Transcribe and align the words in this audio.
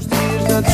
Os 0.00 0.06
dias 0.06 0.64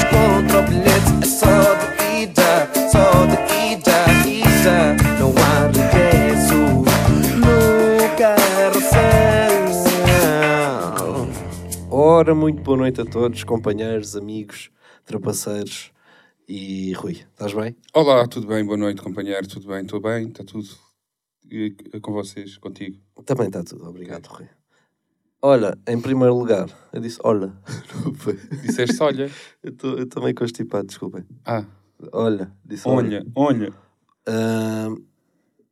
o 0.55 0.63
bilhete 0.71 1.11
é 1.21 1.27
só 1.27 1.75
de 1.75 1.87
ida, 2.23 2.71
só 2.93 3.27
de 3.27 3.35
ida, 3.73 4.07
ida. 4.25 4.95
Não 5.19 5.35
há 5.43 5.67
regresso 5.67 6.55
no 7.41 7.57
carrossel. 8.17 9.67
Ora, 11.91 12.37
muito 12.37 12.63
boa 12.63 12.79
noite 12.79 13.01
a 13.01 13.05
todos, 13.05 13.43
companheiros, 13.43 14.15
amigos, 14.15 14.71
trapaceiros 15.05 15.91
e 16.49 16.93
Rui. 16.93 17.15
Estás 17.15 17.53
bem? 17.53 17.75
Olá, 17.93 18.29
tudo 18.29 18.47
bem? 18.47 18.65
Boa 18.65 18.79
noite, 18.79 19.03
companheiro. 19.03 19.49
Tudo 19.49 19.67
bem? 19.67 19.81
Estou 19.81 20.01
bem? 20.01 20.29
Está 20.29 20.45
tudo 20.45 20.69
e, 21.51 21.75
com 22.01 22.13
vocês, 22.13 22.59
contigo? 22.59 22.97
Também 23.25 23.49
está 23.49 23.65
tudo, 23.65 23.89
obrigado, 23.89 24.27
Rui. 24.27 24.47
Olha, 25.49 25.79
em 25.87 26.01
primeiro 26.01 26.35
lugar, 26.37 26.67
eu 26.93 27.01
disse 27.01 27.19
olha. 27.23 27.53
Não 28.05 28.13
foi? 28.15 28.35
Disseste 28.35 29.01
olha. 29.01 29.31
Eu 29.63 30.03
estou 30.03 30.21
meio 30.23 30.35
constipado, 30.35 30.89
desculpem. 30.89 31.25
Ah, 31.45 31.65
Olha, 32.13 32.51
disse 32.65 32.87
olha, 32.89 33.25
olha. 33.35 33.73
Ah, 34.27 34.89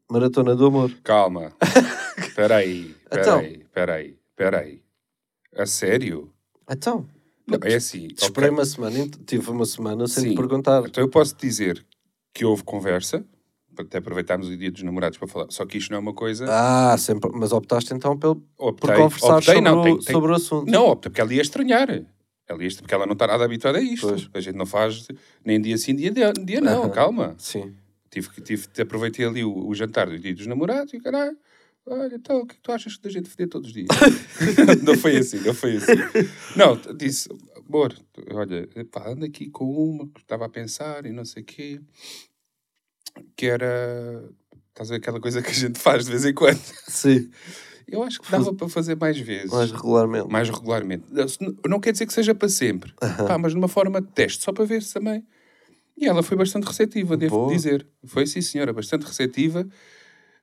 Maratona 0.09 0.55
do 0.55 0.66
Amor. 0.66 0.92
Calma. 1.02 1.52
Espera 2.19 2.56
aí, 2.59 2.95
espera 3.02 3.23
Então. 3.23 3.38
aí, 3.41 3.55
espera 3.62 3.95
aí, 3.95 4.16
espera 4.30 4.59
aí. 4.60 4.83
A 5.56 5.66
sério? 5.66 6.33
Então, 6.70 7.06
Não, 7.45 7.59
é 7.64 7.75
assim. 7.75 8.06
esperei 8.16 8.50
ok. 8.50 8.59
uma 8.59 8.64
semana, 8.64 9.09
tive 9.27 9.50
uma 9.50 9.66
semana 9.66 10.06
sem 10.06 10.22
Sim. 10.22 10.30
te 10.30 10.36
perguntar. 10.36 10.84
Então 10.86 11.02
eu 11.02 11.09
posso 11.11 11.36
dizer 11.36 11.84
que 12.33 12.45
houve 12.45 12.62
conversa, 12.62 13.25
até 13.83 13.98
aproveitarmos 13.98 14.48
o 14.48 14.56
dia 14.56 14.70
dos 14.70 14.83
namorados 14.83 15.19
para 15.19 15.27
falar. 15.28 15.46
Só 15.51 15.64
que 15.66 15.78
isto 15.78 15.91
não 15.91 15.96
é 15.98 16.01
uma 16.01 16.12
coisa. 16.14 16.46
Ah, 16.48 16.96
sempre, 16.98 17.30
mas 17.34 17.52
optaste 17.52 17.92
então 17.95 18.16
pelo, 18.19 18.37
por 18.37 18.69
optei, 18.69 18.97
conversar 18.97 19.37
optei, 19.38 19.55
sobre, 19.55 19.60
não, 19.70 19.80
o, 19.80 19.84
tem- 19.84 19.98
tem- 19.98 20.12
sobre 20.14 20.33
o 20.33 20.34
assunto. 20.34 20.70
Não, 20.70 20.87
optei 20.88 21.10
porque 21.10 21.20
ela 21.20 21.34
ia 21.34 21.42
estranhar. 21.42 21.88
Ela 22.47 22.62
ia, 22.62 22.69
porque 22.77 22.95
ela 22.95 23.06
não 23.06 23.14
está 23.14 23.27
nada 23.27 23.45
habituada 23.45 23.78
a 23.78 23.83
isto. 23.83 24.06
Pois. 24.09 24.28
A 24.34 24.41
gente 24.41 24.56
não 24.56 24.66
faz 24.66 25.09
nem 25.45 25.60
dia 25.60 25.77
sim, 25.78 25.95
dia, 25.95 26.10
dia, 26.12 26.60
não, 26.60 26.83
Aham. 26.84 26.91
calma. 26.91 27.34
Sim. 27.39 27.75
Tive, 28.11 28.28
que- 28.30 28.41
tive, 28.42 28.67
te 28.69 28.83
aproveitei 28.83 29.27
ali 29.27 29.42
o, 29.45 29.67
o 29.67 29.75
jantar 29.75 30.08
do 30.08 30.19
dia 30.19 30.34
dos 30.34 30.47
namorados 30.47 30.92
e 30.95 31.00
caralho, 31.00 31.36
olha, 31.86 32.14
então, 32.14 32.41
o 32.42 32.47
que 32.47 32.55
é 32.55 32.58
tu 32.62 32.70
achas 32.70 32.97
da 32.98 33.11
gente 33.11 33.28
foder 33.28 33.48
todos 33.48 33.69
os 33.69 33.75
dias? 33.75 33.89
não 34.84 34.97
foi 34.97 35.17
assim, 35.17 35.39
não 35.41 35.52
foi 35.55 35.77
assim. 35.78 35.92
Não, 36.55 36.78
disse, 36.97 37.28
amor, 37.67 37.92
olha, 38.33 38.69
pá, 38.92 39.08
ando 39.11 39.25
aqui 39.25 39.50
com 39.50 39.64
uma 39.64 40.06
que 40.08 40.20
estava 40.20 40.45
a 40.45 40.48
pensar 40.48 41.06
e 41.06 41.12
não 41.12 41.25
sei 41.25 41.42
o 41.42 41.47
quê, 41.47 41.80
que 43.37 43.47
era, 43.47 44.25
estás 44.69 44.91
a 44.91 44.95
ver 44.95 44.98
aquela 44.98 45.20
coisa 45.20 45.43
que 45.43 45.51
a 45.51 45.55
gente 45.55 45.79
faz 45.79 46.05
de 46.05 46.11
vez 46.11 46.25
em 46.25 46.34
quando? 46.34 46.61
Sim, 46.89 47.31
Eu 47.87 48.03
acho 48.03 48.20
que 48.20 48.31
dava 48.31 48.53
para 48.55 48.69
fazer 48.69 48.97
mais 48.97 49.19
vezes. 49.19 49.51
mais 49.51 49.70
regularmente. 49.70 50.29
mais 50.29 50.48
regularmente. 50.51 51.05
Não, 51.69 51.81
quer 51.81 51.92
dizer 51.92 52.07
que 52.07 52.12
seja 52.12 52.35
para 52.35 52.48
sempre, 52.48 52.92
Pá, 52.98 53.37
mas 53.39 53.55
numa 53.55 53.69
forma 53.69 54.01
de 54.01 54.09
teste, 54.09 54.42
só 54.42 54.53
para 54.53 54.65
ver 54.65 54.83
se 54.83 54.95
também. 54.95 55.25
E 55.97 56.07
ela 56.07 56.23
foi 56.23 56.37
bastante 56.37 56.65
receptiva, 56.65 57.17
devo 57.17 57.37
Boa. 57.37 57.53
dizer. 57.55 57.87
Foi, 58.05 58.27
sim, 58.27 58.41
senhora, 58.41 58.73
bastante 58.73 59.05
receptiva. 59.07 59.65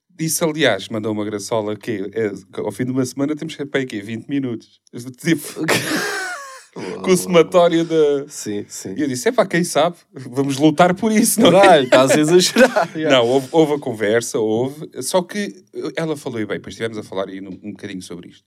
Disse, 0.09 0.43
aliás, 0.43 0.87
mandou 0.87 1.11
uma 1.11 1.25
graçola 1.25 1.75
que 1.75 2.09
é, 2.13 2.31
ao 2.59 2.71
fim 2.71 2.85
de 2.85 2.91
uma 2.91 3.05
semana 3.05 3.35
temos 3.35 3.55
que 3.55 3.63
ir 3.63 3.65
para 3.65 3.79
aí, 3.81 3.85
quê? 3.85 4.01
20 4.01 4.27
minutos. 4.27 4.79
Tipo, 5.17 5.65
com 7.03 7.11
o 7.11 7.17
somatório 7.17 7.83
da. 7.83 8.27
Sim, 8.27 8.65
sim. 8.67 8.93
E 8.97 9.01
eu 9.01 9.07
disse: 9.07 9.27
é 9.27 9.31
pá, 9.31 9.45
quem 9.45 9.63
sabe? 9.63 9.97
Vamos 10.13 10.57
lutar 10.57 10.93
por 10.95 11.11
isso, 11.11 11.41
não 11.41 11.61
é? 11.61 11.83
Estás 11.83 12.11
a 12.11 12.19
exagerar. 12.19 12.89
Não, 12.95 13.27
houve, 13.27 13.47
houve 13.51 13.73
a 13.73 13.79
conversa, 13.79 14.39
houve. 14.39 14.89
Só 15.01 15.21
que 15.21 15.63
ela 15.97 16.15
falou 16.15 16.39
e 16.39 16.45
bem, 16.45 16.57
depois 16.57 16.73
estivemos 16.73 16.97
a 16.97 17.03
falar 17.03 17.27
aí 17.27 17.41
num- 17.41 17.59
um 17.63 17.71
bocadinho 17.71 18.01
sobre 18.01 18.29
isto. 18.29 18.45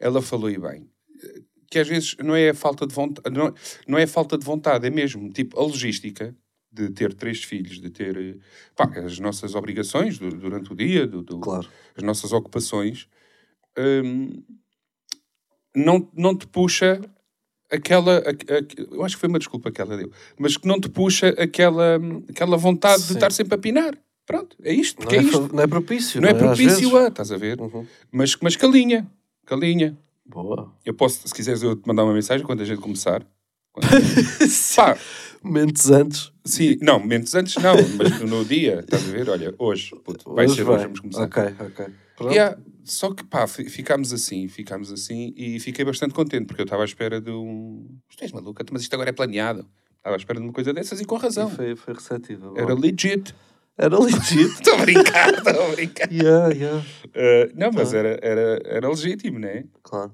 Ela 0.00 0.20
falou 0.20 0.50
e 0.50 0.58
bem 0.58 0.88
que 1.70 1.78
às 1.80 1.88
vezes 1.88 2.14
não 2.22 2.36
é 2.36 2.50
a 2.50 2.54
falta 2.54 2.86
de 2.86 2.94
vontade, 2.94 3.36
não, 3.36 3.52
não 3.88 3.98
é 3.98 4.04
a 4.04 4.06
falta 4.08 4.38
de 4.38 4.44
vontade, 4.44 4.86
é 4.86 4.90
mesmo 4.90 5.28
tipo 5.32 5.58
a 5.58 5.62
logística 5.64 6.32
de 6.70 6.88
ter 6.90 7.12
três 7.14 7.42
filhos, 7.42 7.80
de 7.80 7.90
ter 7.90 8.38
pá, 8.76 8.84
as 9.04 9.18
nossas 9.18 9.54
obrigações 9.56 10.16
du- 10.18 10.28
durante 10.36 10.72
o 10.72 10.76
dia, 10.76 11.04
do- 11.06 11.22
do- 11.22 11.40
Claro. 11.40 11.68
as 11.96 12.02
nossas 12.04 12.32
ocupações, 12.32 13.08
hum, 13.76 14.42
não, 15.74 16.08
não 16.14 16.36
te 16.36 16.46
puxa 16.46 17.00
aquela. 17.74 18.18
a- 18.18 18.30
a- 18.30 18.94
eu 18.94 19.04
acho 19.04 19.16
que 19.16 19.20
foi 19.20 19.28
uma 19.28 19.38
desculpa 19.38 19.70
que 19.70 19.80
ela 19.80 19.96
deu, 19.96 20.10
mas 20.38 20.56
que 20.56 20.66
não 20.66 20.80
te 20.80 20.88
puxa 20.88 21.28
aquela, 21.38 21.98
aquela 22.28 22.56
vontade 22.56 23.02
de 23.02 23.08
Sim. 23.08 23.14
estar 23.14 23.32
sempre 23.32 23.54
a 23.54 23.58
pinar. 23.58 23.96
Pronto, 24.26 24.56
é 24.62 24.72
isto, 24.72 24.96
Não 24.98 25.02
porque 25.02 25.16
é, 25.16 25.18
é, 25.18 25.22
isto. 25.22 25.54
não 25.54 25.62
é 25.62 25.66
propício. 25.66 26.20
Não 26.20 26.28
é 26.28 26.32
Às 26.32 26.38
propício 26.38 26.90
vezes. 26.90 26.94
a, 26.94 27.08
estás 27.08 27.30
a 27.32 27.36
ver? 27.36 27.60
Uhum. 27.60 27.86
Mas, 28.10 28.34
mas 28.40 28.56
calinha, 28.56 29.06
calinha. 29.44 29.98
Boa. 30.24 30.72
Eu 30.84 30.94
posso, 30.94 31.28
se 31.28 31.34
quiseres, 31.34 31.62
eu 31.62 31.76
te 31.76 31.86
mandar 31.86 32.04
uma 32.04 32.14
mensagem 32.14 32.46
quando 32.46 32.62
a 32.62 32.64
gente 32.64 32.80
começar. 32.80 33.22
Quando- 33.70 33.86
Pá, 34.76 34.96
Momentos 35.42 35.90
antes. 35.90 36.32
sim, 36.42 36.78
não, 36.80 36.98
momentos 36.98 37.34
antes 37.34 37.54
não, 37.56 37.74
mas 37.98 38.20
no 38.20 38.44
dia, 38.46 38.80
estás 38.80 39.06
a 39.06 39.12
ver? 39.12 39.28
Olha, 39.28 39.54
hoje, 39.58 39.94
puto, 40.02 40.32
vai 40.34 40.46
Hoje 40.46 40.54
ser 40.56 40.64
vai. 40.64 40.76
hoje, 40.76 40.84
vamos 40.84 41.00
começar. 41.00 41.22
Ok, 41.24 41.42
ok. 41.60 41.86
Pronto. 42.16 42.32
Yeah, 42.32 42.56
só 42.84 43.12
que 43.12 43.24
pá, 43.24 43.46
fi- 43.46 43.68
ficámos 43.68 44.12
assim, 44.12 44.46
ficámos 44.48 44.92
assim 44.92 45.32
e 45.36 45.58
fiquei 45.60 45.84
bastante 45.84 46.14
contente 46.14 46.46
porque 46.46 46.62
eu 46.62 46.64
estava 46.64 46.82
à 46.82 46.84
espera 46.84 47.20
de 47.20 47.30
um. 47.30 47.86
Tu 48.16 48.22
és 48.24 48.32
maluca, 48.32 48.64
mas 48.70 48.82
isto 48.82 48.94
agora 48.94 49.10
é 49.10 49.12
planeado. 49.12 49.66
Estava 49.96 50.16
à 50.16 50.18
espera 50.18 50.38
de 50.38 50.46
uma 50.46 50.52
coisa 50.52 50.72
dessas 50.72 51.00
e 51.00 51.04
com 51.04 51.16
razão. 51.16 51.48
E 51.48 51.54
foi, 51.56 51.76
foi 51.76 51.94
receptiva. 51.94 52.52
Era 52.56 52.74
legit. 52.74 53.34
Era 53.76 53.98
legítimo. 53.98 54.40
Estou 54.42 54.74
a 54.78 54.78
brincar, 54.82 55.34
estou 55.34 55.62
a 55.66 55.68
brincar. 55.74 56.08
yeah, 56.12 56.48
yeah. 56.54 56.78
Uh, 57.08 57.52
não, 57.56 57.70
mas 57.72 57.92
Ah. 57.94 57.98
era, 57.98 58.18
era, 58.22 58.60
era 58.64 58.88
legítimo, 58.88 59.38
não 59.38 59.48
é? 59.48 59.64
Claro. 59.82 60.12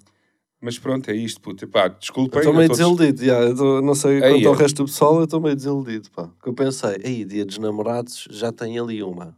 Mas 0.63 0.79
pronto, 0.79 1.11
é 1.11 1.15
isto, 1.17 1.41
puto. 1.41 1.67
Pá, 1.69 1.89
desculpem. 1.89 2.39
Estou 2.41 2.55
meio 2.55 2.69
todos. 2.69 2.79
desiludido. 2.79 3.25
yeah, 3.25 3.55
tô- 3.55 3.81
não 3.83 3.95
sei 3.95 4.23
Aí 4.23 4.35
quanto 4.35 4.49
ao 4.49 4.55
é. 4.55 4.59
resto 4.59 4.77
do 4.77 4.85
pessoal, 4.85 5.17
eu 5.19 5.25
estou 5.25 5.41
meio 5.41 5.57
desiludido. 5.57 6.11
Pá. 6.11 6.25
Porque 6.29 6.49
eu 6.51 6.55
pensei, 6.55 7.01
aí, 7.05 7.25
dia 7.25 7.45
dos 7.45 7.59
namorados, 7.59 8.29
já 8.31 8.53
tem 8.53 8.79
ali 8.79 9.03
uma. 9.03 9.37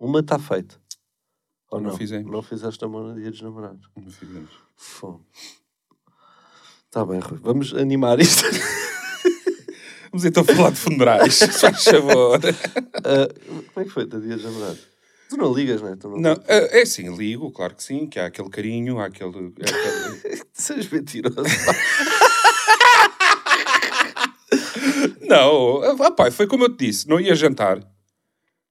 Uma 0.00 0.20
está 0.20 0.38
feita. 0.38 0.76
Ou 1.76 1.82
Não 1.82 1.90
não? 1.90 1.96
fizemos. 1.96 2.30
Não 2.32 2.42
fizeste 2.42 2.84
amor 2.84 3.04
no 3.04 3.14
dia 3.20 3.30
dos 3.30 3.40
namorados. 3.42 3.88
Não 3.96 4.10
fizemos. 4.10 4.50
Fome. 4.76 5.20
Está 6.86 7.04
bem, 7.04 7.18
Rui. 7.20 7.38
Vamos 7.42 7.74
animar 7.74 8.18
isto. 8.20 8.42
Vamos 10.10 10.24
então 10.24 10.42
falar 10.44 10.70
de 10.70 10.76
funerais, 10.78 11.38
faz 11.60 11.84
favor. 11.84 12.40
Ah, 13.04 13.28
como 13.74 13.84
é 13.84 13.84
que 13.84 13.90
foi 13.90 14.04
o 14.04 14.06
dia 14.06 14.36
dos 14.36 14.44
namorados? 14.44 14.80
Tu 15.28 15.36
não 15.36 15.52
ligas, 15.52 15.82
não 15.82 15.88
é? 15.88 15.96
Não, 16.02 16.16
Não, 16.18 16.32
é 16.46 16.78
é 16.78 16.82
assim, 16.82 17.14
ligo, 17.14 17.50
claro 17.50 17.74
que 17.74 17.82
sim, 17.82 18.06
que 18.06 18.18
há 18.18 18.26
aquele 18.26 18.48
carinho, 18.48 18.98
há 19.00 19.06
aquele. 19.06 19.52
é 19.58 19.68
aquele- 20.24 20.42
Sejas 20.54 20.88
mentiroso. 20.88 21.36
Não, 25.20 25.82
ah, 26.02 26.10
pá, 26.12 26.30
foi 26.30 26.46
como 26.46 26.64
eu 26.64 26.74
te 26.76 26.86
disse, 26.86 27.08
não 27.08 27.20
ia 27.20 27.34
jantar, 27.34 27.80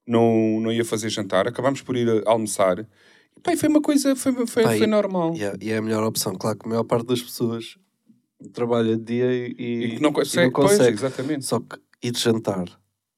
não, 0.07 0.59
não 0.61 0.71
ia 0.71 0.85
fazer 0.85 1.09
jantar, 1.09 1.47
acabámos 1.47 1.81
por 1.81 1.95
ir 1.97 2.09
a 2.25 2.29
almoçar. 2.31 2.79
E, 2.79 3.39
pá, 3.41 3.53
e 3.53 3.57
foi 3.57 3.69
uma 3.69 3.81
coisa, 3.81 4.15
foi, 4.15 4.33
foi, 4.47 4.63
Pá, 4.63 4.69
foi 4.69 4.83
e- 4.83 4.87
normal. 4.87 5.33
Yeah, 5.35 5.57
e 5.61 5.71
é 5.71 5.77
a 5.77 5.81
melhor 5.81 6.03
opção. 6.03 6.35
Claro 6.35 6.57
que 6.57 6.65
a 6.65 6.69
maior 6.69 6.83
parte 6.83 7.07
das 7.07 7.21
pessoas 7.21 7.77
trabalha 8.53 8.95
de 8.97 9.03
dia 9.03 9.31
e, 9.31 9.95
E 9.95 9.99
não 9.99 10.11
consegue, 10.13 10.51
pois, 10.53 10.71
consegue. 10.71 10.93
exatamente. 10.97 11.45
Só 11.45 11.59
que 11.59 11.77
ir 12.03 12.15
jantar, 12.17 12.65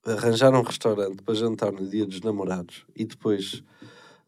arranjar 0.06 0.54
um 0.54 0.62
restaurante 0.62 1.22
para 1.24 1.34
jantar 1.36 1.72
no 1.72 1.88
dia 1.90 2.06
dos 2.06 2.22
namorados 2.22 2.86
e 2.96 3.04
depois, 3.06 3.62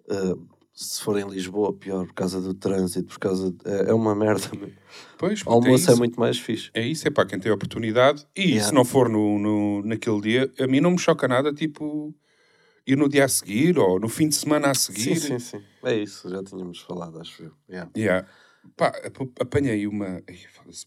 ah, 0.09 0.35
se 0.73 1.01
for 1.01 1.17
em 1.19 1.27
Lisboa, 1.27 1.73
pior, 1.73 2.05
por 2.05 2.13
causa 2.13 2.39
do 2.41 2.53
trânsito, 2.53 3.07
por 3.09 3.19
causa. 3.19 3.51
de- 3.51 3.57
é, 3.65 3.89
é 3.91 3.93
uma 3.93 4.15
merda. 4.15 4.47
Pois, 5.17 5.41
O 5.41 5.45
puto, 5.45 5.51
almoço 5.55 5.89
é, 5.89 5.93
isso. 5.93 5.97
muito 5.97 6.19
mais 6.19 6.37
fixe. 6.39 6.69
É 6.73 6.85
isso, 6.85 7.07
é 7.07 7.11
para 7.11 7.25
quem 7.25 7.39
tem 7.39 7.51
oportunidade. 7.51 8.25
E 8.35 8.41
Yeah. 8.51 8.67
se 8.67 8.73
não 8.73 8.85
for 8.85 9.09
no, 9.09 9.37
no, 9.37 9.81
naquele 9.83 10.21
dia, 10.21 10.51
a 10.59 10.67
mim 10.67 10.79
não 10.79 10.91
me 10.91 10.97
choca 10.99 11.27
nada, 11.27 11.53
tipo, 11.53 12.13
ir 12.93 12.97
no 12.97 13.07
dia 13.09 13.25
a 13.25 13.27
seguir 13.27 13.77
ou 13.77 13.99
no 13.99 14.09
fim 14.09 14.29
de 14.29 14.35
semana 14.35 14.71
a 14.71 14.73
seguir. 14.73 15.15
Sim, 15.19 15.37
sim, 15.37 15.39
sim. 15.39 15.63
É 15.83 15.95
isso, 15.95 16.29
já 16.29 16.43
tínhamos 16.43 16.79
falado, 16.81 17.19
acho 17.19 17.43
eu. 17.43 17.51
Yeah. 17.69 17.91
Yeah. 17.95 18.27
Pá, 18.75 18.87
ap- 18.87 19.41
apanhei 19.41 19.87
uma. 19.87 20.21
Ai, 20.27 20.37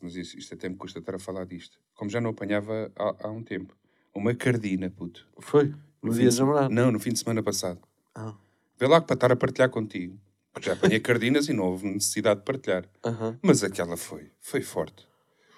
mas 0.03 0.15
isto, 0.17 0.39
isto 0.39 0.55
até 0.55 0.69
me 0.69 0.77
custa 0.77 0.99
estar 0.99 1.15
a 1.15 1.19
falar 1.19 1.45
disto. 1.47 1.79
Como 1.95 2.11
já 2.11 2.21
não 2.21 2.31
apanhava 2.31 2.91
há, 2.97 3.27
há 3.27 3.31
um 3.31 3.43
tempo. 3.43 3.75
Uma 4.15 4.35
cardina, 4.35 4.91
puto. 4.91 5.27
Foi? 5.39 5.75
No 6.03 6.13
dia 6.13 6.29
de 6.29 6.39
namorados? 6.39 6.75
Não, 6.75 6.91
no 6.93 6.99
fim 7.01 7.13
de 7.13 7.19
semana 7.21 7.43
passado. 7.43 7.81
Ah. 8.15 8.35
Vê 8.79 8.87
lá 8.87 9.01
que 9.01 9.07
para 9.07 9.15
estar 9.15 9.33
a 9.33 9.37
partilhar 9.37 9.71
contigo. 9.71 10.19
Porque 10.53 10.67
já 10.67 10.75
apanhei 10.75 11.01
cardinas 11.01 11.49
e 11.49 11.53
não 11.53 11.65
houve 11.65 11.87
necessidade 11.87 12.41
de 12.41 12.45
partilhar. 12.47 12.85
Aham. 13.05 13.39
Mas 13.43 13.63
aquela 13.65 13.97
foi. 13.97 14.31
Foi 14.41 14.61
forte. 14.61 15.07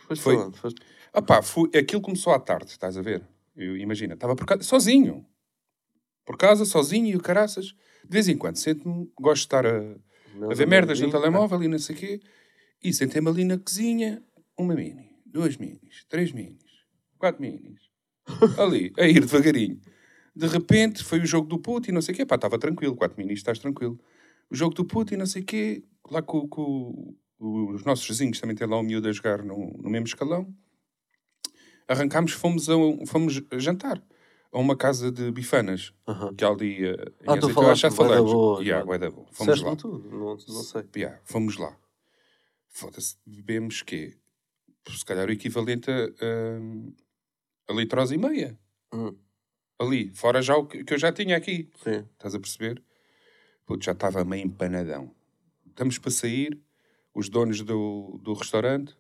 Foste 0.07 0.23
Foi. 0.23 0.35
falando, 0.37 0.57
foste- 0.57 0.83
Ah 1.13 1.23
pá, 1.23 1.41
fui, 1.43 1.71
aquilo 1.77 2.01
começou 2.03 2.33
à 2.33 2.39
tarde, 2.39 2.71
estás 2.71 2.97
a 2.99 3.03
ver? 3.03 3.23
Eu, 3.57 3.77
imagina, 3.77 4.15
estava 4.15 4.37
por 4.37 4.45
casa, 4.47 4.63
sozinho. 4.63 5.25
Por 6.25 6.37
casa, 6.37 6.65
sozinho 6.65 7.07
e 7.09 7.17
o 7.17 7.21
caraças. 7.21 7.75
De 8.05 8.11
vez 8.11 8.29
em 8.29 8.37
quando, 8.37 8.57
sento-me, 8.57 9.11
gosto 9.19 9.43
de 9.43 9.47
estar 9.47 9.67
a, 9.67 9.97
a 10.51 10.55
ver 10.55 10.67
merdas 10.67 11.01
no 11.01 11.11
telemóvel 11.11 11.63
e 11.63 11.69
não 11.69 11.79
sei 11.79 11.95
o 11.95 11.99
quê. 11.99 12.21
E 12.83 12.93
sentei-me 12.93 13.29
ali 13.29 13.45
na 13.45 13.59
cozinha, 13.59 14.23
uma 14.59 14.75
mini, 14.75 15.11
duas 15.25 15.57
minis, 15.57 16.05
três 16.09 16.33
minis, 16.33 16.63
quatro 17.19 17.41
minis. 17.41 17.81
Ali, 18.59 18.93
a 18.99 19.07
ir 19.07 19.21
devagarinho. 19.21 19.81
De 20.35 20.47
repente, 20.47 21.05
foi 21.05 21.21
o 21.21 21.27
jogo 21.27 21.47
do 21.47 21.59
puto 21.59 21.91
e 21.91 21.93
não 21.93 22.01
sei 22.01 22.15
o 22.15 22.17
quê. 22.17 22.27
Pá, 22.27 22.37
estava 22.37 22.59
tranquilo, 22.59 22.97
quatro 22.97 23.19
minis, 23.19 23.39
estás 23.39 23.59
tranquilo. 23.59 24.01
O 24.51 24.55
jogo 24.55 24.75
do 24.75 24.85
puto 24.85 25.13
e 25.13 25.17
não 25.17 25.27
sei 25.27 25.43
o 25.43 25.45
quê. 25.45 25.83
Lá 26.11 26.23
com, 26.23 26.49
com 26.49 27.15
os 27.39 27.85
nossos 27.85 28.07
vizinhos 28.07 28.41
também 28.41 28.57
têm 28.57 28.67
lá 28.67 28.79
um 28.79 28.83
miúdo 28.83 29.09
a 29.09 29.13
jogar 29.13 29.43
no, 29.43 29.77
no 29.79 29.91
mesmo 29.91 30.07
escalão. 30.07 30.55
arrancámos, 31.87 32.33
fomos, 32.33 32.69
a, 32.69 32.75
fomos 33.07 33.43
jantar 33.59 34.03
a 34.55 34.59
uma 34.59 34.77
casa 34.77 35.11
de 35.11 35.31
bifanas, 35.33 35.93
Aham. 36.07 36.35
que 36.35 36.45
há 36.45 36.49
ali... 36.49 36.85
eh, 36.87 36.93
em 37.23 37.29
Ah, 37.29 37.33
Azeite. 37.35 37.59
Acho 37.59 37.73
que 37.73 37.77
já 37.77 37.89
da 37.89 37.95
falamos. 37.97 38.33
boa, 38.33 38.63
Yeah, 38.63 38.85
bué 38.87 38.99
da 38.99 39.11
boa. 39.11 39.27
Fomos 39.33 39.61
lá. 39.61 39.77
Tudo? 39.77 40.09
Não, 40.11 40.19
não 40.37 40.39
sei. 40.39 40.85
Yeah, 40.97 41.21
fomos 41.25 41.57
lá. 41.57 41.77
Foda-se, 42.69 43.17
bebemos 43.27 43.83
quê? 43.83 44.17
Se 44.89 45.05
calhar 45.05 45.29
o 45.29 45.33
equivalente 45.33 45.91
a, 45.91 45.95
a, 45.95 47.73
a 47.73 47.75
litrose 47.75 48.15
e 48.15 48.19
meia. 48.19 48.59
Hum, 48.93 49.17
Ali, 49.79 50.11
fora 50.15 50.41
já 50.41 50.57
o 50.57 50.67
que, 50.67 50.85
que 50.85 50.95
eu 50.95 50.99
já 50.99 51.13
tinha 51.13 51.37
aqui. 51.37 51.69
sim. 51.83 52.07
Estás 52.13 52.35
a 52.35 52.39
perceber? 52.41 52.83
Puto, 53.67 53.85
já 53.85 53.93
estava 53.93 54.25
meio 54.25 54.45
empanadão. 54.47 55.13
Estamos 55.67 55.99
para 55.99 56.11
sair, 56.13 56.61
os 57.15 57.29
donos 57.29 57.61
do, 57.63 58.21
do 58.23 58.35
restaurante, 58.35 58.97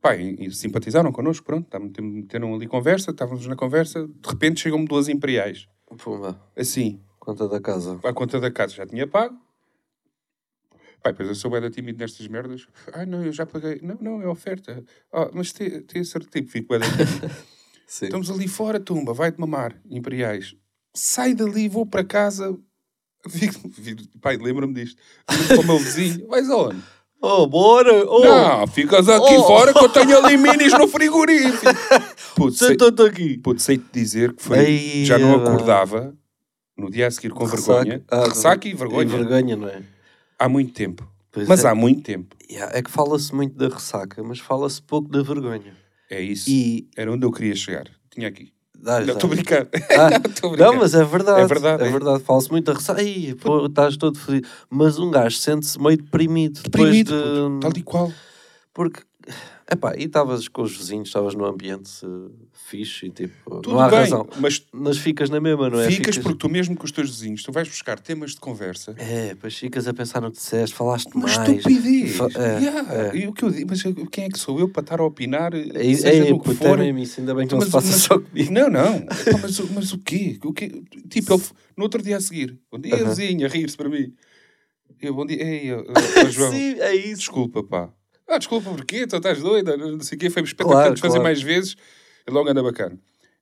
pá, 0.00 0.16
e, 0.16 0.46
e 0.46 0.50
simpatizaram 0.50 1.12
connosco, 1.12 1.44
pronto, 1.46 1.68
meteram 2.02 2.54
ali 2.54 2.66
conversa, 2.66 3.10
estávamos 3.10 3.46
na 3.46 3.56
conversa, 3.56 4.06
de 4.06 4.28
repente 4.28 4.60
chegam-me 4.60 4.86
duas 4.86 5.08
imperiais. 5.08 5.68
Pumba. 5.98 6.40
Assim, 6.56 7.00
Conta 7.18 7.48
da 7.48 7.60
casa. 7.60 8.00
à 8.02 8.12
conta 8.12 8.40
da 8.40 8.50
casa 8.50 8.74
já 8.74 8.86
tinha 8.86 9.06
pago. 9.06 9.38
Pai, 11.02 11.12
depois 11.12 11.28
eu 11.28 11.34
sou 11.34 11.50
bem 11.50 11.70
tímido 11.70 11.98
nestas 11.98 12.26
merdas. 12.28 12.66
Ai, 12.92 13.06
não, 13.06 13.24
eu 13.24 13.32
já 13.32 13.46
paguei. 13.46 13.80
Não, 13.82 13.96
não, 14.00 14.22
é 14.22 14.28
oferta. 14.28 14.84
Ah, 15.12 15.30
mas 15.32 15.52
tem, 15.52 15.84
esse 15.94 16.18
tipo, 16.20 16.50
fico 16.50 16.68
bem. 16.68 16.80
Estamos 17.88 18.30
ali 18.30 18.46
fora, 18.46 18.78
tumba, 18.78 19.12
vai-te 19.12 19.40
mamar, 19.40 19.80
imperiais. 19.88 20.54
Sai 20.94 21.34
dali, 21.34 21.68
vou 21.68 21.86
para 21.86 22.04
casa. 22.04 22.56
Fico, 23.28 23.68
pai, 24.20 24.36
lembra-me 24.36 24.74
disto. 24.74 25.00
Para 25.26 25.60
o 25.60 25.64
meu 25.64 25.78
vizinho, 25.78 26.26
vais 26.28 26.48
aonde? 26.50 26.82
Oh, 27.22 27.46
bora! 27.46 28.04
Oh! 28.08 28.24
Não, 28.24 28.66
ficas 28.66 29.08
aqui 29.08 29.34
Oh. 29.36 29.44
fora 29.44 29.74
que 29.74 29.84
eu 29.84 29.88
tenho 29.90 30.16
ali 30.24 30.36
minis 30.38 30.72
no 30.72 30.88
frigorífico. 30.88 32.50
Senta-te 32.52 33.02
aqui! 33.02 33.38
puto, 33.38 33.60
sei-te 33.60 33.84
dizer 33.92 34.32
que 34.34 34.42
foi. 34.42 34.58
Ei, 34.58 35.04
já 35.04 35.18
não 35.18 35.34
acordava 35.34 36.14
no 36.76 36.90
dia 36.90 37.06
a 37.06 37.10
seguir 37.10 37.30
com 37.30 37.44
vergonha. 37.46 38.02
Ah, 38.10 38.24
Ressaca 38.26 38.66
e 38.66 38.72
vergonha. 38.74 39.02
E 39.04 39.06
vergonha, 39.18 39.56
não 39.56 39.68
é? 39.68 39.82
Há 40.38 40.48
muito 40.48 40.72
tempo. 40.72 41.06
Pois 41.30 41.46
Mas 41.46 41.64
é. 41.64 41.68
há 41.68 41.74
muito 41.74 42.02
tempo. 42.02 42.34
Yeah, 42.50 42.76
é 42.76 42.82
que 42.82 42.90
fala-se 42.90 43.34
muito 43.34 43.54
da 43.56 43.68
ressaca, 43.68 44.22
mas 44.22 44.40
fala-se 44.40 44.80
pouco 44.82 45.08
da 45.10 45.22
vergonha. 45.22 45.76
É 46.10 46.20
isso. 46.20 46.48
E. 46.50 46.88
Era 46.96 47.12
onde 47.12 47.24
eu 47.24 47.30
queria 47.30 47.54
chegar. 47.54 47.84
Tinha 48.10 48.26
aqui. 48.28 48.50
Não, 48.82 49.00
estou 49.00 49.30
a 49.30 49.34
brincar. 49.34 49.66
Ah, 49.90 50.10
Não, 50.10 50.20
a. 50.20 50.56
Não, 50.56 50.76
mas 50.76 50.94
é 50.94 51.04
verdade. 51.04 51.40
É 51.42 51.46
verdade, 51.46 51.82
É 51.82 51.86
é. 51.86 51.90
verdade. 51.90 52.22
Fala-se 52.24 52.50
muito 52.50 52.72
ressaca. 52.72 53.00
Ai, 53.00 53.34
pô, 53.40 53.66
estás 53.66 53.96
todo 53.96 54.18
feliz. 54.18 54.42
Mas 54.70 54.98
um 54.98 55.10
gajo 55.10 55.36
sente-se 55.36 55.80
meio 55.80 55.96
deprimido. 55.98 56.62
Deprimido, 56.62 57.12
depois 57.12 57.54
de... 57.54 57.60
tal 57.60 57.72
e 57.76 57.82
qual. 57.82 58.12
Porque. 58.72 59.00
Epá, 59.72 59.94
e 59.96 60.04
estavas 60.04 60.48
com 60.48 60.62
os 60.62 60.76
vizinhos, 60.76 61.08
estavas 61.08 61.34
num 61.34 61.44
ambiente 61.44 61.90
eh, 62.04 62.30
fixe 62.68 63.06
e 63.06 63.10
tipo. 63.10 63.60
Tudo 63.60 63.70
não 63.70 63.80
há 63.80 63.88
bem, 63.88 64.00
razão. 64.00 64.26
mas 64.40 64.66
Mas 64.72 64.98
ficas 64.98 65.30
na 65.30 65.40
mesma, 65.40 65.70
não 65.70 65.78
é? 65.80 65.88
ficas 65.88 66.18
porque 66.18 66.38
tu 66.38 66.48
mesmo 66.48 66.76
com 66.76 66.84
os 66.84 66.90
teus 66.90 67.08
vizinhos, 67.10 67.42
tu 67.44 67.52
vais 67.52 67.68
buscar 67.68 68.00
temas 68.00 68.32
de 68.32 68.40
conversa. 68.40 68.94
É, 68.98 69.28
depois 69.28 69.56
ficas 69.56 69.86
a 69.86 69.94
pensar 69.94 70.20
no 70.20 70.30
que 70.32 70.38
disseste, 70.38 70.74
falaste 70.74 71.06
Uma 71.14 71.22
mais. 71.28 71.38
estupidez. 71.48 72.16
Fa- 72.16 72.28
é, 72.34 72.58
Yeah. 72.60 72.94
é. 73.12 73.16
E 73.16 73.28
o 73.28 73.32
que 73.32 73.44
eu 73.44 73.50
digo, 73.50 73.68
mas 73.70 73.82
quem 74.10 74.24
é 74.24 74.28
que 74.28 74.38
sou 74.38 74.58
eu 74.58 74.68
para 74.68 74.82
estar 74.82 75.00
a 75.00 75.04
opinar? 75.04 75.54
É, 75.54 75.94
seja 75.94 76.26
é, 76.26 76.30
no 76.30 76.40
que 76.40 76.52
for? 76.54 76.80
isso, 76.80 77.20
ainda 77.20 77.32
bem 77.34 77.46
que 77.46 77.52
não 77.52 77.58
Mas- 77.60 77.68
se 77.68 77.72
passa 77.72 77.86
mas- 77.92 78.00
só 78.02 78.18
comigo. 78.18 78.52
Não, 78.52 78.68
não. 78.68 79.00
Pá, 79.06 79.38
mas, 79.40 79.58
o- 79.60 79.72
mas 79.72 79.92
o 79.92 79.98
quê? 79.98 80.36
O 80.44 80.52
quê? 80.52 80.82
Tipo, 81.08 81.34
ele, 81.34 81.42
no 81.76 81.84
outro 81.84 82.02
dia 82.02 82.16
a 82.16 82.20
seguir, 82.20 82.58
bom 82.72 82.78
dia, 82.80 82.96
Aham. 82.96 83.04
vizinho, 83.10 83.46
a 83.46 83.48
rir-se 83.48 83.76
para 83.76 83.88
mim. 83.88 84.12
Eu, 85.00 85.14
bom 85.14 85.24
dia, 85.24 85.40
ei, 85.40 85.72
ó, 85.72 85.78
ó, 85.78 85.84
João, 86.28 86.50
Sim, 86.50 86.74
é 86.80 86.94
isso. 86.94 87.18
desculpa, 87.18 87.62
pá. 87.62 87.88
Ah, 88.30 88.38
desculpa, 88.38 88.70
porquê? 88.70 89.06
Tu 89.06 89.16
estás 89.16 89.40
doida? 89.42 89.76
Não 89.76 90.00
sei 90.00 90.16
o 90.16 90.18
quê, 90.20 90.30
foi 90.30 90.42
espetacular 90.42 90.82
Claro, 90.82 90.94
de 90.94 91.00
fazer 91.00 91.14
claro. 91.14 91.24
mais 91.24 91.42
vezes. 91.42 91.76
E 92.26 92.30
logo 92.30 92.48
anda 92.48 92.62
bacana. 92.62 92.98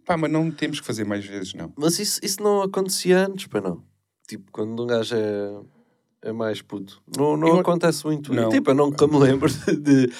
Pá, 0.07 0.17
mas 0.17 0.31
não 0.33 0.51
temos 0.51 0.81
que 0.81 0.87
fazer 0.87 1.05
mais 1.05 1.25
vezes, 1.27 1.53
não. 1.53 1.71
Mas 1.77 1.99
isso, 1.99 2.19
isso 2.23 2.43
não 2.43 2.63
acontecia 2.63 3.27
antes, 3.27 3.47
pois 3.47 3.63
não. 3.63 3.83
Tipo, 4.27 4.51
quando 4.51 4.83
um 4.83 4.87
gajo 4.87 5.15
é, 5.15 6.29
é 6.29 6.33
mais 6.33 6.63
puto. 6.63 7.03
Não, 7.17 7.37
não 7.37 7.49
Eu- 7.49 7.59
acontece 7.61 8.05
muito. 8.07 8.33
Não. 8.33 8.49
Tipo, 8.49 8.71
eu 8.71 8.75
nunca 8.75 9.07
me 9.07 9.19
lembro 9.19 9.49
de. 9.79 10.11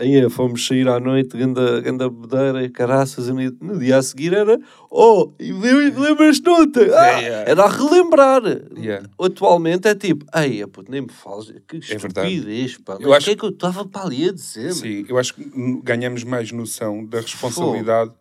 Aí 0.00 0.30
fomos 0.30 0.66
sair 0.66 0.88
à 0.88 0.98
noite, 0.98 1.36
ganda, 1.36 1.80
ganda 1.80 2.08
bedeira, 2.08 2.68
caraças, 2.70 3.28
e 3.28 3.32
no, 3.32 3.78
dia 3.78 3.98
a 3.98 4.02
seguir 4.02 4.32
era. 4.32 4.58
Oh, 4.90 5.30
e 5.38 5.52
lem- 5.52 5.90
lembras-te 5.94 6.48
ontem? 6.48 6.88
Ah, 6.92 7.20
É, 7.22 7.24
é. 7.26 7.44
Era 7.50 7.64
a 7.64 7.68
relembrar. 7.68 8.42
Yeah. 8.76 9.08
Atualmente 9.20 9.86
é 9.88 9.94
tipo, 9.94 10.24
ai, 10.32 10.64
puto, 10.66 10.90
nem 10.90 11.02
me 11.02 11.08
fales, 11.12 11.52
que 11.68 11.76
É 11.76 11.96
estupidez, 11.96 12.78
pá. 12.78 12.94
Eu 12.94 13.00
Mas 13.00 13.08
o 13.08 13.12
acho- 13.14 13.26
que 13.26 13.32
é 13.32 13.36
que 13.36 13.44
eu 13.44 13.50
estava 13.50 13.84
para 13.84 14.02
ali 14.06 14.28
a 14.28 14.32
dizer? 14.32 14.72
Sim, 14.72 15.04
eu 15.08 15.18
acho 15.18 15.34
que 15.34 15.44
ganhamos 15.84 16.24
mais 16.24 16.50
noção 16.50 17.04
da 17.04 17.20
responsabilidade 17.20 18.12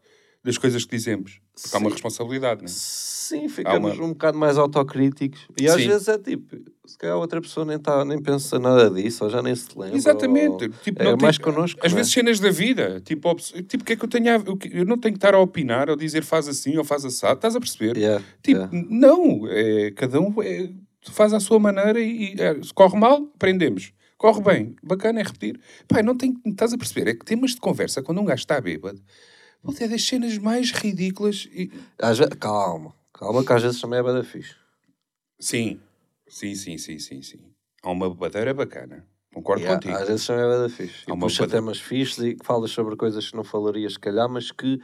das 0.43 0.57
coisas 0.57 0.85
que 0.85 0.95
dizemos. 0.95 1.39
Porque 1.61 1.75
há 1.75 1.79
uma 1.79 1.89
responsabilidade, 1.89 2.61
não 2.61 2.65
é? 2.65 2.71
Sim, 2.71 3.47
ficamos 3.47 3.95
uma- 3.97 4.06
um 4.06 4.09
bocado 4.09 4.38
mais 4.38 4.57
autocríticos. 4.57 5.41
E 5.59 5.67
às 5.67 5.75
Sim. 5.79 5.88
vezes 5.88 6.07
é 6.07 6.17
tipo, 6.17 6.56
se 6.85 6.97
calhar 6.97 7.15
outra 7.17 7.39
pessoa 7.39 7.65
nem, 7.65 7.77
tá, 7.77 8.03
nem 8.03 8.19
pensa 8.21 8.57
nada 8.57 8.89
disso, 8.89 9.23
ou 9.23 9.29
já 9.29 9.41
nem 9.41 9.53
se 9.56 9.67
lembra. 9.77 9.95
Exatamente. 9.95 10.63
ou- 10.65 10.69
Tipo, 10.69 11.01
é 11.01 11.06
tem- 11.06 11.17
mais 11.21 11.38
connosco. 11.38 11.79
Às 11.83 11.91
é? 11.91 11.95
vezes 11.95 12.11
cenas 12.11 12.39
da 12.39 12.50
vida. 12.50 13.00
Tipo, 13.06 13.35
tipo, 13.35 13.83
o 13.83 13.85
que 13.85 13.94
é 13.94 13.95
que 13.95 14.03
eu 14.03 14.09
tenho 14.09 14.31
a... 14.35 14.44
Eu 14.71 14.85
não 14.85 14.97
tenho 14.97 15.13
que 15.13 15.17
estar 15.17 15.35
a 15.35 15.39
opinar 15.39 15.89
ou 15.89 15.95
dizer 15.95 16.23
faz 16.23 16.47
assim 16.47 16.77
ou 16.77 16.83
faz 16.83 17.06
assado. 17.06 17.35
Estás 17.35 17.56
a 17.56 17.59
perceber? 17.59 17.97
Yeah, 17.97 18.23
Tipo, 18.41 18.62
yeah. 18.62 18.88
não. 18.89 19.45
É, 19.47 19.91
cada 19.91 20.19
um 20.19 20.33
é, 20.41 20.69
faz 21.12 21.31
à 21.33 21.39
sua 21.39 21.59
maneira 21.59 22.00
e, 22.00 22.33
e, 22.33 22.41
é, 22.41 22.62
se 22.63 22.73
corre 22.73 22.97
mal, 22.97 23.29
aprendemos. 23.35 23.91
Corre 24.17 24.41
bem, 24.41 24.75
bacana 24.83 25.21
é 25.21 25.23
repetir. 25.23 25.57
Pai, 25.88 26.01
não 26.03 26.13
tem, 26.17 26.35
estás 26.47 26.73
a 26.73 26.77
perceber? 26.77 27.09
É 27.12 27.13
que 27.13 27.23
temas 27.23 27.51
de 27.51 27.57
conversa, 27.62 28.01
quando 28.01 28.19
um 28.19 28.25
gajo 28.25 28.41
está 28.41 28.59
bêbado, 28.59 29.00
puta, 29.63 29.83
é 29.83 29.88
das 29.88 30.03
cenas 30.03 30.38
mais 30.38 30.71
ridículas. 30.71 31.47
E... 31.51 31.71
Às 32.01 32.17
ve- 32.19 32.27
Calma, 32.39 32.94
calma, 33.13 33.44
que 33.44 33.53
às 33.53 33.61
vezes 33.63 33.79
também 33.81 34.00
é 34.00 34.03
bada 34.03 34.23
fixe. 34.23 34.56
Sim, 35.39 35.79
sim, 36.27 36.56
sim, 36.56 36.77
sim, 36.77 37.00
sim, 37.00 37.21
sim. 37.21 37.39
Há 37.83 37.91
uma 37.91 38.13
badeira 38.13 38.53
bacana. 38.53 39.06
Concordo 39.33 39.61
Yeah, 39.61 39.79
contigo. 39.79 40.01
às 40.01 40.07
vezes 40.07 40.25
também 40.25 40.44
é 40.44 40.47
bada 40.47 40.69
fixe. 40.69 41.03
Há 41.07 41.13
E 41.15 41.19
puxa 41.19 41.44
bada- 41.44 41.53
temas 41.57 41.79
fixes 41.79 42.17
e 42.23 42.35
que 42.35 42.45
falas 42.45 42.71
sobre 42.71 42.95
coisas 42.95 43.29
que 43.29 43.35
não 43.38 43.44
falarias, 43.44 43.94
se 43.94 44.00
calhar, 44.00 44.27
mas 44.27 44.51
que. 44.51 44.81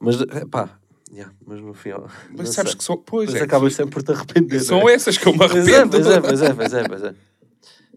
Mas, 0.00 0.16
pá, 0.50 0.78
yeah, 1.10 1.32
mas 1.46 1.60
no 1.60 1.72
final. 1.72 2.00
não 2.00 2.08
Mas 2.36 2.48
sabes 2.50 2.72
sei. 2.72 2.78
que 2.78 2.84
são. 2.84 2.96
Pois 2.98 3.26
Depois 3.28 3.42
é. 3.42 3.44
acabas 3.44 3.74
sempre 3.74 3.92
por 3.94 4.02
te 4.02 4.12
arrepender. 4.12 4.60
São 4.60 4.88
é? 4.88 4.94
essas 4.94 5.16
que 5.16 5.26
eu 5.28 5.32
me 5.32 5.38
Pois 5.38 5.52
é, 5.52 5.58
arrependo. 5.60 5.90
pois 5.90 6.06
é, 6.06 6.20
pois 6.20 6.42
é, 6.42 6.52
pois 6.54 6.72
é, 6.74 6.88
pois 6.88 7.02
é. 7.04 7.14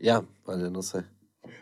Yeah, 0.02 0.26
olha, 0.46 0.70
não 0.70 0.82
sei. 0.82 1.02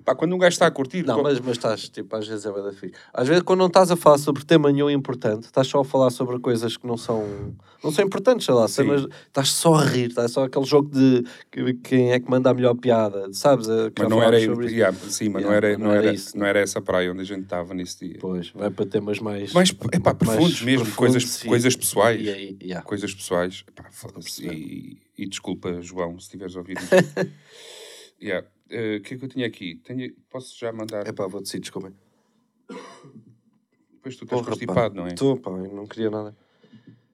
Pá, 0.07 0.15
quando 0.15 0.33
um 0.33 0.37
gajo 0.37 0.53
está 0.53 0.65
a 0.67 0.71
curtir. 0.71 1.03
Não, 1.05 1.21
mas, 1.21 1.37
mas 1.41 1.57
estás, 1.57 1.89
tipo, 1.89 2.15
às 2.15 2.25
vezes 2.25 2.45
é 2.45 2.49
bada 2.49 2.71
fixe. 2.71 2.93
Às 3.13 3.27
vezes, 3.27 3.43
quando 3.43 3.59
não 3.59 3.67
estás 3.67 3.91
a 3.91 3.97
falar 3.97 4.17
sobre 4.17 4.45
tema 4.45 4.71
nenhum 4.71 4.89
importante, 4.89 5.47
estás 5.47 5.67
só 5.67 5.81
a 5.81 5.83
falar 5.83 6.11
sobre 6.11 6.39
coisas 6.39 6.77
que 6.77 6.87
não 6.87 6.95
são, 6.95 7.53
não 7.83 7.91
são 7.91 8.05
importantes, 8.05 8.45
sei 8.45 8.55
lá, 8.55 8.69
cenas, 8.69 9.05
estás 9.25 9.49
só 9.51 9.73
a 9.75 9.83
rir, 9.83 10.07
estás 10.07 10.31
só 10.31 10.45
aquele 10.45 10.63
jogo 10.63 10.89
de 10.89 11.25
que- 11.51 11.73
quem 11.83 12.13
é 12.13 12.21
que 12.21 12.31
manda 12.31 12.49
a 12.49 12.53
melhor 12.53 12.75
piada, 12.75 13.27
sabes? 13.33 13.67
Mas 13.67 14.07
não 14.07 14.23
era, 14.23 14.39
sobre 14.45 14.67
isso. 14.67 14.75
yeah, 14.75 14.97
sim, 15.09 15.27
mas 15.27 15.43
não, 15.43 15.51
Yeah, 15.51 15.67
era, 15.67 15.77
mas 15.77 15.87
não, 15.89 15.93
era, 15.93 16.13
isso. 16.13 16.37
não 16.37 16.45
era 16.45 16.59
essa 16.61 16.81
praia 16.81 17.11
onde 17.11 17.19
a 17.19 17.25
gente 17.25 17.43
estava 17.43 17.73
nesse 17.73 18.07
dia. 18.07 18.17
Pois, 18.21 18.49
vai 18.51 18.69
para 18.69 18.85
temas 18.85 19.19
mais... 19.19 19.51
Mais, 19.51 19.71
epá, 19.91 20.13
profundos 20.13 20.51
mais 20.51 20.61
mesmo, 20.61 20.85
profundos, 20.85 20.95
coisas, 20.95 21.29
sim. 21.31 21.49
coisas 21.49 21.75
pessoais. 21.75 22.21
E 22.25 22.29
aí, 22.29 22.57
yeah. 22.63 22.81
Coisas 22.81 23.13
pessoais. 23.13 23.65
Epá. 23.67 23.89
E, 24.39 24.99
e 25.17 25.27
desculpa, 25.27 25.81
João, 25.81 26.17
se 26.17 26.29
tiveres 26.29 26.55
ouvido 26.55 26.79
yeah. 28.23 28.47
Eh, 28.69 28.97
O 28.97 29.01
que 29.01 29.13
é 29.13 29.17
que 29.17 29.25
eu 29.25 29.29
tinha 29.29 29.47
aqui? 29.47 29.75
Tenho, 29.83 30.13
posso 30.29 30.57
já 30.57 30.71
mandar? 30.71 31.07
Epá, 31.07 31.27
vou 31.27 31.41
decidir, 31.41 31.61
desculpa. 31.61 31.91
Depois 33.93 34.15
tu 34.15 34.23
estás 34.23 34.27
Porra, 34.29 34.43
pá. 34.43 34.49
constipado, 34.51 34.95
não 34.95 35.05
é? 35.05 35.09
Estou, 35.09 35.37
pá, 35.37 35.51
eu 35.51 35.73
não 35.73 35.85
queria 35.85 36.09
nada. 36.09 36.35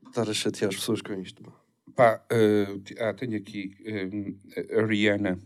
Estar 0.07 0.29
a 0.29 0.33
chatear 0.33 0.69
as 0.69 0.75
pessoas 0.75 1.01
com 1.01 1.13
isto, 1.13 1.43
pá. 1.43 1.51
Pá, 1.95 2.25
ti- 2.83 2.95
ah, 2.99 3.13
tenho 3.13 3.37
aqui 3.37 3.75
eh, 3.85 4.79
a 4.79 4.85
Rihanna 4.85 5.39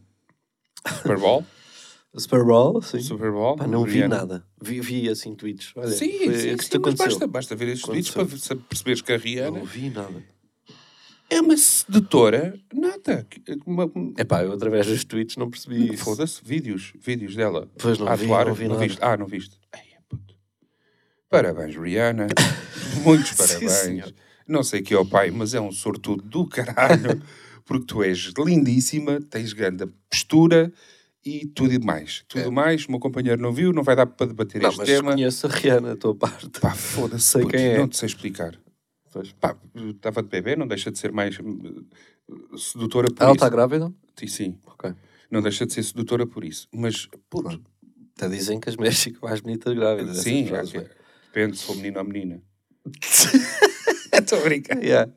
Super 1.02 1.18
Bowl. 1.20 1.46
Super 2.18 2.44
Bowl, 2.44 2.82
sim. 2.82 3.00
Super 3.02 3.32
Bowl. 3.32 3.58
Pá, 3.58 3.68
não 3.68 3.84
vi 3.84 3.92
Rihanna. 4.00 4.18
nada. 4.18 4.48
Vi, 4.62 4.80
vi 4.82 5.10
assim 5.10 5.36
tweets. 5.36 5.72
Olha, 5.76 5.92
Sim, 5.92 6.12
sim, 6.34 6.58
sim, 6.58 6.80
mas 6.84 6.96
basta, 6.96 7.28
basta 7.28 7.56
ver 7.56 7.68
esses 7.70 7.86
vídeos 7.86 8.12
para 8.12 8.26
perceberes 8.58 9.02
que 9.02 9.12
a 9.14 9.18
Rihanna 9.18 9.60
Não 9.60 9.66
vi 9.66 9.90
nada. 9.90 10.24
É 11.30 11.42
uma 11.42 11.58
sedutora 11.58 12.58
nata. 12.74 13.28
Uma, 13.66 13.92
Epá, 14.18 14.44
eu 14.44 14.54
através 14.54 14.88
dos 14.88 15.04
tweets 15.04 15.36
não 15.38 15.50
percebi 15.50 15.94
isso. 15.94 16.04
Foda-se, 16.04 16.42
vídeos, 16.44 16.94
vídeos 17.00 17.36
dela. 17.36 17.70
Pois 17.78 17.98
não 17.98 18.08
a 18.08 18.16
vi, 18.16 18.28
não 18.28 18.54
vi 18.54 18.68
nada. 18.68 18.80
viste? 18.82 19.00
Ah, 19.02 19.18
não 19.18 19.26
viste? 19.28 19.58
Ai, 19.74 19.82
puto. 20.08 20.36
Parabéns, 21.30 21.76
Rihanna. 21.76 22.28
Muitos 23.04 23.30
Sim, 23.30 23.36
parabéns. 23.38 23.72
senhor. 23.72 24.14
não 24.48 24.64
sei 24.64 24.82
que 24.82 24.94
é 24.94 24.98
o 24.98 25.06
pai, 25.06 25.30
mas 25.32 25.54
é 25.54 25.60
um 25.62 25.72
sortudo 25.72 26.22
do 26.24 26.48
caralho. 26.48 27.22
porque 27.66 27.86
tu 27.86 28.02
és 28.02 28.32
lindíssima, 28.38 29.20
tens 29.30 29.52
grande 29.52 29.86
postura 30.10 30.72
e 31.26 31.46
tudo 31.48 31.74
e 31.74 31.80
mais. 31.80 32.24
Tudo 32.30 32.50
mais, 32.50 32.86
o 32.86 32.92
meu 32.92 33.00
companheiro 33.02 33.42
não 33.42 33.52
viu, 33.52 33.74
não 33.74 33.84
vai 33.84 33.94
dar 33.94 34.06
para 34.06 34.28
debater 34.28 34.60
É. 34.60 34.64
Não, 34.64 34.70
este 34.70 34.78
mas 34.80 34.88
tema. 34.88 35.12
conheço 35.12 35.48
a 35.48 35.50
Rihanna, 35.50 35.92
a 35.92 35.96
tua 35.98 36.16
parte. 36.16 36.48
Pá, 36.62 36.74
foda-se, 36.74 37.26
Sei 37.26 37.42
puto, 37.42 37.54
quem 37.58 37.66
é. 37.66 37.78
não 37.78 37.90
te 37.90 37.98
sei 37.98 38.08
explicar. 38.08 38.58
Pois. 39.12 39.32
Pá, 39.34 39.56
estava 39.76 40.22
de 40.22 40.30
bebê, 40.30 40.56
não 40.56 40.68
deixa 40.68 40.92
de 40.92 40.98
ser 41.00 41.12
mais 41.12 41.40
hum, 41.40 41.86
sedutora 42.58 43.08
por 43.08 43.22
Ela 43.24 43.32
isso. 43.32 43.36
está 43.38 43.50
grávida? 43.50 43.94
Sim, 44.16 44.28
sim, 44.28 44.60
Ok. 44.66 44.94
não 45.32 45.42
deixa 45.42 45.66
de 45.66 45.74
ser 45.74 45.84
sedutora 45.84 46.26
por 46.28 46.44
isso. 46.44 46.68
Mas, 46.74 47.08
puto. 47.30 47.62
Até 48.16 48.30
dizem 48.30 48.60
que 48.60 48.68
as 48.70 48.76
mulheres 48.76 49.02
ficam 49.02 49.30
mais 49.30 49.40
bonitas 49.42 49.74
grávidas. 49.76 50.18
sim, 50.18 50.48
frases, 50.48 50.74
é- 50.74 50.78
não 50.80 50.84
é? 50.86 50.90
Depende 51.28 51.58
se 51.58 51.64
for 51.66 51.76
menino 51.76 52.00
ou 52.00 52.06
menina. 52.06 52.42
Estou 54.14 54.40
a 54.40 54.42
brincar. 54.42 54.82
Yeah. 54.84 55.12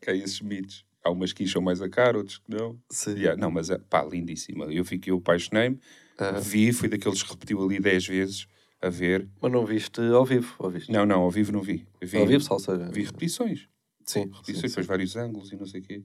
Que 0.00 0.10
é 0.10 0.16
esses 0.16 0.40
mitos. 0.40 0.84
Há 1.04 1.10
umas 1.10 1.32
que 1.32 1.44
incham 1.44 1.62
mais 1.62 1.80
a 1.82 1.88
cara, 1.88 2.16
outros 2.18 2.38
que 2.38 2.50
não. 2.54 2.78
Sim. 2.90 3.12
Yeah, 3.12 3.40
não, 3.40 3.50
mas 3.50 3.70
é, 3.70 3.78
pá, 3.78 4.04
lindíssima. 4.04 4.64
Eu 4.72 4.84
fiquei, 4.84 5.12
eu 5.12 5.18
apaixonei-me, 5.18 5.78
Ah. 6.18 6.32
vi, 6.32 6.72
fui 6.72 6.88
daqueles 6.88 7.22
que 7.22 7.30
repetiu 7.30 7.62
ali 7.62 7.78
10 7.80 8.06
vezes 8.06 8.46
a 8.82 8.88
ver. 8.88 9.28
Mas 9.40 9.52
não 9.52 9.64
viste 9.64 10.00
ao 10.00 10.24
vivo, 10.24 10.54
ou 10.58 10.68
viste? 10.70 10.90
Não, 10.92 11.06
não, 11.06 11.20
ao 11.22 11.30
vivo 11.30 11.52
não 11.52 11.62
vi. 11.62 11.86
Vi, 12.02 12.18
Ao 12.18 12.26
vivo, 12.26 12.42
só 12.42 12.58
seja. 12.58 12.88
vi 12.90 13.04
repetições. 13.04 13.68
Sim, 14.04 14.22
Repetições, 14.22 14.46
sim, 14.46 14.54
sim. 14.62 14.68
depois 14.68 14.86
vários 14.86 15.16
ângulos 15.16 15.52
e 15.52 15.56
não 15.56 15.64
sei 15.66 15.80
o 15.80 15.84
quê. 15.84 16.02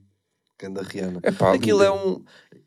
Ganda 0.60 0.82
Rihanna. 0.82 1.20
É 1.22 1.28
Aquilo 1.54 1.82
é 1.84 1.90
um. 1.92 2.24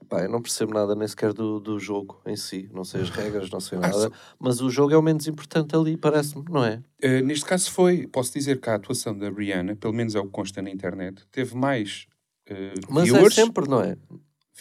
Pá, 0.08 0.22
eu 0.24 0.30
não 0.30 0.42
percebo 0.42 0.74
nada 0.74 0.96
nem 0.96 1.06
sequer 1.08 1.34
do, 1.34 1.60
do 1.60 1.78
jogo 1.80 2.22
em 2.26 2.36
si. 2.38 2.70
Não 2.74 2.84
sei 2.86 3.02
as 3.02 3.10
regras, 3.10 3.50
não 3.50 3.60
sei 3.60 3.80
nada. 3.80 3.94
só- 3.94 4.12
Mas 4.40 4.62
o 4.62 4.70
jogo 4.70 4.94
é 4.94 4.98
o 4.98 5.02
menos 5.02 5.28
importante 5.28 5.76
ali, 5.76 5.98
parece-me, 5.98 6.46
não 6.50 6.64
é? 6.64 6.82
Uh, 7.04 7.24
neste 7.26 7.44
caso 7.46 7.70
foi, 7.72 8.08
posso 8.08 8.34
dizer 8.34 8.60
que 8.62 8.70
a 8.70 8.76
atuação 8.76 9.18
da 9.18 9.30
Rihanna, 9.30 9.76
pelo 9.76 9.94
menos 9.94 10.16
é 10.16 10.20
o 10.20 10.26
que 10.26 10.32
consta 10.32 10.62
na 10.62 10.70
internet, 10.70 11.22
teve 11.32 11.54
mais 11.56 12.08
uh, 12.50 12.54
Mas 12.90 13.04
viewers, 13.06 13.38
é 13.38 13.42
sempre, 13.44 13.68
não 13.70 13.82
é? 13.82 13.98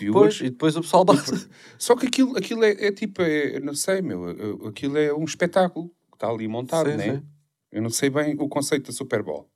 Viewers. 0.01 0.39
Pois, 0.39 0.41
e 0.41 0.51
depois 0.51 0.77
o 0.77 0.81
pessoal 0.81 1.05
bate. 1.05 1.31
Só 1.79 1.95
que 1.95 2.07
aquilo, 2.07 2.37
aquilo 2.37 2.65
é, 2.65 2.71
é 2.87 2.93
tipo, 2.93 3.23
é, 3.23 3.61
não 3.61 3.75
sei, 3.75 4.01
meu, 4.03 4.67
aquilo 4.67 4.99
é 4.99 5.13
um 5.15 5.25
espetáculo 5.25 5.89
que 6.11 6.17
está 6.17 6.29
ali 6.29 6.49
montado, 6.49 6.91
Sim, 6.91 6.97
né? 6.97 7.17
sim. 7.19 7.27
Eu 7.71 7.83
não 7.83 7.91
sei 7.91 8.11
bem 8.11 8.35
o 8.39 8.49
conceito 8.49 8.87
da 8.87 8.93
Super 8.93 9.23
Bowl. 9.23 9.49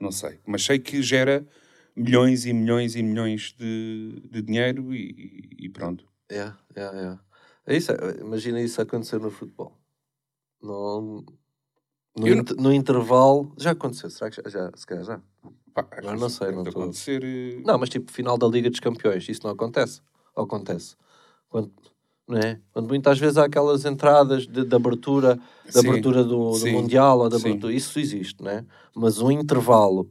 Não 0.00 0.10
sei. 0.10 0.38
Mas 0.46 0.64
sei 0.64 0.78
que 0.78 1.00
gera 1.02 1.46
milhões 1.94 2.44
e 2.44 2.52
milhões 2.52 2.96
e 2.96 3.02
milhões 3.02 3.54
de, 3.58 4.20
de 4.30 4.42
dinheiro 4.42 4.92
e, 4.94 5.48
e- 5.58 5.68
pronto. 5.70 6.04
É, 6.28 6.52
é, 6.74 6.82
é. 6.82 7.18
É 7.68 7.76
isso, 7.76 7.92
é- 7.92 8.20
imagina 8.20 8.60
isso 8.60 8.80
acontecer 8.82 9.18
no 9.20 9.30
futebol. 9.30 9.72
No, 10.60 11.24
no, 12.16 12.26
não- 12.26 12.44
no 12.58 12.72
intervalo. 12.72 13.54
Já 13.58 13.70
aconteceu, 13.72 14.10
será 14.10 14.30
que 14.30 14.36
já? 14.42 14.48
já 14.50 14.72
se 14.76 14.86
calhar 14.86 15.04
já. 15.04 15.22
Pá, 15.76 15.86
Agora 15.98 16.16
não 16.16 16.30
sei, 16.30 16.52
não 16.52 16.64
tô- 16.64 16.70
acontecer, 16.70 17.22
uh, 17.22 17.62
Não, 17.66 17.78
mas 17.78 17.90
tipo, 17.90 18.10
final 18.10 18.38
da 18.38 18.46
Liga 18.46 18.70
dos 18.70 18.80
Campeões, 18.80 19.28
isso 19.28 19.42
não 19.44 19.50
acontece. 19.50 20.00
Ou 20.34 20.44
acontece? 20.44 20.96
Quando, 21.50 21.70
não 22.26 22.38
é? 22.38 22.58
Quando 22.72 22.88
muitas 22.88 23.18
vezes 23.18 23.36
há 23.36 23.44
aquelas 23.44 23.84
entradas 23.84 24.46
de, 24.46 24.64
de 24.64 24.74
abertura, 24.74 25.36
da 25.70 25.80
Sim, 25.82 25.88
abertura 25.90 26.24
do, 26.24 26.52
do 26.52 26.56
sim, 26.56 26.72
Mundial, 26.72 27.18
ou 27.18 27.28
da 27.28 27.38
sim. 27.38 27.50
abertura, 27.50 27.74
isso 27.74 27.98
existe, 28.00 28.42
não 28.42 28.50
é? 28.50 28.64
Mas 28.94 29.20
um 29.20 29.30
intervalo, 29.30 30.10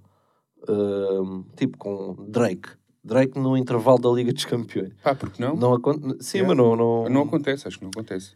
hum, 0.70 1.44
tipo 1.58 1.80
com 1.80 2.14
Drake, 2.30 2.70
Drake 3.04 3.40
no 3.40 3.58
intervalo 3.58 3.98
da 4.00 4.10
Liga 4.10 4.32
dos 4.32 4.46
Campeões. 4.46 4.94
Pá, 5.02 5.16
porque 5.16 5.42
não? 5.42 5.56
Não 5.56 5.74
acontece. 5.74 6.18
Sim, 6.22 6.38
Yeah. 6.40 6.56
mas 6.56 6.58
não. 6.58 6.76
Não, 6.76 7.10
Não 7.10 7.22
acontece, 7.24 7.68
acho 7.68 7.80
que 7.80 7.84
não 7.86 7.90
acontece. 7.92 8.36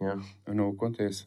Yeah. 0.00 0.22
Não 0.48 0.70
acontece. 0.70 1.26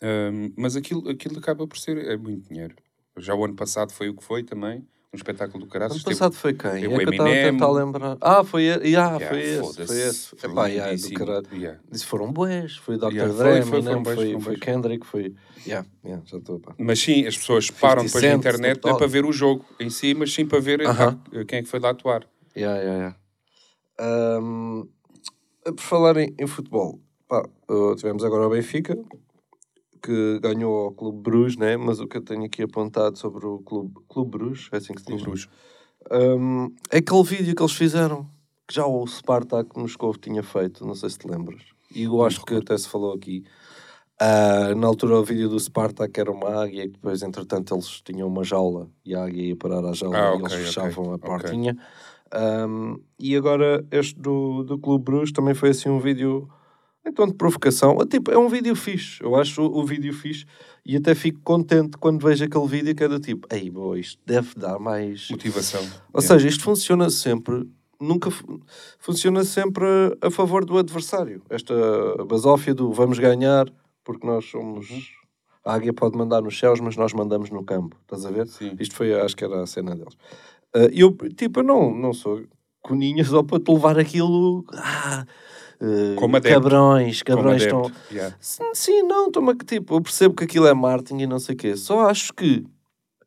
Ahm, 0.00 0.52
mas 0.56 0.76
aquilo, 0.76 1.08
aquilo 1.10 1.38
acaba 1.40 1.66
por 1.66 1.76
ser 1.76 1.98
é 1.98 2.16
muito 2.16 2.48
dinheiro. 2.48 2.76
Já 3.20 3.34
o 3.34 3.44
ano 3.44 3.54
passado 3.54 3.92
foi 3.92 4.08
o 4.08 4.14
que 4.14 4.24
foi 4.24 4.42
também. 4.42 4.86
Um 5.12 5.16
espetáculo 5.16 5.64
do 5.64 5.68
caraças. 5.68 5.96
Ano 5.96 6.04
passado 6.04 6.34
foi 6.34 6.54
quem? 6.54 6.70
É 6.70 6.88
o 6.88 6.96
que 6.96 7.04
eu 7.04 7.10
estava 7.10 7.28
a 7.28 7.32
tentar 7.32 7.70
lembrar. 7.72 8.16
Ah, 8.20 8.44
foi, 8.44 8.62
yeah, 8.62 8.84
Yeah, 8.84 9.28
foi 9.28 9.40
esse. 9.40 9.86
Foi 9.86 9.96
esse. 10.02 10.36
foi 10.36 10.50
Epá, 10.50 10.66
yeah, 10.68 10.96
do 10.96 11.14
caralho. 11.14 11.46
Yeah. 11.52 11.80
Isso 11.90 12.06
foram 12.06 12.32
boés. 12.32 12.76
Foi 12.76 12.96
Dr. 12.96 13.12
Yeah, 13.12 13.34
foi, 13.34 13.44
Dre, 13.44 13.62
foi, 13.62 13.82
foi, 13.82 14.14
foi 14.14 14.36
bués. 14.36 14.60
Kendrick, 14.60 15.04
foi. 15.04 15.34
Yeah, 15.66 15.86
yeah, 16.04 16.22
já 16.24 16.38
estou. 16.38 16.62
Mas 16.78 17.00
sim, 17.00 17.26
as 17.26 17.36
pessoas 17.36 17.70
param 17.70 18.04
depois 18.04 18.22
na 18.22 18.34
internet 18.34 18.80
não 18.84 18.94
é 18.94 18.98
para 18.98 19.06
ver 19.08 19.24
o 19.24 19.32
jogo 19.32 19.64
em 19.80 19.90
si, 19.90 20.14
mas 20.14 20.32
sim 20.32 20.46
para 20.46 20.60
ver 20.60 20.80
quem 21.48 21.58
é 21.58 21.62
que 21.62 21.68
foi 21.68 21.80
lá 21.80 21.90
atuar. 21.90 22.24
Yeah, 22.56 22.80
yeah, 22.80 23.16
yeah. 23.98 24.46
Por 25.64 25.80
falar 25.80 26.16
em, 26.18 26.46
futebol, 26.46 27.00
uh, 27.30 27.94
tivemos 27.96 28.24
agora 28.24 28.46
o 28.46 28.50
Benfica, 28.50 28.96
que 30.02 30.38
ganhou 30.40 30.86
ao 30.86 30.92
Clube 30.92 31.18
Bruges, 31.22 31.56
né? 31.56 31.76
mas 31.76 32.00
o 32.00 32.06
que 32.06 32.16
eu 32.16 32.22
tenho 32.22 32.44
aqui 32.44 32.62
apontado 32.62 33.18
sobre 33.18 33.46
o 33.46 33.58
Clube, 33.58 33.94
Clube 34.08 34.30
Bruges, 34.30 34.68
é 34.72 34.76
assim 34.76 34.94
que 34.94 35.00
se 35.02 35.06
diz? 35.06 35.22
Bruges. 35.22 35.48
Ahm, 36.10 36.68
é 36.90 36.98
aquele 36.98 37.22
vídeo 37.22 37.54
que 37.54 37.62
eles 37.62 37.72
fizeram, 37.72 38.26
que 38.66 38.74
já 38.74 38.86
o 38.86 39.06
Spartak 39.06 39.78
Moscou 39.78 40.16
tinha 40.16 40.42
feito, 40.42 40.86
não 40.86 40.94
sei 40.94 41.10
se 41.10 41.18
te 41.18 41.28
lembras. 41.28 41.62
E 41.94 42.04
eu 42.04 42.24
acho 42.24 42.44
que 42.44 42.54
até 42.54 42.76
se 42.78 42.88
falou 42.88 43.12
aqui. 43.12 43.44
Ah, 44.18 44.74
na 44.76 44.86
altura 44.86 45.18
o 45.18 45.24
vídeo 45.24 45.48
do 45.48 45.58
Spartak 45.58 46.18
era 46.20 46.30
uma 46.30 46.62
águia, 46.62 46.84
e 46.84 46.88
depois 46.88 47.22
entretanto 47.22 47.74
eles 47.74 48.00
tinham 48.02 48.28
uma 48.28 48.44
jaula 48.44 48.88
e 49.04 49.14
a 49.14 49.24
águia 49.24 49.42
ia 49.44 49.56
parar 49.56 49.84
à 49.84 49.92
jaula 49.92 50.16
Ah, 50.16 50.36
e 50.36 50.42
ok, 50.42 50.56
eles 50.56 50.66
fechavam 50.66 51.12
a 51.12 51.14
ok. 51.14 51.20
portinha. 51.20 51.76
Ahm, 52.32 52.96
e 53.18 53.34
agora 53.34 53.84
este 53.90 54.18
do, 54.20 54.62
do 54.62 54.78
Clube 54.78 55.04
Bruges 55.04 55.32
também 55.32 55.54
foi 55.54 55.70
assim 55.70 55.88
um 55.88 55.98
vídeo 55.98 56.48
então 57.06 57.26
de 57.26 57.34
provocação. 57.34 57.98
É, 58.00 58.06
Tipo, 58.06 58.30
é 58.30 58.38
um 58.38 58.48
vídeo 58.48 58.74
fixe, 58.76 59.22
eu 59.22 59.34
acho 59.36 59.62
o, 59.62 59.78
o 59.80 59.84
vídeo 59.86 60.12
fixe 60.12 60.44
e 60.84 60.96
até 60.96 61.14
fico 61.14 61.40
contente 61.42 61.96
quando 61.98 62.22
vejo 62.24 62.44
aquele 62.44 62.66
vídeo 62.66 62.94
que 62.94 63.04
é 63.04 63.08
do 63.08 63.18
tipo, 63.20 63.46
ei, 63.54 63.70
boa, 63.70 63.98
isto 63.98 64.20
deve 64.26 64.54
dar 64.56 64.78
mais 64.78 65.28
Motivação. 65.30 65.86
ou 66.12 66.20
seja, 66.22 66.48
isto 66.48 66.62
funciona 66.64 67.08
sempre, 67.10 67.68
nunca 68.00 68.30
fu- 68.30 68.60
funciona 68.98 69.44
sempre 69.44 69.84
a, 70.22 70.28
a 70.28 70.30
favor 70.30 70.64
do 70.64 70.78
adversário. 70.78 71.42
Esta 71.50 71.74
basófia 72.26 72.74
do 72.74 72.92
vamos 72.92 73.18
ganhar 73.18 73.66
porque 74.04 74.26
nós 74.26 74.44
somos. 74.46 74.88
A 75.62 75.74
águia 75.74 75.92
pode 75.92 76.16
mandar 76.16 76.40
nos 76.40 76.58
céus, 76.58 76.80
mas 76.80 76.96
nós 76.96 77.12
mandamos 77.12 77.50
no 77.50 77.62
campo. 77.62 77.94
Estás 78.02 78.24
a 78.24 78.30
ver? 78.30 78.48
Sim. 78.48 78.74
Isto 78.80 78.96
foi, 78.96 79.12
acho 79.20 79.36
que 79.36 79.44
era 79.44 79.62
a 79.62 79.66
cena 79.66 79.94
deles. 79.94 80.16
Ah, 80.74 80.88
E 80.90 81.00
eu, 81.00 81.14
tipo, 81.36 81.60
eu 81.60 81.64
não, 81.64 81.94
não 81.94 82.14
sou 82.14 82.42
coninha 82.80 83.22
só 83.26 83.42
para 83.42 83.60
te 83.60 83.70
levar 83.70 83.98
aquilo. 83.98 84.64
Ah, 84.72 85.20
ah, 85.20 85.26
Como 86.16 86.36
adepto. 86.36 86.60
cabrões, 86.60 87.22
cabrões 87.22 87.62
estão. 87.62 87.90
Yeah. 88.10 88.36
Sim, 88.40 88.74
sim, 88.74 89.02
não, 89.02 89.30
toma 89.30 89.54
que 89.56 89.64
tipo, 89.64 89.94
eu 89.94 90.00
percebo 90.02 90.34
que 90.34 90.44
aquilo 90.44 90.66
é 90.66 90.74
marketing 90.74 91.22
e 91.22 91.26
não 91.26 91.38
sei 91.38 91.54
o 91.54 91.58
quê. 91.58 91.76
Só 91.76 92.08
acho 92.08 92.32
que 92.34 92.64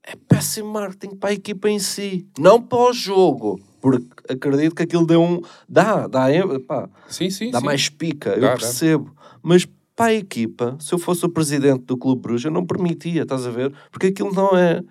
é 0.04 0.16
péssimo 0.16 0.72
marketing 0.72 1.16
para 1.16 1.30
a 1.30 1.34
equipa 1.34 1.70
em 1.70 1.80
si, 1.80 2.28
não 2.38 2.62
para 2.62 2.78
o 2.78 2.94
jogo. 2.94 3.60
Porque 3.82 4.08
acredito 4.30 4.76
que 4.76 4.84
aquilo 4.84 5.06
deu 5.06 5.22
um. 5.22 5.42
Dá, 5.68 6.08
dá, 6.08 6.28
pá, 6.68 6.90
Sim, 7.08 7.30
sim, 7.30 7.52
dá 7.52 7.60
sim. 7.60 7.66
mais 7.66 7.90
pica, 7.90 8.30
Dá, 8.32 8.36
eu 8.36 8.42
dá. 8.42 8.52
percebo. 8.52 9.14
Mas 9.42 9.68
para 9.96 10.06
a 10.06 10.14
equipa, 10.14 10.78
se 10.80 10.94
eu 10.94 11.00
fosse 11.00 11.26
o 11.26 11.30
presidente 11.30 11.84
do 11.86 11.98
Clube 11.98 12.22
Bruges, 12.22 12.46
eu 12.46 12.52
não 12.52 12.66
permitia, 12.66 13.24
estás 13.24 13.46
a 13.46 13.50
ver? 13.52 13.74
Porque 13.92 14.08
aquilo 14.08 14.34
não 14.34 14.56
é. 14.58 14.82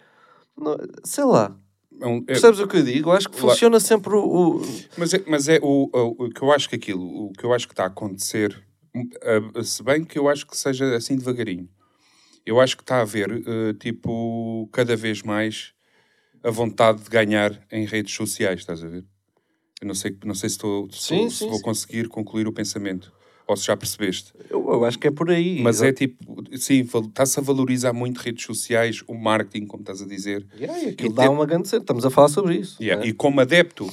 não- 0.59 0.77
sei 1.05 1.25
lá. 1.25 1.57
É 2.03 2.07
um- 2.07 2.19
é- 2.19 2.21
Percebes 2.23 2.59
o 2.59 2.67
que 2.67 2.77
eu 2.79 2.83
digo? 2.83 3.11
Eu 3.11 3.13
acho 3.15 3.29
que 3.29 3.37
Lá- 3.37 3.53
funciona 3.53 3.79
sempre 3.79 4.15
o. 4.15 4.57
o- 4.59 4.63
Mas 4.97 5.15
é, 5.15 5.23
mas 5.27 5.49
é 5.49 5.59
o, 5.63 5.89
o, 5.93 6.25
o 6.27 6.31
que 6.31 6.43
eu 6.43 6.53
acho 6.53 6.69
que 6.69 6.75
aquilo, 6.75 7.27
o 7.29 7.33
que 7.33 7.45
eu 7.45 7.53
acho 7.55 7.67
que 7.69 7.73
está 7.73 7.85
a 7.85 7.87
acontecer, 7.87 8.61
hum, 8.95 9.09
ah, 9.57 9.63
se 9.63 9.83
bem 9.83 10.05
que 10.05 10.19
eu 10.19 10.29
acho 10.29 10.47
que 10.47 10.57
seja 10.57 10.97
assim 10.97 11.17
devagarinho, 11.17 11.69
eu 12.45 12.61
acho 12.61 12.77
que 12.77 12.83
está 12.83 12.97
a 12.97 13.03
haver, 13.03 13.31
eh, 13.31 13.73
tipo, 13.79 14.69
cada 14.73 14.97
vez 14.97 15.23
mais 15.23 15.73
a 16.43 16.51
vontade 16.51 17.03
de 17.05 17.09
ganhar 17.09 17.65
em 17.71 17.87
redes 17.87 18.13
sociais, 18.15 18.59
estás 18.61 18.83
a 18.83 18.89
ver? 18.89 19.05
Eu 19.81 19.87
não 19.87 19.95
sei, 19.95 20.17
não 20.25 20.35
sei 20.35 20.49
se, 20.49 20.57
estou, 20.57 20.91
se, 20.91 20.99
Sim, 21.03 21.31
se 21.31 21.37
sim, 21.39 21.49
vou 21.49 21.59
sim. 21.59 21.63
conseguir 21.65 22.09
concluir 22.09 22.49
o 22.49 22.53
pensamento, 22.53 23.13
ou 23.47 23.57
se 23.57 23.67
já 23.67 23.77
percebeste. 23.77 24.33
eu, 24.49 24.67
eu 24.69 24.85
acho 24.85 24.99
que 24.99 25.07
é 25.07 25.11
por 25.11 25.31
aí. 25.31 25.61
Mas 25.61 25.83
é 25.83 25.93
tipo, 25.93 26.17
sim, 26.57 26.81
está-se 26.81 27.39
a 27.39 27.43
valorizar 27.43 27.93
muito 27.93 28.19
redes 28.19 28.45
sociais, 28.45 29.03
o 29.07 29.15
marketing, 29.15 29.67
como 29.67 29.83
estás 29.83 30.03
a 30.03 30.07
dizer. 30.07 30.47
Yeah, 30.59 30.83
e 30.83 30.89
aquilo 30.91 31.13
e 31.13 31.15
dá 31.15 31.31
uma 31.31 31.47
grande 31.47 31.69
cena. 31.69 31.83
Estamos 31.83 32.05
a 32.05 32.11
falar 32.11 32.29
sobre 32.29 32.57
isso. 32.57 32.83
Yeah, 32.83 33.03
né? 33.03 33.11
E 33.11 33.13
como 33.13 33.41
adepto, 33.41 33.91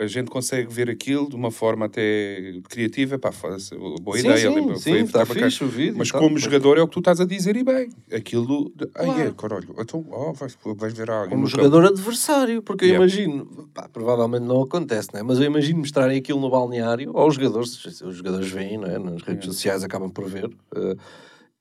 a 0.00 0.06
gente 0.06 0.30
consegue 0.30 0.72
ver 0.72 0.88
aquilo 0.88 1.28
de 1.28 1.36
uma 1.36 1.50
forma 1.50 1.86
até 1.86 2.54
criativa. 2.68 3.18
Pá, 3.18 3.30
foda-se, 3.30 3.74
boa 3.76 4.16
sim, 4.16 4.26
ideia. 4.26 4.50
sim, 4.50 4.76
sim, 4.76 5.06
Foi- 5.06 5.24
bacana. 5.26 5.44
fixe 5.46 5.62
o 5.64 5.68
vídeo. 5.68 5.94
Mas 5.98 6.10
tá. 6.10 6.18
como 6.18 6.38
jogador 6.38 6.78
é 6.78 6.82
o 6.82 6.88
que 6.88 6.94
tu 6.94 7.00
estás 7.00 7.20
a 7.20 7.24
dizer 7.26 7.56
e 7.56 7.62
bem. 7.62 7.90
Aquilo. 8.12 8.72
De... 8.74 8.88
Ai, 8.96 9.26
é, 9.26 9.32
caralho. 9.32 9.68
Então, 9.78 10.04
oh, 10.10 10.32
vais, 10.32 10.56
vais 10.76 10.92
ver 10.94 11.10
a 11.10 11.20
águia. 11.20 11.30
Como 11.30 11.46
jogador 11.46 11.84
adversário, 11.86 12.62
porque 12.62 12.86
eu 12.86 12.94
imagino, 12.96 13.68
pá, 13.74 13.88
provavelmente 13.88 14.42
não 14.44 14.62
acontece, 14.62 15.08
né? 15.12 15.22
mas 15.22 15.38
eu 15.38 15.44
imagino 15.44 15.80
mostrarem 15.80 16.18
aquilo 16.18 16.40
no 16.40 16.50
balneário, 16.50 17.10
ou 17.14 17.28
os 17.28 17.34
jogadores, 17.34 17.84
os 18.02 18.16
jogadores 18.16 18.48
veem, 18.50 18.78
não 18.78 18.86
é? 18.88 18.98
nas 18.98 19.22
redes 19.22 19.44
sociais 19.46 19.84
acabam 19.84 20.10
por 20.10 20.28
ver, 20.28 20.50
eh, 20.74 20.96